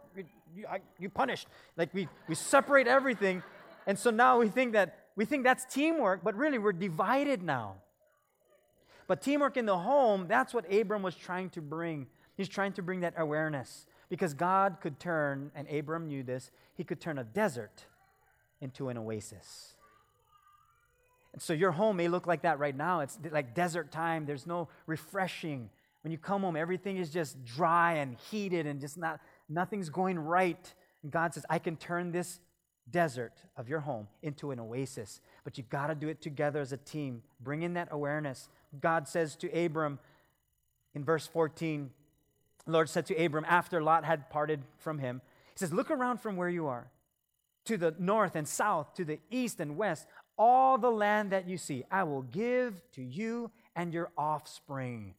you, 0.54 0.66
I, 0.70 0.82
you 1.00 1.10
punished. 1.10 1.48
Like 1.78 1.94
we, 1.94 2.10
we 2.28 2.36
separate 2.36 2.88
everything. 2.88 3.42
And 3.88 3.98
so 3.98 4.10
now 4.10 4.40
we 4.40 4.50
think 4.50 4.74
that 4.74 5.00
we 5.16 5.24
think 5.24 5.46
that's 5.46 5.64
teamwork, 5.74 6.22
but 6.22 6.36
really 6.36 6.58
we're 6.58 6.74
divided 6.74 7.42
now. 7.42 7.76
But 9.08 9.22
teamwork 9.22 9.56
in 9.56 9.66
the 9.66 9.78
home, 9.78 10.26
that's 10.28 10.54
what 10.54 10.72
Abram 10.74 11.04
was 11.04 11.16
trying 11.16 11.52
to 11.52 11.62
bring. 11.62 12.08
He's 12.36 12.50
trying 12.50 12.74
to 12.74 12.82
bring 12.82 13.00
that 13.00 13.14
awareness 13.18 13.86
because 14.10 14.34
God 14.34 14.78
could 14.82 15.00
turn, 15.00 15.52
and 15.56 15.70
Abram 15.70 16.08
knew 16.08 16.22
this, 16.22 16.52
he 16.74 16.84
could 16.84 17.00
turn 17.00 17.18
a 17.18 17.24
desert 17.24 17.86
into 18.62 18.90
an 18.90 18.98
oasis. 18.98 19.76
And 21.34 21.42
so 21.42 21.52
your 21.52 21.72
home 21.72 21.98
may 21.98 22.08
look 22.08 22.28
like 22.28 22.44
that 22.44 22.60
right 22.60 22.76
now. 22.76 23.02
It's 23.02 23.20
like 23.30 23.54
desert 23.54 23.92
time. 23.92 24.26
There's 24.26 24.48
no 24.48 24.70
refreshing. 24.88 25.70
When 26.02 26.12
you 26.12 26.18
come 26.18 26.44
home, 26.44 26.56
everything 26.56 26.98
is 26.98 27.10
just 27.10 27.44
dry 27.44 27.96
and 27.96 28.16
heated 28.32 28.66
and 28.66 28.80
just 28.80 28.98
not 28.98 29.20
nothing's 29.50 29.90
going 29.90 30.18
right. 30.18 30.74
And 31.04 31.12
God 31.12 31.34
says, 31.34 31.46
I 31.50 31.60
can 31.60 31.76
turn 31.76 32.14
this 32.14 32.40
desert 32.90 33.34
of 33.58 33.68
your 33.68 33.82
home 33.82 34.08
into 34.22 34.52
an 34.52 34.60
oasis. 34.60 35.20
But 35.44 35.58
you 35.58 35.66
got 35.70 35.88
to 35.88 35.96
do 35.96 36.08
it 36.08 36.22
together 36.22 36.62
as 36.62 36.72
a 36.72 36.78
team. 36.78 37.22
Bring 37.42 37.64
in 37.64 37.74
that 37.74 37.90
awareness. 37.92 38.48
God 38.80 39.08
says 39.08 39.36
to 39.38 39.52
Abram 39.52 40.00
in 40.94 41.04
verse 41.04 41.28
14, 41.28 41.90
Lord 42.66 42.90
said 42.90 43.06
to 43.08 43.16
Abram 43.24 43.46
after 43.48 43.84
Lot 43.84 44.06
had 44.06 44.30
parted 44.30 44.62
from 44.78 45.00
him, 45.00 45.22
He 45.54 45.60
says, 45.60 45.74
Look 45.74 45.92
around 45.92 46.22
from 46.22 46.38
where 46.38 46.50
you 46.50 46.68
are 46.68 46.88
to 47.66 47.78
the 47.78 47.96
north 48.00 48.36
and 48.36 48.48
south, 48.48 48.94
to 48.96 49.06
the 49.06 49.20
east 49.30 49.60
and 49.60 49.78
west, 49.78 50.08
all 50.38 50.78
the 50.78 50.92
land 50.92 51.32
that 51.32 51.48
you 51.48 51.58
see, 51.58 51.84
I 51.92 52.04
will 52.04 52.24
give 52.24 52.82
to 52.94 53.02
you 53.02 53.52
and 53.76 53.94
your 53.94 54.12
offspring. 54.18 55.14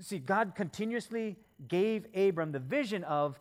See, 0.00 0.18
God 0.18 0.54
continuously 0.54 1.36
gave 1.68 2.06
Abram 2.14 2.52
the 2.52 2.58
vision 2.58 3.04
of 3.04 3.38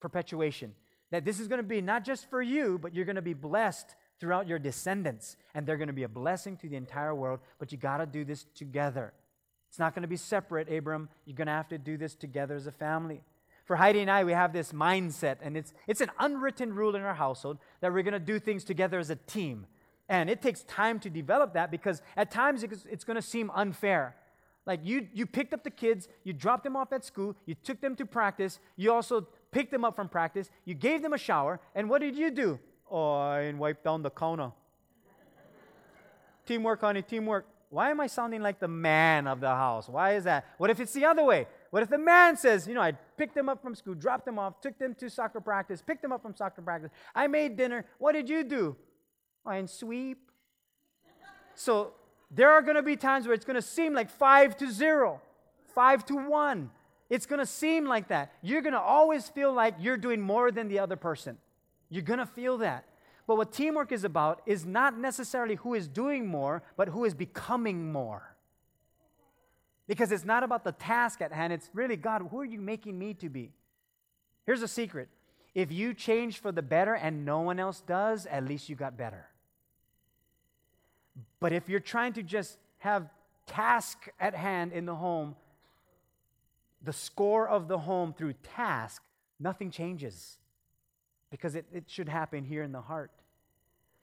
perpetuation. 0.00 0.74
That 1.10 1.24
this 1.24 1.40
is 1.40 1.48
going 1.48 1.58
to 1.58 1.66
be 1.66 1.80
not 1.80 2.04
just 2.04 2.30
for 2.30 2.40
you, 2.40 2.78
but 2.78 2.94
you're 2.94 3.04
going 3.04 3.16
to 3.16 3.22
be 3.22 3.34
blessed 3.34 3.94
throughout 4.20 4.46
your 4.46 4.58
descendants. 4.58 5.36
And 5.54 5.66
they're 5.66 5.76
going 5.76 5.88
to 5.88 5.92
be 5.92 6.04
a 6.04 6.08
blessing 6.08 6.56
to 6.58 6.68
the 6.68 6.76
entire 6.76 7.14
world. 7.14 7.40
But 7.58 7.72
you 7.72 7.78
got 7.78 7.98
to 7.98 8.06
do 8.06 8.24
this 8.24 8.46
together. 8.54 9.12
It's 9.68 9.78
not 9.78 9.94
going 9.94 10.02
to 10.02 10.08
be 10.08 10.16
separate, 10.16 10.72
Abram. 10.72 11.08
You're 11.24 11.36
going 11.36 11.46
to 11.46 11.52
have 11.52 11.68
to 11.68 11.78
do 11.78 11.96
this 11.96 12.14
together 12.14 12.54
as 12.54 12.66
a 12.66 12.72
family. 12.72 13.22
For 13.70 13.76
Heidi 13.76 14.00
and 14.00 14.10
I, 14.10 14.24
we 14.24 14.32
have 14.32 14.52
this 14.52 14.72
mindset, 14.72 15.36
and 15.42 15.56
it's, 15.56 15.72
it's 15.86 16.00
an 16.00 16.10
unwritten 16.18 16.74
rule 16.74 16.96
in 16.96 17.02
our 17.02 17.14
household 17.14 17.58
that 17.80 17.92
we're 17.92 18.02
going 18.02 18.14
to 18.14 18.18
do 18.18 18.40
things 18.40 18.64
together 18.64 18.98
as 18.98 19.10
a 19.10 19.14
team. 19.14 19.64
And 20.08 20.28
it 20.28 20.42
takes 20.42 20.64
time 20.64 20.98
to 20.98 21.08
develop 21.08 21.54
that 21.54 21.70
because 21.70 22.02
at 22.16 22.32
times 22.32 22.64
it's, 22.64 22.84
it's 22.90 23.04
going 23.04 23.14
to 23.14 23.22
seem 23.22 23.48
unfair. 23.54 24.16
Like 24.66 24.80
you, 24.82 25.06
you 25.14 25.24
picked 25.24 25.54
up 25.54 25.62
the 25.62 25.70
kids, 25.70 26.08
you 26.24 26.32
dropped 26.32 26.64
them 26.64 26.74
off 26.74 26.92
at 26.92 27.04
school, 27.04 27.36
you 27.46 27.54
took 27.54 27.80
them 27.80 27.94
to 27.94 28.04
practice, 28.04 28.58
you 28.74 28.92
also 28.92 29.28
picked 29.52 29.70
them 29.70 29.84
up 29.84 29.94
from 29.94 30.08
practice, 30.08 30.50
you 30.64 30.74
gave 30.74 31.00
them 31.00 31.12
a 31.12 31.18
shower, 31.18 31.60
and 31.72 31.88
what 31.88 32.00
did 32.00 32.16
you 32.16 32.32
do? 32.32 32.58
Oh, 32.90 33.18
I 33.18 33.52
wiped 33.52 33.84
down 33.84 34.02
the 34.02 34.10
counter. 34.10 34.50
teamwork, 36.44 36.80
honey, 36.80 37.02
teamwork. 37.02 37.46
Why 37.68 37.92
am 37.92 38.00
I 38.00 38.08
sounding 38.08 38.42
like 38.42 38.58
the 38.58 38.66
man 38.66 39.28
of 39.28 39.38
the 39.38 39.46
house? 39.46 39.88
Why 39.88 40.14
is 40.14 40.24
that? 40.24 40.44
What 40.58 40.70
if 40.70 40.80
it's 40.80 40.92
the 40.92 41.04
other 41.04 41.22
way? 41.22 41.46
What 41.70 41.82
if 41.82 41.88
the 41.88 41.98
man 41.98 42.36
says, 42.36 42.66
you 42.66 42.74
know, 42.74 42.80
I 42.80 42.92
picked 43.16 43.34
them 43.34 43.48
up 43.48 43.62
from 43.62 43.74
school, 43.74 43.94
dropped 43.94 44.24
them 44.24 44.38
off, 44.38 44.60
took 44.60 44.78
them 44.78 44.94
to 44.96 45.08
soccer 45.08 45.40
practice, 45.40 45.80
picked 45.80 46.02
them 46.02 46.12
up 46.12 46.22
from 46.22 46.34
soccer 46.34 46.62
practice, 46.62 46.90
I 47.14 47.28
made 47.28 47.56
dinner. 47.56 47.84
What 47.98 48.12
did 48.12 48.28
you 48.28 48.42
do? 48.42 48.76
I 49.46 49.64
sweep. 49.66 50.18
So 51.54 51.92
there 52.30 52.50
are 52.50 52.62
going 52.62 52.76
to 52.76 52.82
be 52.82 52.96
times 52.96 53.26
where 53.26 53.34
it's 53.34 53.44
going 53.44 53.56
to 53.56 53.62
seem 53.62 53.94
like 53.94 54.10
five 54.10 54.56
to 54.58 54.70
zero, 54.70 55.20
five 55.74 56.04
to 56.06 56.16
one. 56.16 56.70
It's 57.08 57.26
going 57.26 57.40
to 57.40 57.46
seem 57.46 57.86
like 57.86 58.08
that. 58.08 58.32
You're 58.42 58.62
going 58.62 58.72
to 58.72 58.80
always 58.80 59.28
feel 59.28 59.52
like 59.52 59.74
you're 59.80 59.96
doing 59.96 60.20
more 60.20 60.50
than 60.50 60.68
the 60.68 60.78
other 60.78 60.96
person. 60.96 61.38
You're 61.88 62.02
going 62.02 62.20
to 62.20 62.26
feel 62.26 62.58
that. 62.58 62.84
But 63.26 63.36
what 63.36 63.52
teamwork 63.52 63.92
is 63.92 64.04
about 64.04 64.42
is 64.46 64.64
not 64.64 64.98
necessarily 64.98 65.56
who 65.56 65.74
is 65.74 65.86
doing 65.86 66.26
more, 66.26 66.62
but 66.76 66.88
who 66.88 67.04
is 67.04 67.14
becoming 67.14 67.92
more. 67.92 68.29
Because 69.90 70.12
it's 70.12 70.24
not 70.24 70.44
about 70.44 70.62
the 70.62 70.70
task 70.70 71.20
at 71.20 71.32
hand, 71.32 71.52
it's 71.52 71.68
really 71.74 71.96
God, 71.96 72.22
who 72.30 72.38
are 72.38 72.44
you 72.44 72.60
making 72.60 72.96
me 72.96 73.12
to 73.14 73.28
be? 73.28 73.50
Here's 74.46 74.62
a 74.62 74.68
secret 74.68 75.08
if 75.52 75.72
you 75.72 75.94
change 75.94 76.38
for 76.38 76.52
the 76.52 76.62
better 76.62 76.94
and 76.94 77.24
no 77.24 77.40
one 77.40 77.58
else 77.58 77.80
does, 77.80 78.24
at 78.26 78.44
least 78.44 78.68
you 78.68 78.76
got 78.76 78.96
better. 78.96 79.26
But 81.40 81.52
if 81.52 81.68
you're 81.68 81.80
trying 81.80 82.12
to 82.12 82.22
just 82.22 82.56
have 82.78 83.10
task 83.48 84.06
at 84.20 84.32
hand 84.32 84.72
in 84.72 84.86
the 84.86 84.94
home, 84.94 85.34
the 86.80 86.92
score 86.92 87.48
of 87.48 87.66
the 87.66 87.78
home 87.78 88.14
through 88.16 88.34
task, 88.54 89.02
nothing 89.40 89.72
changes 89.72 90.38
because 91.32 91.56
it, 91.56 91.66
it 91.72 91.86
should 91.88 92.08
happen 92.08 92.44
here 92.44 92.62
in 92.62 92.70
the 92.70 92.80
heart. 92.80 93.10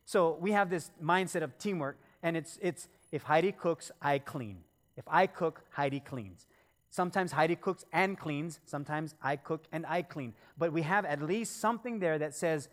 So 0.04 0.38
we 0.42 0.52
have 0.52 0.70
this 0.70 0.92
mindset 1.02 1.44
of 1.44 1.58
teamwork, 1.58 1.98
and 2.22 2.36
it's, 2.36 2.60
it's 2.62 2.90
if 3.10 3.24
Heidi 3.24 3.54
cooks, 3.54 3.90
I 4.02 4.20
clean. 4.20 4.66
If 4.98 5.06
I 5.08 5.28
cook, 5.28 5.62
Heidi 5.70 6.02
cleans. 6.02 6.48
Sometimes 6.90 7.32
Heidi 7.32 7.56
cooks 7.56 7.86
and 7.94 8.18
cleans. 8.18 8.60
Sometimes 8.66 9.16
I 9.22 9.36
cook 9.36 9.66
and 9.72 9.86
I 9.86 10.02
clean. 10.02 10.34
But 10.58 10.74
we 10.74 10.82
have 10.82 11.06
at 11.06 11.22
least 11.22 11.62
something 11.62 12.00
there 12.00 12.18
that 12.18 12.34
says, 12.34 12.68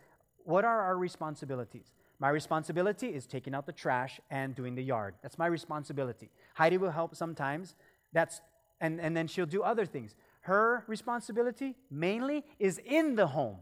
what 0.45 0.65
are 0.65 0.81
our 0.81 0.97
responsibilities? 0.97 1.93
My 2.19 2.31
responsibility 2.31 3.09
is 3.09 3.27
taking 3.27 3.55
out 3.55 3.67
the 3.67 3.73
trash 3.73 4.21
and 4.31 4.55
doing 4.55 4.75
the 4.75 4.83
yard. 4.83 5.15
That's 5.23 5.39
my 5.39 5.47
responsibility. 5.47 6.31
Heidi 6.55 6.79
will 6.79 6.91
help 6.91 7.15
sometimes. 7.15 7.75
That's 8.13 8.41
and, 8.81 9.01
and 9.01 9.17
then 9.17 9.27
she'll 9.27 9.47
do 9.47 9.63
other 9.63 9.87
things. 9.87 10.15
Her 10.43 10.85
responsibility 10.87 11.75
mainly 11.91 12.45
is 12.59 12.79
in 12.85 13.15
the 13.15 13.27
home 13.27 13.59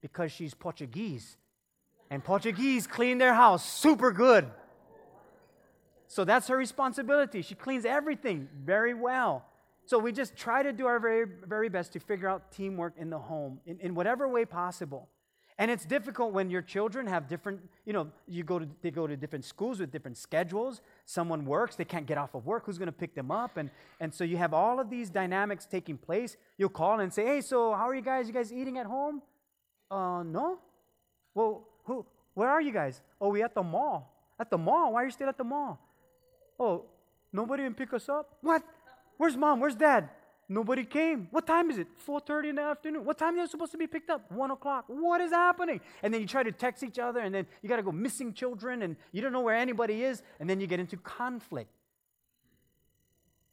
because 0.00 0.30
she's 0.30 0.54
Portuguese. 0.54 1.36
And 2.10 2.22
Portuguese 2.22 2.86
clean 2.86 3.18
their 3.18 3.34
house 3.34 3.68
super 3.68 4.12
good. 4.12 4.50
So 6.08 6.24
that's 6.24 6.48
her 6.48 6.56
responsibility. 6.56 7.42
She 7.42 7.54
cleans 7.54 7.84
everything 7.84 8.48
very 8.64 8.94
well. 8.94 9.44
So 9.84 9.98
we 9.98 10.10
just 10.10 10.36
try 10.36 10.62
to 10.62 10.72
do 10.72 10.86
our 10.86 10.98
very, 10.98 11.24
very 11.46 11.68
best 11.68 11.92
to 11.92 12.00
figure 12.00 12.28
out 12.28 12.50
teamwork 12.50 12.94
in 12.98 13.10
the 13.10 13.18
home 13.18 13.60
in, 13.66 13.78
in 13.80 13.94
whatever 13.94 14.26
way 14.28 14.44
possible. 14.44 15.08
And 15.60 15.70
it's 15.70 15.84
difficult 15.84 16.32
when 16.32 16.50
your 16.50 16.62
children 16.62 17.06
have 17.08 17.26
different, 17.26 17.60
you 17.84 17.92
know, 17.92 18.08
you 18.28 18.44
go 18.44 18.60
to, 18.60 18.68
they 18.80 18.90
go 18.90 19.06
to 19.06 19.16
different 19.16 19.44
schools 19.44 19.80
with 19.80 19.90
different 19.90 20.16
schedules. 20.16 20.80
Someone 21.04 21.44
works, 21.44 21.74
they 21.74 21.84
can't 21.84 22.06
get 22.06 22.16
off 22.16 22.34
of 22.34 22.46
work. 22.46 22.64
Who's 22.66 22.78
going 22.78 22.86
to 22.86 22.92
pick 22.92 23.14
them 23.14 23.30
up? 23.30 23.56
And, 23.56 23.70
and 23.98 24.14
so 24.14 24.24
you 24.24 24.36
have 24.36 24.54
all 24.54 24.78
of 24.78 24.88
these 24.88 25.10
dynamics 25.10 25.66
taking 25.66 25.98
place. 25.98 26.36
You'll 26.58 26.68
call 26.68 27.00
and 27.00 27.12
say, 27.12 27.26
hey, 27.26 27.40
so 27.40 27.74
how 27.74 27.88
are 27.88 27.94
you 27.94 28.02
guys? 28.02 28.28
You 28.28 28.34
guys 28.34 28.52
eating 28.52 28.78
at 28.78 28.86
home? 28.86 29.20
Uh, 29.90 30.22
no. 30.22 30.58
Well, 31.34 31.66
who, 31.84 32.06
where 32.34 32.48
are 32.48 32.60
you 32.60 32.72
guys? 32.72 33.02
Oh, 33.20 33.30
we 33.30 33.42
at 33.42 33.54
the 33.54 33.62
mall. 33.62 34.14
At 34.38 34.50
the 34.50 34.58
mall? 34.58 34.92
Why 34.92 35.02
are 35.02 35.06
you 35.06 35.10
still 35.10 35.28
at 35.28 35.38
the 35.38 35.44
mall? 35.44 35.80
Oh, 36.58 36.84
nobody 37.32 37.62
can 37.64 37.74
pick 37.74 37.92
us 37.94 38.08
up? 38.08 38.36
What? 38.40 38.62
Where's 39.16 39.36
mom? 39.36 39.60
Where's 39.60 39.74
dad? 39.74 40.08
Nobody 40.48 40.84
came. 40.84 41.28
What 41.30 41.46
time 41.46 41.70
is 41.70 41.76
it? 41.76 41.88
4.30 42.06 42.48
in 42.50 42.56
the 42.56 42.62
afternoon. 42.62 43.04
What 43.04 43.18
time 43.18 43.38
are 43.38 43.44
they 43.44 43.50
supposed 43.50 43.72
to 43.72 43.78
be 43.78 43.86
picked 43.86 44.08
up? 44.08 44.32
1 44.32 44.50
o'clock. 44.50 44.84
What 44.86 45.20
is 45.20 45.30
happening? 45.30 45.80
And 46.02 46.12
then 46.12 46.22
you 46.22 46.26
try 46.26 46.42
to 46.42 46.52
text 46.52 46.82
each 46.82 46.98
other, 46.98 47.20
and 47.20 47.34
then 47.34 47.46
you 47.60 47.68
got 47.68 47.76
to 47.76 47.82
go 47.82 47.92
missing 47.92 48.32
children, 48.32 48.80
and 48.82 48.96
you 49.12 49.20
don't 49.20 49.32
know 49.32 49.42
where 49.42 49.56
anybody 49.56 50.02
is, 50.02 50.22
and 50.40 50.48
then 50.48 50.58
you 50.58 50.66
get 50.66 50.80
into 50.80 50.96
conflict. 50.96 51.70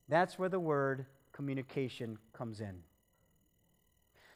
That's 0.08 0.40
where 0.40 0.48
the 0.48 0.60
word 0.60 1.06
communication 1.34 2.18
comes 2.32 2.62
in. 2.62 2.84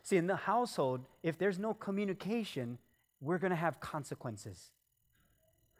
See, 0.03 0.17
in 0.17 0.27
the 0.27 0.35
household, 0.35 1.05
if 1.23 1.37
there's 1.37 1.59
no 1.59 1.73
communication, 1.73 2.77
we're 3.21 3.37
going 3.37 3.51
to 3.51 3.55
have 3.55 3.79
consequences. 3.79 4.71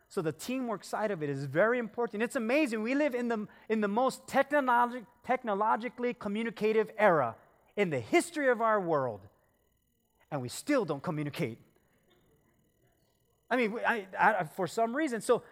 So 0.10 0.24
the 0.24 0.31
teamwork 0.31 0.84
side 0.84 1.12
of 1.12 1.21
it 1.21 1.29
is 1.29 1.46
very 1.46 1.77
important. 1.77 2.23
It's 2.23 2.36
amazing. 2.36 2.81
We 2.81 2.96
live 2.96 3.13
in 3.13 3.27
the, 3.27 3.48
in 3.69 3.79
the 3.79 3.88
most 3.88 4.25
technologi- 4.25 5.06
technologically 5.23 6.15
communicative 6.15 6.90
era 6.98 7.36
in 7.77 7.92
the 7.92 8.00
history 8.00 8.50
of 8.50 8.60
our 8.60 8.81
world, 8.81 9.21
and 10.31 10.42
we 10.42 10.50
still 10.50 10.84
don't 10.84 11.04
communicate. 11.04 11.60
I 13.52 13.58
mean, 13.58 13.75
I, 13.88 14.08
I, 14.19 14.44
for 14.46 14.65
some 14.65 14.96
reason. 14.96 15.21
So 15.21 15.44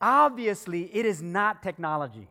obviously, 0.00 0.84
it 0.94 1.04
is 1.04 1.20
not 1.20 1.62
technology. 1.62 2.28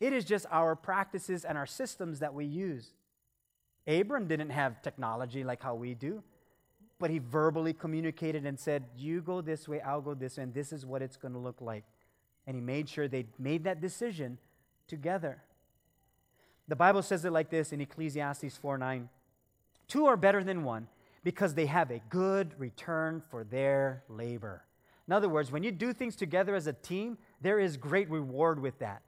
It 0.00 0.12
is 0.12 0.24
just 0.24 0.46
our 0.50 0.74
practices 0.74 1.44
and 1.44 1.56
our 1.56 1.66
systems 1.66 2.18
that 2.18 2.34
we 2.34 2.44
use. 2.44 2.92
Abram 3.86 4.26
didn't 4.26 4.50
have 4.50 4.82
technology 4.82 5.44
like 5.44 5.62
how 5.62 5.76
we 5.76 5.94
do 5.94 6.24
but 6.98 7.10
he 7.10 7.18
verbally 7.18 7.72
communicated 7.72 8.46
and 8.46 8.58
said, 8.58 8.84
You 8.96 9.20
go 9.20 9.40
this 9.40 9.68
way, 9.68 9.80
I'll 9.80 10.00
go 10.00 10.14
this 10.14 10.36
way, 10.36 10.44
and 10.44 10.54
this 10.54 10.72
is 10.72 10.86
what 10.86 11.02
it's 11.02 11.16
going 11.16 11.34
to 11.34 11.40
look 11.40 11.60
like. 11.60 11.84
And 12.46 12.54
he 12.54 12.60
made 12.60 12.88
sure 12.88 13.08
they 13.08 13.26
made 13.38 13.64
that 13.64 13.80
decision 13.80 14.38
together. 14.86 15.42
The 16.68 16.76
Bible 16.76 17.02
says 17.02 17.24
it 17.24 17.32
like 17.32 17.50
this 17.50 17.72
in 17.72 17.80
Ecclesiastes 17.80 18.56
4 18.56 18.78
9. 18.78 19.08
Two 19.86 20.06
are 20.06 20.16
better 20.16 20.42
than 20.42 20.64
one 20.64 20.88
because 21.22 21.54
they 21.54 21.66
have 21.66 21.90
a 21.90 22.00
good 22.08 22.58
return 22.58 23.22
for 23.30 23.44
their 23.44 24.02
labor. 24.08 24.64
In 25.06 25.12
other 25.12 25.28
words, 25.28 25.52
when 25.52 25.62
you 25.62 25.70
do 25.70 25.92
things 25.92 26.16
together 26.16 26.54
as 26.54 26.66
a 26.66 26.72
team, 26.72 27.18
there 27.40 27.58
is 27.58 27.76
great 27.76 28.08
reward 28.08 28.60
with 28.60 28.78
that. 28.78 29.02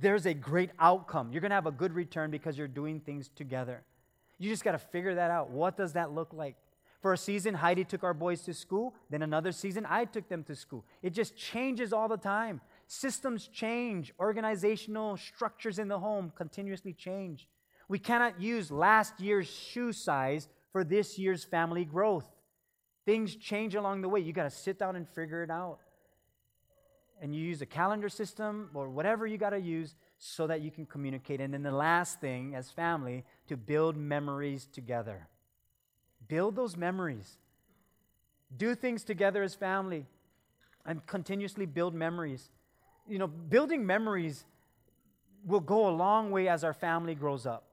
There's 0.00 0.26
a 0.26 0.34
great 0.34 0.70
outcome. 0.78 1.32
You're 1.32 1.40
going 1.40 1.50
to 1.50 1.54
have 1.54 1.66
a 1.66 1.70
good 1.70 1.94
return 1.94 2.30
because 2.30 2.58
you're 2.58 2.68
doing 2.68 3.00
things 3.00 3.30
together. 3.34 3.82
You 4.38 4.50
just 4.50 4.64
got 4.64 4.72
to 4.72 4.78
figure 4.78 5.14
that 5.14 5.30
out. 5.30 5.50
What 5.50 5.76
does 5.76 5.94
that 5.94 6.12
look 6.12 6.34
like? 6.34 6.56
For 7.00 7.14
a 7.14 7.16
season, 7.16 7.54
Heidi 7.54 7.84
took 7.84 8.04
our 8.04 8.12
boys 8.12 8.42
to 8.42 8.52
school. 8.52 8.94
Then 9.08 9.22
another 9.22 9.52
season, 9.52 9.86
I 9.88 10.04
took 10.04 10.28
them 10.28 10.44
to 10.44 10.54
school. 10.54 10.84
It 11.02 11.10
just 11.10 11.34
changes 11.34 11.92
all 11.94 12.08
the 12.08 12.18
time. 12.18 12.60
Systems 12.86 13.48
change, 13.48 14.12
organizational 14.20 15.16
structures 15.16 15.78
in 15.78 15.88
the 15.88 15.98
home 15.98 16.30
continuously 16.36 16.92
change. 16.92 17.48
We 17.88 17.98
cannot 17.98 18.40
use 18.40 18.70
last 18.70 19.18
year's 19.18 19.48
shoe 19.48 19.92
size 19.92 20.48
for 20.72 20.84
this 20.84 21.18
year's 21.18 21.42
family 21.42 21.86
growth. 21.86 22.26
Things 23.06 23.34
change 23.34 23.74
along 23.74 24.02
the 24.02 24.08
way. 24.08 24.20
You 24.20 24.34
got 24.34 24.44
to 24.44 24.50
sit 24.50 24.78
down 24.78 24.94
and 24.94 25.08
figure 25.08 25.42
it 25.42 25.50
out. 25.50 25.78
And 27.22 27.34
you 27.34 27.42
use 27.42 27.62
a 27.62 27.66
calendar 27.66 28.10
system 28.10 28.70
or 28.74 28.90
whatever 28.90 29.26
you 29.26 29.38
got 29.38 29.50
to 29.50 29.60
use 29.60 29.94
so 30.18 30.46
that 30.46 30.60
you 30.60 30.70
can 30.70 30.84
communicate. 30.84 31.40
And 31.40 31.52
then 31.52 31.62
the 31.62 31.72
last 31.72 32.20
thing, 32.20 32.54
as 32.54 32.70
family, 32.70 33.24
to 33.48 33.56
build 33.56 33.96
memories 33.96 34.68
together. 34.70 35.29
Build 36.30 36.54
those 36.54 36.76
memories. 36.76 37.38
Do 38.56 38.76
things 38.76 39.02
together 39.02 39.42
as 39.42 39.56
family 39.56 40.06
and 40.86 41.04
continuously 41.06 41.66
build 41.66 41.92
memories. 41.92 42.50
You 43.08 43.18
know, 43.18 43.26
building 43.26 43.84
memories 43.84 44.44
will 45.44 45.60
go 45.60 45.88
a 45.88 45.90
long 45.90 46.30
way 46.30 46.46
as 46.46 46.62
our 46.62 46.72
family 46.72 47.16
grows 47.16 47.46
up. 47.46 47.64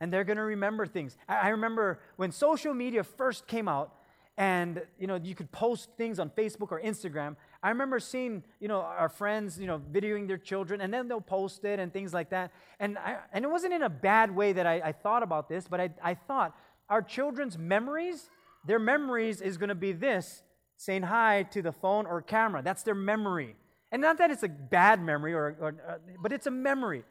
And 0.00 0.12
they're 0.12 0.22
going 0.22 0.36
to 0.36 0.44
remember 0.44 0.86
things. 0.86 1.16
I, 1.28 1.48
remember 1.48 1.98
when 2.14 2.30
social 2.30 2.74
media 2.74 3.02
first 3.02 3.48
came 3.48 3.66
out, 3.66 3.92
and 4.36 4.82
you 4.98 5.06
know 5.06 5.18
you 5.22 5.34
could 5.34 5.50
post 5.52 5.88
things 5.96 6.18
on 6.18 6.28
facebook 6.28 6.72
or 6.72 6.80
instagram 6.80 7.36
i 7.62 7.68
remember 7.68 8.00
seeing 8.00 8.42
you 8.58 8.66
know 8.66 8.80
our 8.80 9.08
friends 9.08 9.60
you 9.60 9.66
know 9.68 9.80
videoing 9.92 10.26
their 10.26 10.38
children 10.38 10.80
and 10.80 10.92
then 10.92 11.06
they'll 11.06 11.20
post 11.20 11.64
it 11.64 11.78
and 11.78 11.92
things 11.92 12.12
like 12.12 12.30
that 12.30 12.50
and 12.80 12.98
I, 12.98 13.18
and 13.32 13.44
it 13.44 13.48
wasn't 13.48 13.74
in 13.74 13.82
a 13.82 13.88
bad 13.88 14.34
way 14.34 14.52
that 14.52 14.66
i, 14.66 14.80
I 14.86 14.90
thought 14.90 15.22
about 15.22 15.48
this 15.48 15.68
but 15.68 15.80
I, 15.80 15.90
I 16.02 16.14
thought 16.14 16.56
our 16.88 17.02
children's 17.02 17.58
memories 17.58 18.28
their 18.66 18.78
memories 18.78 19.40
is 19.40 19.56
going 19.56 19.68
to 19.68 19.74
be 19.74 19.92
this 19.92 20.42
saying 20.76 21.02
hi 21.02 21.42
to 21.44 21.62
the 21.62 21.72
phone 21.72 22.06
or 22.06 22.20
camera 22.22 22.62
that's 22.62 22.82
their 22.82 22.94
memory 22.94 23.56
and 23.92 24.02
not 24.02 24.18
that 24.18 24.30
it's 24.30 24.42
a 24.42 24.48
bad 24.48 25.02
memory 25.02 25.34
or, 25.34 25.56
or 25.60 25.74
uh, 25.88 25.94
but 26.22 26.32
it's 26.32 26.46
a 26.46 26.50
memory 26.50 27.04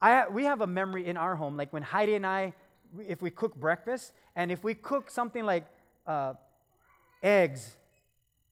I, 0.00 0.28
we 0.28 0.44
have 0.44 0.60
a 0.60 0.66
memory 0.66 1.06
in 1.06 1.16
our 1.16 1.36
home 1.36 1.56
like 1.56 1.72
when 1.72 1.82
heidi 1.82 2.14
and 2.14 2.26
i 2.26 2.54
if 3.00 3.22
we 3.22 3.30
cook 3.30 3.54
breakfast 3.54 4.12
and 4.34 4.52
if 4.52 4.62
we 4.62 4.74
cook 4.74 5.10
something 5.10 5.44
like 5.44 5.66
uh, 6.06 6.34
eggs, 7.22 7.76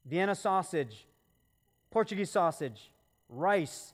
Vienna 0.04 0.34
sausage, 0.34 1.06
Portuguese 1.90 2.30
sausage, 2.30 2.90
rice, 3.28 3.92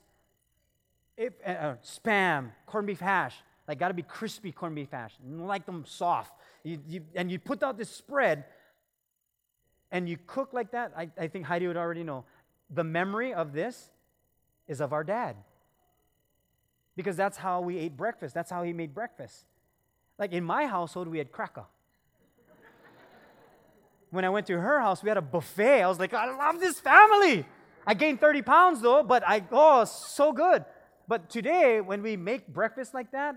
if, 1.17 1.33
uh, 1.45 1.49
uh, 1.49 1.75
spam, 1.85 2.51
corned 2.65 2.87
beef 2.87 2.99
hash. 2.99 3.35
Like, 3.71 3.79
got 3.79 3.87
to 3.87 3.93
be 3.93 4.03
crispy 4.03 4.51
corned 4.51 4.75
beef 4.75 4.91
hash. 4.91 5.13
You 5.25 5.37
like 5.37 5.65
them 5.65 5.85
soft. 5.87 6.33
You, 6.63 6.79
you, 6.87 7.01
and 7.15 7.31
you 7.31 7.39
put 7.39 7.63
out 7.63 7.77
this 7.77 7.89
spread 7.89 8.43
and 9.91 10.09
you 10.09 10.17
cook 10.27 10.51
like 10.51 10.71
that. 10.71 10.91
I, 10.95 11.09
I 11.17 11.27
think 11.27 11.45
Heidi 11.45 11.67
would 11.67 11.77
already 11.77 12.03
know. 12.03 12.25
The 12.69 12.83
memory 12.83 13.33
of 13.33 13.53
this 13.53 13.89
is 14.67 14.81
of 14.81 14.91
our 14.91 15.03
dad. 15.03 15.37
Because 16.97 17.15
that's 17.15 17.37
how 17.37 17.61
we 17.61 17.77
ate 17.77 17.95
breakfast. 17.95 18.33
That's 18.33 18.51
how 18.51 18.63
he 18.63 18.73
made 18.73 18.93
breakfast. 18.93 19.45
Like 20.19 20.33
in 20.33 20.43
my 20.43 20.65
household, 20.67 21.07
we 21.07 21.17
had 21.17 21.31
cracker 21.31 21.65
when 24.11 24.25
I 24.25 24.29
went 24.29 24.47
to 24.47 24.59
her 24.59 24.79
house, 24.79 25.01
we 25.01 25.09
had 25.09 25.17
a 25.17 25.21
buffet. 25.21 25.81
I 25.81 25.87
was 25.87 25.97
like, 25.97 26.13
I 26.13 26.35
love 26.35 26.59
this 26.59 26.79
family. 26.79 27.45
I 27.87 27.93
gained 27.93 28.19
30 28.19 28.41
pounds 28.43 28.81
though, 28.81 29.01
but 29.03 29.23
I, 29.25 29.43
oh, 29.51 29.85
so 29.85 30.33
good. 30.33 30.65
But 31.07 31.29
today, 31.29 31.81
when 31.81 32.03
we 32.03 32.15
make 32.15 32.47
breakfast 32.47 32.93
like 32.93 33.11
that, 33.11 33.35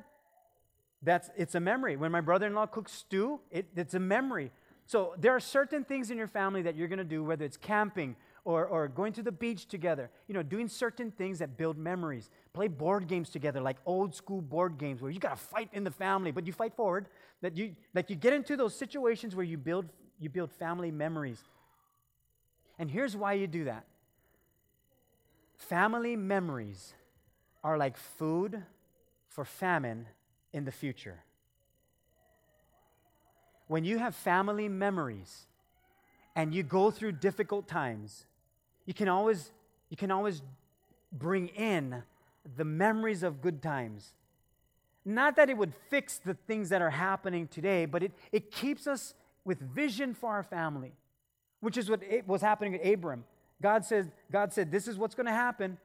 that's 1.04 1.30
it's 1.36 1.54
a 1.54 1.60
memory. 1.60 1.96
When 1.96 2.10
my 2.10 2.20
brother-in-law 2.20 2.66
cooks 2.66 2.92
stew, 2.92 3.40
it, 3.50 3.66
it's 3.76 3.94
a 3.94 4.00
memory. 4.00 4.50
So 4.86 5.14
there 5.18 5.32
are 5.32 5.40
certain 5.40 5.84
things 5.84 6.10
in 6.10 6.18
your 6.18 6.26
family 6.26 6.62
that 6.62 6.76
you're 6.76 6.88
gonna 6.88 7.04
do, 7.04 7.22
whether 7.24 7.44
it's 7.44 7.56
camping 7.56 8.16
or, 8.44 8.66
or 8.66 8.88
going 8.88 9.12
to 9.14 9.22
the 9.22 9.32
beach 9.32 9.66
together, 9.66 10.10
you 10.28 10.34
know, 10.34 10.42
doing 10.42 10.68
certain 10.68 11.10
things 11.10 11.38
that 11.38 11.56
build 11.56 11.78
memories. 11.78 12.28
Play 12.52 12.68
board 12.68 13.06
games 13.06 13.30
together, 13.30 13.60
like 13.60 13.78
old 13.86 14.14
school 14.14 14.42
board 14.42 14.76
games 14.78 15.00
where 15.00 15.10
you 15.10 15.20
gotta 15.20 15.36
fight 15.36 15.68
in 15.72 15.84
the 15.84 15.90
family, 15.90 16.30
but 16.30 16.46
you 16.46 16.52
fight 16.52 16.74
forward. 16.74 17.06
That 17.40 17.56
you 17.56 17.74
like 17.94 18.10
you 18.10 18.16
get 18.16 18.32
into 18.32 18.56
those 18.56 18.74
situations 18.74 19.34
where 19.34 19.44
you 19.44 19.58
build 19.58 19.86
you 20.18 20.28
build 20.28 20.52
family 20.52 20.90
memories. 20.90 21.42
And 22.78 22.90
here's 22.90 23.16
why 23.16 23.34
you 23.34 23.46
do 23.46 23.64
that 23.64 23.84
family 25.56 26.16
memories 26.16 26.94
are 27.62 27.78
like 27.78 27.96
food 27.96 28.62
for 29.28 29.44
famine 29.44 30.06
in 30.54 30.64
the 30.64 30.72
future. 30.72 31.24
When 33.66 33.84
you 33.84 33.98
have 33.98 34.14
family 34.14 34.68
memories 34.68 35.46
and 36.36 36.54
you 36.54 36.62
go 36.62 36.90
through 36.90 37.12
difficult 37.12 37.66
times, 37.66 38.24
you 38.86 38.94
can 38.94 39.08
always, 39.08 39.50
you 39.90 39.96
can 39.96 40.10
always 40.10 40.42
bring 41.12 41.48
in 41.48 42.02
the 42.56 42.64
memories 42.64 43.22
of 43.22 43.42
good 43.42 43.62
times. 43.62 44.14
Not 45.04 45.36
that 45.36 45.50
it 45.50 45.56
would 45.58 45.74
fix 45.90 46.18
the 46.18 46.34
things 46.34 46.68
that 46.68 46.80
are 46.80 46.90
happening 46.90 47.48
today, 47.48 47.84
but 47.84 48.02
it, 48.02 48.12
it 48.30 48.52
keeps 48.52 48.86
us 48.86 49.14
with 49.44 49.58
vision 49.58 50.14
for 50.14 50.30
our 50.30 50.42
family, 50.42 50.92
which 51.60 51.76
is 51.76 51.90
what 51.90 52.02
was 52.26 52.40
happening 52.40 52.76
at 52.76 52.86
Abram. 52.86 53.24
God 53.60 53.84
says, 53.84 54.06
God 54.30 54.52
said, 54.52 54.70
This 54.70 54.86
is 54.86 54.98
what's 54.98 55.14
going 55.14 55.26
to 55.26 55.32
happen. 55.32 55.78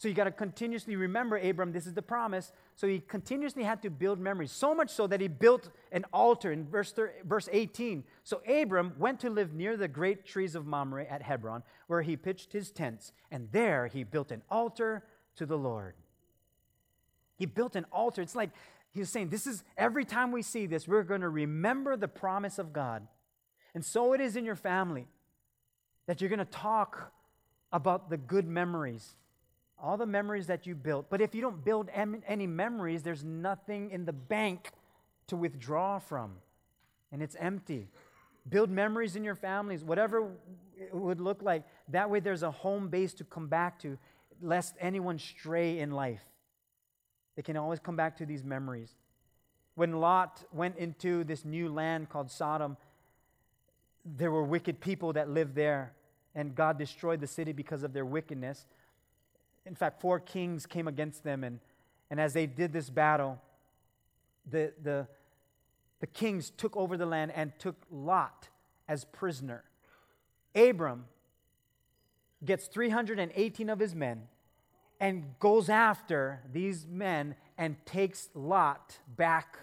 So 0.00 0.08
you 0.08 0.14
got 0.14 0.24
to 0.24 0.30
continuously 0.30 0.96
remember, 0.96 1.36
Abram, 1.36 1.72
this 1.72 1.86
is 1.86 1.92
the 1.92 2.00
promise. 2.00 2.52
So 2.74 2.86
he 2.86 3.00
continuously 3.00 3.62
had 3.62 3.82
to 3.82 3.90
build 3.90 4.18
memories, 4.18 4.50
so 4.50 4.74
much 4.74 4.88
so 4.88 5.06
that 5.06 5.20
he 5.20 5.28
built 5.28 5.68
an 5.92 6.06
altar 6.10 6.50
in 6.50 6.66
verse, 6.66 6.90
30, 6.90 7.12
verse 7.24 7.50
18. 7.52 8.04
So 8.24 8.40
Abram 8.48 8.94
went 8.98 9.20
to 9.20 9.28
live 9.28 9.52
near 9.52 9.76
the 9.76 9.88
great 9.88 10.24
trees 10.24 10.54
of 10.54 10.66
Mamre 10.66 11.04
at 11.04 11.20
Hebron, 11.20 11.62
where 11.86 12.00
he 12.00 12.16
pitched 12.16 12.52
his 12.52 12.70
tents, 12.70 13.12
and 13.30 13.48
there 13.52 13.88
he 13.88 14.02
built 14.02 14.32
an 14.32 14.40
altar 14.50 15.04
to 15.36 15.44
the 15.44 15.58
Lord. 15.58 15.92
He 17.36 17.44
built 17.44 17.76
an 17.76 17.84
altar. 17.92 18.22
It's 18.22 18.34
like 18.34 18.50
He's 18.92 19.08
saying, 19.08 19.28
This 19.28 19.46
is 19.46 19.62
every 19.76 20.04
time 20.04 20.32
we 20.32 20.42
see 20.42 20.66
this, 20.66 20.88
we're 20.88 21.04
going 21.04 21.20
to 21.20 21.28
remember 21.28 21.96
the 21.96 22.08
promise 22.08 22.58
of 22.58 22.72
God. 22.72 23.06
And 23.74 23.84
so 23.84 24.12
it 24.12 24.20
is 24.20 24.36
in 24.36 24.44
your 24.44 24.56
family 24.56 25.06
that 26.06 26.20
you're 26.20 26.30
going 26.30 26.40
to 26.40 26.44
talk 26.44 27.12
about 27.72 28.10
the 28.10 28.16
good 28.16 28.48
memories, 28.48 29.14
all 29.82 29.96
the 29.96 30.06
memories 30.06 30.46
that 30.48 30.66
you 30.66 30.74
built. 30.74 31.06
But 31.10 31.20
if 31.20 31.34
you 31.34 31.40
don't 31.40 31.64
build 31.64 31.88
any 31.94 32.46
memories, 32.46 33.02
there's 33.02 33.24
nothing 33.24 33.90
in 33.90 34.04
the 34.04 34.12
bank 34.12 34.70
to 35.28 35.36
withdraw 35.36 35.98
from, 35.98 36.32
and 37.12 37.22
it's 37.22 37.36
empty. 37.38 37.88
Build 38.48 38.70
memories 38.70 39.16
in 39.16 39.24
your 39.24 39.34
families, 39.34 39.84
whatever 39.84 40.30
it 40.78 40.94
would 40.94 41.20
look 41.20 41.42
like. 41.42 41.64
That 41.88 42.10
way, 42.10 42.20
there's 42.20 42.42
a 42.42 42.50
home 42.50 42.88
base 42.88 43.14
to 43.14 43.24
come 43.24 43.48
back 43.48 43.78
to, 43.80 43.98
lest 44.40 44.74
anyone 44.80 45.18
stray 45.18 45.78
in 45.78 45.90
life. 45.90 46.22
They 47.36 47.42
can 47.42 47.56
always 47.56 47.78
come 47.78 47.96
back 47.96 48.16
to 48.18 48.26
these 48.26 48.42
memories. 48.42 48.96
When 49.74 50.00
Lot 50.00 50.42
went 50.52 50.78
into 50.78 51.24
this 51.24 51.44
new 51.44 51.68
land 51.68 52.08
called 52.08 52.30
Sodom, 52.30 52.76
there 54.04 54.30
were 54.30 54.42
wicked 54.42 54.80
people 54.80 55.12
that 55.12 55.28
lived 55.28 55.54
there, 55.54 55.92
and 56.34 56.54
God 56.54 56.78
destroyed 56.78 57.20
the 57.20 57.26
city 57.26 57.52
because 57.52 57.82
of 57.82 57.92
their 57.92 58.04
wickedness. 58.04 58.66
In 59.66 59.74
fact, 59.74 60.00
four 60.00 60.18
kings 60.18 60.66
came 60.66 60.88
against 60.88 61.22
them, 61.22 61.44
and, 61.44 61.60
and 62.10 62.20
as 62.20 62.32
they 62.32 62.46
did 62.46 62.72
this 62.72 62.90
battle, 62.90 63.40
the, 64.50 64.72
the, 64.82 65.06
the 66.00 66.06
kings 66.06 66.50
took 66.50 66.76
over 66.76 66.96
the 66.96 67.06
land 67.06 67.32
and 67.34 67.52
took 67.58 67.76
Lot 67.90 68.48
as 68.88 69.04
prisoner. 69.04 69.64
Abram 70.54 71.04
gets 72.44 72.66
318 72.66 73.68
of 73.68 73.78
his 73.78 73.94
men 73.94 74.22
and 74.98 75.38
goes 75.38 75.68
after 75.68 76.40
these 76.52 76.86
men 76.86 77.34
and 77.56 77.76
takes 77.86 78.28
Lot 78.34 78.98
back 79.16 79.58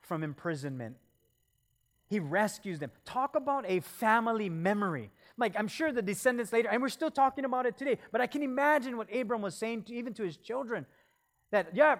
from 0.00 0.22
imprisonment. 0.22 0.96
He 2.08 2.20
rescues 2.20 2.78
them. 2.78 2.90
Talk 3.04 3.34
about 3.34 3.64
a 3.68 3.80
family 3.80 4.48
memory. 4.48 5.10
Like, 5.38 5.54
I'm 5.58 5.68
sure 5.68 5.92
the 5.92 6.02
descendants 6.02 6.52
later, 6.52 6.68
and 6.70 6.80
we're 6.80 6.88
still 6.88 7.10
talking 7.10 7.44
about 7.44 7.66
it 7.66 7.76
today, 7.76 7.98
but 8.10 8.20
I 8.20 8.26
can 8.26 8.42
imagine 8.42 8.96
what 8.96 9.14
Abram 9.14 9.42
was 9.42 9.54
saying 9.54 9.82
to, 9.84 9.94
even 9.94 10.14
to 10.14 10.22
his 10.22 10.36
children 10.36 10.86
that, 11.50 11.74
yeah, 11.74 11.96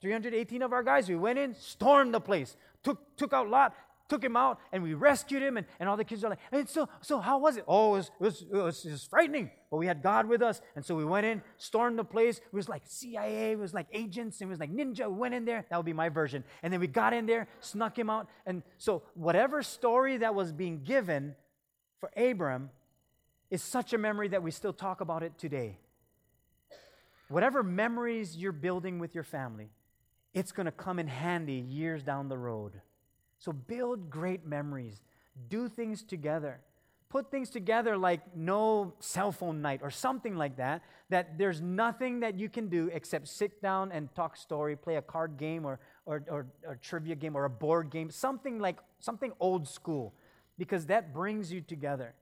318 0.00 0.62
of 0.62 0.72
our 0.72 0.82
guys, 0.82 1.08
we 1.08 1.16
went 1.16 1.38
in, 1.38 1.54
stormed 1.54 2.12
the 2.12 2.20
place, 2.20 2.56
took, 2.82 3.16
took 3.16 3.32
out 3.32 3.48
Lot, 3.48 3.74
took 4.08 4.22
him 4.22 4.36
out 4.36 4.58
and 4.72 4.82
we 4.82 4.94
rescued 4.94 5.42
him. 5.42 5.56
And, 5.56 5.66
and 5.80 5.88
all 5.88 5.96
the 5.96 6.04
kids 6.04 6.24
are 6.24 6.30
like, 6.30 6.38
hey, 6.50 6.64
so, 6.66 6.88
so 7.00 7.20
how 7.20 7.38
was 7.38 7.56
it? 7.56 7.64
Oh, 7.66 7.94
it 7.94 7.96
was, 7.96 8.06
it, 8.06 8.22
was, 8.22 8.42
it, 8.42 8.56
was, 8.56 8.84
it 8.84 8.90
was 8.92 9.04
frightening. 9.04 9.50
But 9.70 9.78
we 9.78 9.86
had 9.86 10.02
God 10.02 10.26
with 10.26 10.42
us. 10.42 10.60
And 10.76 10.84
so 10.84 10.94
we 10.94 11.04
went 11.04 11.26
in, 11.26 11.42
stormed 11.56 11.98
the 11.98 12.04
place. 12.04 12.38
It 12.38 12.52
was 12.52 12.68
like 12.68 12.82
CIA, 12.84 13.52
it 13.52 13.58
was 13.58 13.74
like 13.74 13.86
agents, 13.92 14.40
it 14.40 14.46
was 14.46 14.60
like 14.60 14.72
ninja. 14.72 15.08
We 15.08 15.16
went 15.16 15.34
in 15.34 15.44
there. 15.44 15.64
That 15.70 15.76
would 15.76 15.86
be 15.86 15.92
my 15.92 16.08
version. 16.08 16.44
And 16.62 16.72
then 16.72 16.80
we 16.80 16.86
got 16.86 17.12
in 17.12 17.26
there, 17.26 17.48
snuck 17.60 17.98
him 17.98 18.10
out. 18.10 18.28
And 18.46 18.62
so 18.78 19.02
whatever 19.14 19.62
story 19.62 20.18
that 20.18 20.34
was 20.34 20.52
being 20.52 20.82
given 20.84 21.34
for 22.04 22.22
Abram 22.22 22.70
is 23.50 23.62
such 23.62 23.94
a 23.94 23.98
memory 23.98 24.28
that 24.28 24.42
we 24.42 24.50
still 24.50 24.72
talk 24.74 25.00
about 25.00 25.22
it 25.22 25.38
today. 25.38 25.78
Whatever 27.28 27.62
memories 27.62 28.36
you're 28.36 28.52
building 28.52 28.98
with 28.98 29.14
your 29.14 29.24
family, 29.24 29.70
it's 30.34 30.52
going 30.52 30.66
to 30.66 30.72
come 30.72 30.98
in 30.98 31.06
handy 31.06 31.64
years 31.66 32.02
down 32.02 32.28
the 32.28 32.36
road. 32.36 32.72
So 33.38 33.52
build 33.52 34.10
great 34.10 34.44
memories. 34.44 35.00
Do 35.48 35.68
things 35.68 36.02
together. 36.02 36.60
Put 37.08 37.30
things 37.30 37.48
together 37.48 37.96
like 37.96 38.36
no 38.36 38.92
cell 38.98 39.32
phone 39.32 39.62
night 39.62 39.80
or 39.82 39.90
something 39.90 40.36
like 40.36 40.56
that, 40.56 40.82
that 41.08 41.38
there's 41.38 41.62
nothing 41.62 42.20
that 42.20 42.38
you 42.38 42.50
can 42.50 42.68
do 42.68 42.90
except 42.92 43.28
sit 43.28 43.62
down 43.62 43.92
and 43.92 44.14
talk 44.14 44.36
story, 44.36 44.76
play 44.76 44.96
a 44.96 45.02
card 45.02 45.38
game 45.38 45.64
or, 45.64 45.78
or, 46.04 46.22
or, 46.28 46.46
or 46.66 46.76
trivia 46.82 47.14
game 47.14 47.34
or 47.34 47.46
a 47.46 47.50
board 47.50 47.90
game, 47.90 48.10
something 48.10 48.58
like 48.58 48.78
something 48.98 49.32
old 49.40 49.66
school, 49.66 50.12
because 50.58 50.86
that 50.86 51.12
brings 51.12 51.52
you 51.52 51.60
together. 51.60 52.14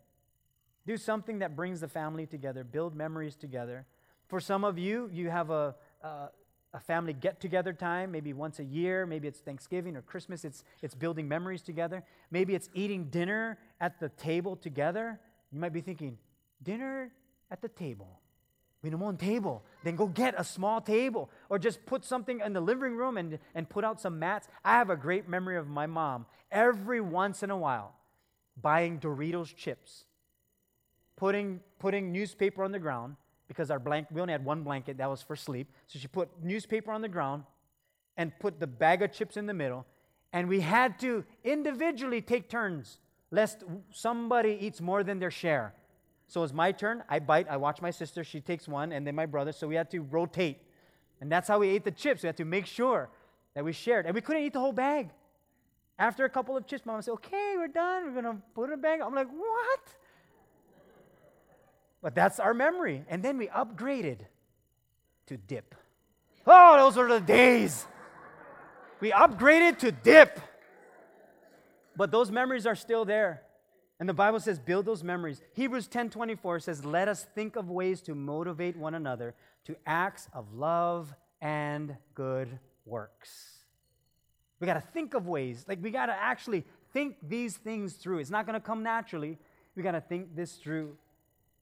Do 0.86 0.96
something 0.96 1.40
that 1.40 1.54
brings 1.54 1.80
the 1.80 1.88
family 1.88 2.26
together, 2.26 2.64
build 2.64 2.94
memories 2.94 3.36
together. 3.36 3.86
For 4.28 4.40
some 4.40 4.64
of 4.64 4.78
you, 4.78 5.08
you 5.12 5.30
have 5.30 5.50
a, 5.50 5.74
a, 6.02 6.28
a 6.74 6.80
family 6.80 7.12
get 7.12 7.40
together 7.40 7.72
time, 7.72 8.10
maybe 8.10 8.32
once 8.32 8.58
a 8.58 8.64
year, 8.64 9.06
maybe 9.06 9.28
it's 9.28 9.40
Thanksgiving 9.40 9.96
or 9.96 10.02
Christmas, 10.02 10.44
it's, 10.44 10.64
it's 10.80 10.94
building 10.94 11.28
memories 11.28 11.62
together. 11.62 12.02
Maybe 12.30 12.54
it's 12.54 12.68
eating 12.74 13.04
dinner 13.04 13.58
at 13.80 14.00
the 14.00 14.08
table 14.08 14.56
together. 14.56 15.20
You 15.52 15.60
might 15.60 15.72
be 15.72 15.82
thinking, 15.82 16.18
dinner 16.62 17.12
at 17.50 17.60
the 17.60 17.68
table. 17.68 18.18
We 18.82 18.90
don't 18.90 18.98
want 18.98 19.20
table. 19.20 19.62
Then 19.84 19.94
go 19.94 20.08
get 20.08 20.34
a 20.36 20.42
small 20.42 20.80
table 20.80 21.30
or 21.48 21.60
just 21.60 21.86
put 21.86 22.04
something 22.04 22.40
in 22.44 22.52
the 22.52 22.60
living 22.60 22.96
room 22.96 23.16
and, 23.16 23.38
and 23.54 23.68
put 23.68 23.84
out 23.84 24.00
some 24.00 24.18
mats. 24.18 24.48
I 24.64 24.72
have 24.72 24.90
a 24.90 24.96
great 24.96 25.28
memory 25.28 25.56
of 25.56 25.68
my 25.68 25.86
mom 25.86 26.26
every 26.50 27.00
once 27.00 27.44
in 27.44 27.50
a 27.50 27.56
while 27.56 27.94
buying 28.60 28.98
Doritos 28.98 29.54
chips, 29.54 30.04
putting, 31.16 31.60
putting 31.78 32.12
newspaper 32.12 32.64
on 32.64 32.72
the 32.72 32.78
ground, 32.78 33.16
because 33.48 33.70
our 33.70 33.78
blanket, 33.78 34.12
we 34.12 34.20
only 34.20 34.32
had 34.32 34.44
one 34.44 34.62
blanket 34.62 34.98
that 34.98 35.10
was 35.10 35.22
for 35.22 35.36
sleep. 35.36 35.70
So 35.86 35.98
she 35.98 36.08
put 36.08 36.28
newspaper 36.42 36.90
on 36.90 37.02
the 37.02 37.08
ground 37.08 37.44
and 38.16 38.32
put 38.40 38.60
the 38.60 38.66
bag 38.66 39.02
of 39.02 39.12
chips 39.12 39.36
in 39.36 39.46
the 39.46 39.54
middle. 39.54 39.86
And 40.32 40.48
we 40.48 40.60
had 40.60 40.98
to 41.00 41.24
individually 41.44 42.22
take 42.22 42.48
turns, 42.48 42.98
lest 43.30 43.64
somebody 43.90 44.56
eats 44.60 44.80
more 44.80 45.04
than 45.04 45.18
their 45.18 45.30
share. 45.30 45.74
So 46.28 46.42
it's 46.44 46.54
my 46.54 46.72
turn. 46.72 47.04
I 47.10 47.18
bite. 47.18 47.46
I 47.50 47.58
watch 47.58 47.82
my 47.82 47.90
sister. 47.90 48.24
She 48.24 48.40
takes 48.40 48.66
one, 48.66 48.92
and 48.92 49.06
then 49.06 49.14
my 49.14 49.26
brother. 49.26 49.52
So 49.52 49.68
we 49.68 49.74
had 49.74 49.90
to 49.90 50.00
rotate. 50.00 50.62
And 51.20 51.30
that's 51.30 51.48
how 51.48 51.58
we 51.58 51.68
ate 51.68 51.84
the 51.84 51.90
chips. 51.90 52.22
We 52.22 52.28
had 52.28 52.38
to 52.38 52.46
make 52.46 52.64
sure 52.64 53.10
that 53.54 53.62
we 53.62 53.72
shared. 53.72 54.06
And 54.06 54.14
we 54.14 54.22
couldn't 54.22 54.42
eat 54.42 54.54
the 54.54 54.60
whole 54.60 54.72
bag. 54.72 55.10
After 55.98 56.24
a 56.24 56.30
couple 56.30 56.56
of 56.56 56.66
chips, 56.66 56.84
mom 56.84 57.02
said, 57.02 57.12
Okay, 57.12 57.54
we're 57.56 57.68
done. 57.68 58.06
We're 58.06 58.22
going 58.22 58.36
to 58.36 58.42
put 58.54 58.70
it 58.70 58.72
in 58.72 58.78
a 58.78 58.82
bag. 58.82 59.00
I'm 59.00 59.14
like, 59.14 59.28
What? 59.28 59.80
But 62.02 62.14
that's 62.14 62.40
our 62.40 62.52
memory. 62.52 63.04
And 63.08 63.22
then 63.22 63.38
we 63.38 63.46
upgraded 63.46 64.18
to 65.26 65.36
dip. 65.36 65.74
Oh, 66.46 66.76
those 66.76 66.96
were 66.96 67.08
the 67.08 67.20
days. 67.20 67.86
We 69.00 69.12
upgraded 69.12 69.78
to 69.78 69.92
dip. 69.92 70.40
But 71.96 72.10
those 72.10 72.30
memories 72.30 72.66
are 72.66 72.74
still 72.74 73.04
there. 73.04 73.42
And 74.00 74.08
the 74.08 74.14
Bible 74.14 74.40
says, 74.40 74.58
build 74.58 74.84
those 74.84 75.04
memories. 75.04 75.40
Hebrews 75.52 75.86
10 75.86 76.10
24 76.10 76.60
says, 76.60 76.84
Let 76.84 77.06
us 77.06 77.26
think 77.36 77.54
of 77.54 77.70
ways 77.70 78.02
to 78.02 78.16
motivate 78.16 78.76
one 78.76 78.94
another 78.94 79.34
to 79.66 79.76
acts 79.86 80.28
of 80.32 80.54
love 80.54 81.14
and 81.40 81.96
good 82.14 82.58
works. 82.84 83.51
We 84.62 84.66
got 84.66 84.74
to 84.74 84.92
think 84.92 85.14
of 85.14 85.26
ways. 85.26 85.64
Like, 85.66 85.82
we 85.82 85.90
got 85.90 86.06
to 86.06 86.12
actually 86.12 86.64
think 86.92 87.16
these 87.20 87.56
things 87.56 87.94
through. 87.94 88.18
It's 88.18 88.30
not 88.30 88.46
going 88.46 88.54
to 88.54 88.64
come 88.64 88.84
naturally. 88.84 89.36
We 89.74 89.82
got 89.82 89.90
to 89.90 90.00
think 90.00 90.36
this 90.36 90.52
through 90.52 90.96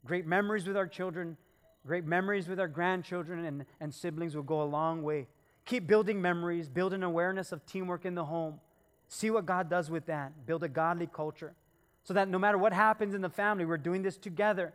great 0.05 0.27
memories 0.27 0.67
with 0.67 0.77
our 0.77 0.87
children, 0.87 1.39
great 1.87 2.05
memories 2.05 2.47
with 2.47 2.61
our 2.61 2.69
grandchildren 2.69 3.47
and, 3.47 3.65
and 3.81 3.95
siblings 3.95 4.37
will 4.37 4.43
go 4.43 4.61
a 4.61 4.65
long 4.65 5.03
way. 5.03 5.29
Keep 5.65 5.87
building 5.87 6.21
memories, 6.21 6.69
build 6.69 6.93
an 6.93 7.03
awareness 7.03 7.53
of 7.53 7.65
teamwork 7.65 8.05
in 8.05 8.15
the 8.15 8.27
home. 8.27 8.61
See 9.09 9.31
what 9.31 9.47
God 9.47 9.71
does 9.71 9.91
with 9.91 10.05
that. 10.05 10.45
Build 10.45 10.63
a 10.63 10.69
godly 10.69 11.07
culture 11.07 11.55
so 12.05 12.13
that 12.13 12.29
no 12.29 12.39
matter 12.39 12.59
what 12.59 12.75
happens 12.75 13.15
in 13.15 13.23
the 13.23 13.31
family, 13.31 13.65
we're 13.65 13.79
doing 13.79 14.03
this 14.03 14.19
together. 14.19 14.75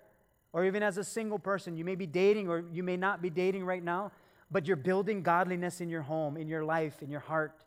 Or 0.52 0.66
even 0.66 0.82
as 0.82 0.98
a 0.98 1.04
single 1.04 1.38
person, 1.38 1.78
you 1.78 1.86
may 1.86 1.96
be 1.96 2.08
dating 2.08 2.50
or 2.50 2.64
you 2.74 2.82
may 2.82 2.98
not 2.98 3.22
be 3.22 3.30
dating 3.30 3.66
right 3.66 3.84
now, 3.84 4.12
but 4.50 4.66
you're 4.66 4.78
building 4.78 5.22
godliness 5.22 5.80
in 5.80 5.90
your 5.90 6.02
home, 6.02 6.38
in 6.38 6.48
your 6.48 6.66
life, 6.66 7.04
in 7.04 7.12
your 7.12 7.20
heart. 7.20 7.65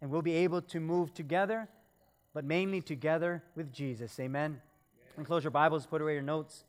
And 0.00 0.10
we'll 0.10 0.22
be 0.22 0.34
able 0.34 0.62
to 0.62 0.80
move 0.80 1.14
together, 1.14 1.68
but 2.34 2.44
mainly 2.44 2.80
together 2.80 3.42
with 3.54 3.72
Jesus. 3.72 4.18
Amen. 4.20 4.60
And 5.16 5.24
close 5.24 5.42
your 5.42 5.50
Bibles, 5.50 5.86
put 5.86 6.02
away 6.02 6.12
your 6.14 6.22
notes. 6.22 6.64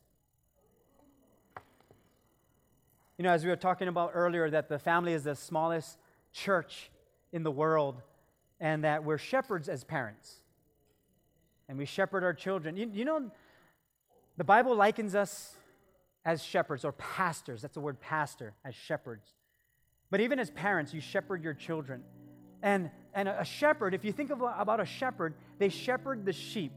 You 3.18 3.24
know, 3.24 3.32
as 3.32 3.44
we 3.44 3.50
were 3.50 3.56
talking 3.56 3.88
about 3.88 4.12
earlier, 4.14 4.50
that 4.50 4.70
the 4.70 4.80
family 4.80 5.14
is 5.14 5.24
the 5.24 5.36
smallest 5.36 5.98
church 6.32 6.92
in 7.34 7.44
the 7.44 7.52
world, 7.52 8.02
and 8.60 8.84
that 8.84 9.04
we're 9.04 9.18
shepherds 9.18 9.68
as 9.68 9.84
parents. 9.84 10.36
And 11.68 11.78
we 11.78 11.86
shepherd 11.86 12.24
our 12.24 12.34
children. 12.34 12.78
You, 12.78 12.90
you 12.94 13.06
know, 13.06 13.30
the 14.38 14.44
Bible 14.44 14.76
likens 14.76 15.16
us 15.16 15.56
as 16.24 16.44
shepherds 16.44 16.86
or 16.86 16.92
pastors. 16.94 17.62
That's 17.62 17.74
the 17.74 17.82
word 17.82 18.00
pastor, 18.00 18.54
as 18.64 18.76
shepherds. 18.76 19.34
But 20.10 20.22
even 20.22 20.40
as 20.40 20.50
parents, 20.52 20.94
you 20.94 21.02
shepherd 21.02 21.44
your 21.44 21.54
children. 21.54 22.04
And, 22.62 22.92
and 23.18 23.28
a, 23.28 23.44
shepherd, 23.44 23.94
if 23.94 24.06
you 24.06 24.14
think 24.14 24.30
of, 24.30 24.42
about 24.42 24.80
a 24.80 24.86
shepherd, 24.86 25.34
they 25.60 25.68
shepherd 25.68 26.26
the 26.26 26.32
sheep. 26.32 26.72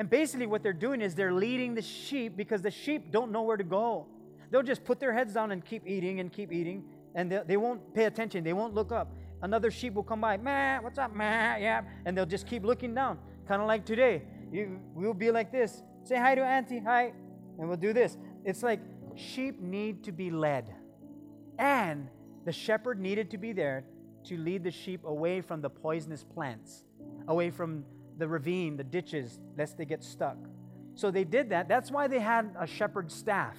And 0.00 0.10
basically, 0.10 0.46
what 0.46 0.64
they're 0.64 0.72
doing 0.72 1.00
is 1.00 1.14
they're 1.14 1.32
leading 1.32 1.74
the 1.74 1.82
sheep 1.82 2.36
because 2.36 2.62
the 2.62 2.70
sheep 2.72 3.12
don't 3.12 3.30
know 3.30 3.42
where 3.42 3.56
to 3.56 3.62
go 3.62 4.08
they'll 4.54 4.62
just 4.62 4.84
put 4.84 5.00
their 5.00 5.12
heads 5.12 5.34
down 5.34 5.50
and 5.50 5.64
keep 5.64 5.84
eating 5.84 6.20
and 6.20 6.32
keep 6.32 6.52
eating, 6.52 6.84
and 7.16 7.28
they, 7.28 7.40
they 7.44 7.56
won't 7.56 7.92
pay 7.92 8.04
attention. 8.04 8.44
They 8.44 8.52
won't 8.52 8.72
look 8.72 8.92
up. 8.92 9.12
Another 9.42 9.68
sheep 9.68 9.94
will 9.94 10.04
come 10.04 10.20
by, 10.20 10.36
meh, 10.36 10.78
what's 10.78 10.96
up, 10.96 11.12
meh, 11.12 11.56
yeah, 11.56 11.82
and 12.04 12.16
they'll 12.16 12.24
just 12.24 12.46
keep 12.46 12.64
looking 12.64 12.94
down. 12.94 13.18
Kind 13.48 13.60
of 13.60 13.66
like 13.66 13.84
today. 13.84 14.22
You, 14.52 14.78
we'll 14.94 15.12
be 15.12 15.32
like 15.32 15.50
this. 15.50 15.82
Say 16.04 16.16
hi 16.16 16.36
to 16.36 16.42
Auntie, 16.42 16.78
hi, 16.78 17.12
and 17.58 17.66
we'll 17.66 17.76
do 17.76 17.92
this. 17.92 18.16
It's 18.44 18.62
like 18.62 18.78
sheep 19.16 19.60
need 19.60 20.04
to 20.04 20.12
be 20.12 20.30
led. 20.30 20.72
And 21.58 22.08
the 22.44 22.52
shepherd 22.52 23.00
needed 23.00 23.32
to 23.32 23.38
be 23.38 23.52
there 23.52 23.82
to 24.24 24.36
lead 24.36 24.64
the 24.64 24.70
sheep 24.70 25.04
away 25.04 25.40
from 25.40 25.60
the 25.60 25.70
poisonous 25.70 26.24
plants, 26.24 26.84
away 27.28 27.50
from 27.50 27.84
the 28.18 28.28
ravine, 28.28 28.76
the 28.76 28.84
ditches, 28.84 29.40
lest 29.56 29.76
they 29.76 29.84
get 29.84 30.02
stuck. 30.02 30.36
So 30.94 31.10
they 31.10 31.24
did 31.24 31.50
that. 31.50 31.68
That's 31.68 31.90
why 31.90 32.06
they 32.06 32.20
had 32.20 32.54
a 32.58 32.66
shepherd's 32.66 33.14
staff. 33.14 33.56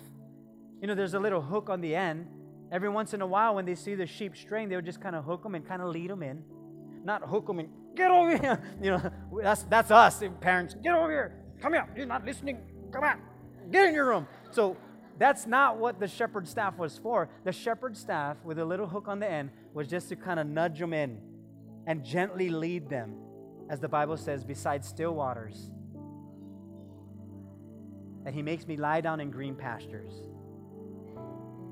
You 0.81 0.87
know, 0.87 0.95
there's 0.95 1.13
a 1.13 1.19
little 1.19 1.41
hook 1.41 1.69
on 1.69 1.81
the 1.81 1.95
end. 1.95 2.27
Every 2.71 2.89
once 2.89 3.13
in 3.13 3.21
a 3.21 3.27
while, 3.27 3.55
when 3.55 3.65
they 3.65 3.75
see 3.75 3.95
the 3.95 4.07
sheep 4.07 4.35
straying, 4.35 4.69
they 4.69 4.75
would 4.75 4.85
just 4.85 5.01
kind 5.01 5.15
of 5.15 5.23
hook 5.23 5.43
them 5.43 5.55
and 5.55 5.67
kind 5.67 5.81
of 5.81 5.89
lead 5.89 6.09
them 6.09 6.23
in. 6.23 6.43
Not 7.03 7.23
hook 7.23 7.47
them 7.47 7.59
and 7.59 7.69
get 7.95 8.11
over 8.11 8.37
here. 8.37 8.61
You 8.81 8.91
know, 8.91 9.11
that's, 9.41 9.63
that's 9.63 9.91
us, 9.91 10.23
parents. 10.41 10.75
Get 10.81 10.93
over 10.93 11.11
here. 11.11 11.43
Come 11.61 11.73
here. 11.73 11.87
You're 11.95 12.05
not 12.05 12.25
listening. 12.25 12.59
Come 12.91 13.03
on. 13.03 13.21
Get 13.71 13.87
in 13.87 13.93
your 13.93 14.05
room. 14.05 14.27
So 14.51 14.77
that's 15.17 15.45
not 15.45 15.77
what 15.77 15.99
the 15.99 16.07
shepherd 16.07 16.47
staff 16.47 16.77
was 16.77 16.97
for. 16.97 17.29
The 17.43 17.51
shepherd 17.51 17.95
staff, 17.95 18.37
with 18.43 18.59
a 18.59 18.65
little 18.65 18.87
hook 18.87 19.07
on 19.07 19.19
the 19.19 19.29
end, 19.29 19.49
was 19.75 19.89
just 19.89 20.07
to 20.07 20.15
kind 20.15 20.39
of 20.39 20.47
nudge 20.47 20.79
them 20.79 20.93
in 20.93 21.19
and 21.85 22.03
gently 22.03 22.49
lead 22.49 22.89
them, 22.89 23.13
as 23.69 23.81
the 23.81 23.89
Bible 23.89 24.15
says, 24.15 24.43
beside 24.43 24.85
still 24.85 25.13
waters. 25.13 25.69
That 28.23 28.33
he 28.33 28.41
makes 28.41 28.65
me 28.65 28.77
lie 28.77 29.01
down 29.01 29.19
in 29.19 29.29
green 29.29 29.53
pastures. 29.53 30.13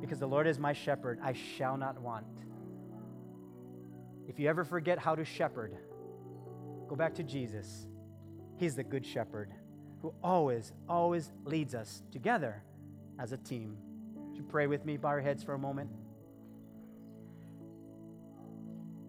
Because 0.01 0.19
the 0.19 0.27
Lord 0.27 0.47
is 0.47 0.59
my 0.59 0.73
shepherd, 0.73 1.19
I 1.23 1.31
shall 1.31 1.77
not 1.77 1.99
want. 1.99 2.25
If 4.27 4.37
you 4.37 4.49
ever 4.49 4.65
forget 4.65 4.99
how 4.99 5.15
to 5.15 5.23
shepherd, 5.23 5.73
go 6.89 6.97
back 6.97 7.15
to 7.15 7.23
Jesus. 7.23 7.87
He's 8.57 8.75
the 8.75 8.83
good 8.83 9.05
shepherd 9.05 9.49
who 10.01 10.13
always, 10.21 10.73
always 10.89 11.31
leads 11.45 11.73
us 11.73 12.03
together 12.11 12.61
as 13.17 13.31
a 13.31 13.37
team. 13.37 13.77
Would 14.15 14.35
you 14.35 14.43
pray 14.43 14.67
with 14.67 14.85
me? 14.85 14.97
Bow 14.97 15.07
our 15.07 15.21
heads 15.21 15.41
for 15.41 15.53
a 15.53 15.57
moment. 15.59 15.89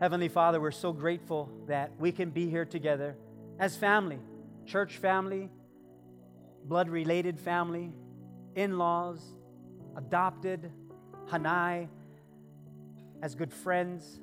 Heavenly 0.05 0.29
Father, 0.29 0.61
we're 0.61 0.71
so 0.71 0.93
grateful 0.93 1.51
that 1.67 1.91
we 1.99 2.13
can 2.13 2.29
be 2.29 2.51
here 2.51 2.67
together 2.67 3.17
as 3.59 3.75
family, 3.75 4.19
church 4.67 4.99
family, 4.99 5.49
blood 6.67 6.91
related 6.91 7.41
family, 7.41 7.91
in 8.55 8.77
laws, 8.77 9.19
adopted, 9.97 10.71
Hanai, 11.31 11.89
as 13.23 13.35
good 13.35 13.51
friends. 13.51 14.21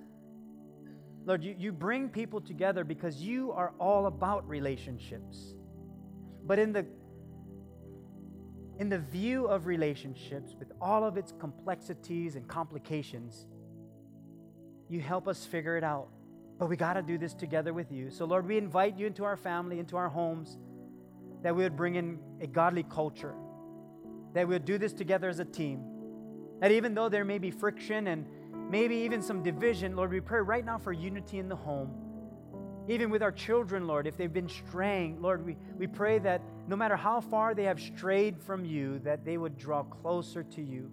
Lord, 1.25 1.43
you, 1.43 1.55
you 1.57 1.71
bring 1.71 2.09
people 2.09 2.41
together 2.41 2.83
because 2.83 3.15
you 3.15 3.51
are 3.51 3.73
all 3.79 4.05
about 4.05 4.47
relationships. 4.47 5.55
But 6.45 6.59
in 6.59 6.73
the 6.73 6.85
in 8.77 8.87
the 8.87 8.99
view 8.99 9.47
of 9.47 9.65
relationships, 9.65 10.53
with 10.59 10.71
all 10.79 11.03
of 11.03 11.17
its 11.17 11.33
complexities 11.39 12.35
and 12.35 12.47
complications, 12.47 13.47
you 14.91 14.99
help 14.99 15.27
us 15.27 15.45
figure 15.45 15.77
it 15.77 15.83
out. 15.83 16.09
But 16.59 16.69
we 16.69 16.75
got 16.75 16.93
to 16.93 17.01
do 17.01 17.17
this 17.17 17.33
together 17.33 17.73
with 17.73 17.91
you. 17.91 18.11
So, 18.11 18.25
Lord, 18.25 18.45
we 18.45 18.57
invite 18.57 18.97
you 18.97 19.07
into 19.07 19.23
our 19.23 19.37
family, 19.37 19.79
into 19.79 19.97
our 19.97 20.09
homes, 20.09 20.57
that 21.41 21.55
we 21.55 21.63
would 21.63 21.75
bring 21.75 21.95
in 21.95 22.19
a 22.39 22.45
godly 22.45 22.83
culture, 22.83 23.33
that 24.33 24.47
we 24.47 24.53
would 24.53 24.65
do 24.65 24.77
this 24.77 24.93
together 24.93 25.29
as 25.29 25.39
a 25.39 25.45
team. 25.45 25.81
That 26.59 26.71
even 26.71 26.93
though 26.93 27.09
there 27.09 27.25
may 27.25 27.39
be 27.39 27.49
friction 27.49 28.07
and 28.07 28.27
maybe 28.69 28.95
even 28.97 29.21
some 29.21 29.41
division, 29.41 29.95
Lord, 29.95 30.11
we 30.11 30.19
pray 30.19 30.41
right 30.41 30.63
now 30.63 30.77
for 30.77 30.93
unity 30.93 31.39
in 31.39 31.49
the 31.49 31.55
home. 31.55 31.95
Even 32.87 33.09
with 33.09 33.23
our 33.23 33.31
children, 33.31 33.87
Lord, 33.87 34.05
if 34.05 34.17
they've 34.17 34.31
been 34.31 34.49
straying, 34.49 35.21
Lord, 35.21 35.43
we, 35.45 35.55
we 35.77 35.87
pray 35.87 36.19
that 36.19 36.41
no 36.67 36.75
matter 36.75 36.95
how 36.95 37.21
far 37.21 37.55
they 37.55 37.63
have 37.63 37.79
strayed 37.79 38.39
from 38.39 38.65
you, 38.65 38.99
that 38.99 39.23
they 39.25 39.37
would 39.37 39.57
draw 39.57 39.83
closer 39.83 40.43
to 40.43 40.61
you. 40.61 40.91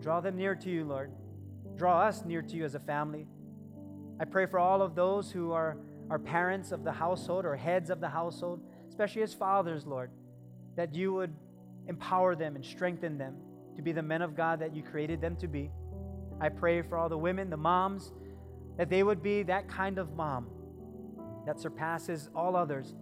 Draw 0.00 0.20
them 0.20 0.36
near 0.36 0.54
to 0.56 0.70
you, 0.70 0.84
Lord. 0.84 1.12
Draw 1.76 2.02
us 2.02 2.24
near 2.24 2.42
to 2.42 2.56
you 2.56 2.64
as 2.64 2.74
a 2.74 2.80
family. 2.80 3.26
I 4.20 4.24
pray 4.24 4.46
for 4.46 4.58
all 4.58 4.80
of 4.80 4.94
those 4.94 5.30
who 5.30 5.52
are, 5.52 5.76
are 6.08 6.18
parents 6.18 6.72
of 6.72 6.84
the 6.84 6.92
household 6.92 7.44
or 7.44 7.56
heads 7.56 7.90
of 7.90 8.00
the 8.00 8.08
household, 8.08 8.60
especially 8.88 9.22
as 9.22 9.34
fathers, 9.34 9.84
Lord, 9.86 10.10
that 10.76 10.94
you 10.94 11.12
would 11.12 11.34
empower 11.88 12.36
them 12.36 12.54
and 12.54 12.64
strengthen 12.64 13.18
them 13.18 13.36
to 13.76 13.82
be 13.82 13.92
the 13.92 14.02
men 14.02 14.22
of 14.22 14.36
God 14.36 14.60
that 14.60 14.74
you 14.74 14.82
created 14.82 15.20
them 15.20 15.36
to 15.36 15.48
be. 15.48 15.70
I 16.40 16.48
pray 16.48 16.82
for 16.82 16.96
all 16.96 17.08
the 17.08 17.18
women, 17.18 17.50
the 17.50 17.56
moms, 17.56 18.12
that 18.76 18.88
they 18.88 19.02
would 19.02 19.22
be 19.22 19.42
that 19.44 19.68
kind 19.68 19.98
of 19.98 20.14
mom 20.14 20.48
that 21.46 21.60
surpasses 21.60 22.28
all 22.34 22.56
others, 22.56 22.94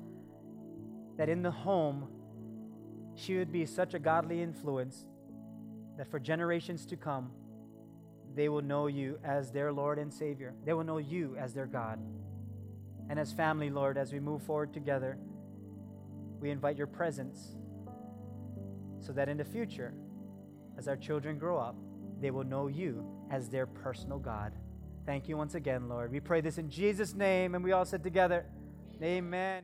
that 1.19 1.29
in 1.29 1.43
the 1.43 1.51
home, 1.51 2.09
she 3.15 3.37
would 3.37 3.53
be 3.53 3.67
such 3.67 3.95
a 3.95 3.99
godly 3.99 4.43
influence 4.43 5.05
that 5.99 6.11
for 6.11 6.19
generations 6.19 6.87
to 6.87 6.97
come, 6.97 7.31
they 8.35 8.49
will 8.49 8.63
know 8.63 8.87
you 8.87 9.19
as 9.25 9.51
their 9.51 9.73
Lord 9.73 9.99
and 9.99 10.13
Savior. 10.13 10.55
They 10.65 10.73
will 10.73 10.85
know 10.85 10.99
you 10.99 11.37
as 11.39 11.53
their 11.53 11.67
God. 11.67 11.99
And 13.09 13.19
as 13.19 13.33
family, 13.33 13.71
Lord, 13.71 13.99
as 13.99 14.13
we 14.13 14.21
move 14.21 14.43
forward 14.43 14.73
together, 14.73 15.19
we 16.41 16.51
invite 16.51 16.77
your 16.77 16.87
presence 16.87 17.57
so 19.01 19.13
that 19.13 19.29
in 19.29 19.37
the 19.37 19.45
future, 19.45 19.93
as 20.79 20.89
our 20.89 20.97
children 20.97 21.39
grow 21.39 21.59
up, 21.59 21.77
they 22.21 22.31
will 22.31 22.45
know 22.45 22.69
you 22.69 23.05
as 23.31 23.49
their 23.49 23.67
personal 23.67 24.19
God. 24.19 24.53
Thank 25.05 25.29
you 25.29 25.37
once 25.37 25.55
again, 25.55 25.89
Lord. 25.89 26.13
We 26.13 26.21
pray 26.21 26.41
this 26.41 26.59
in 26.59 26.71
Jesus' 26.71 27.15
name, 27.15 27.55
and 27.55 27.65
we 27.65 27.73
all 27.73 27.85
said 27.85 28.03
together, 28.03 28.47
Amen. 29.03 29.61